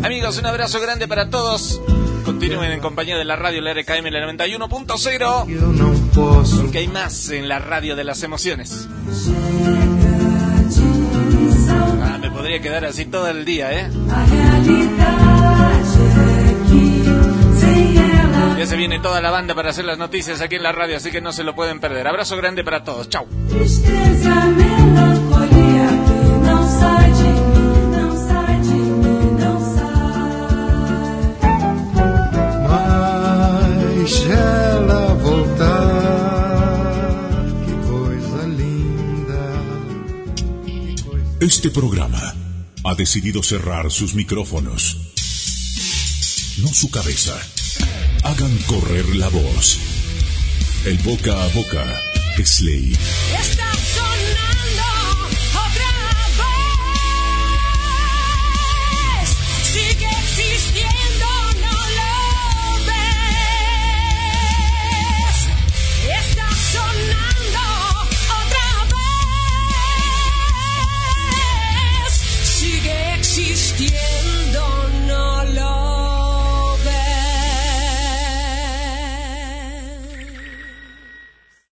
[0.03, 1.81] Amigos, un abrazo grande para todos.
[2.31, 5.49] Continúen en compañía de la radio, la RKM, la 91.0.
[5.51, 6.63] Eu não posso.
[6.63, 8.89] Porque hay más en la radio de las emociones.
[12.01, 13.91] Ah, me podría quedar así todo el día, ¿eh?
[18.57, 21.11] Ya se viene toda la banda para hacer las noticias aquí en la radio, así
[21.11, 22.07] que no se lo pueden perder.
[22.07, 23.09] Abrazo grande para todos.
[23.09, 23.27] Chau.
[41.41, 42.35] Este programa
[42.85, 44.99] ha decidido cerrar sus micrófonos.
[46.59, 47.35] No su cabeza.
[48.25, 49.79] Hagan correr la voz.
[50.85, 51.99] El boca a boca
[52.37, 52.93] es ley.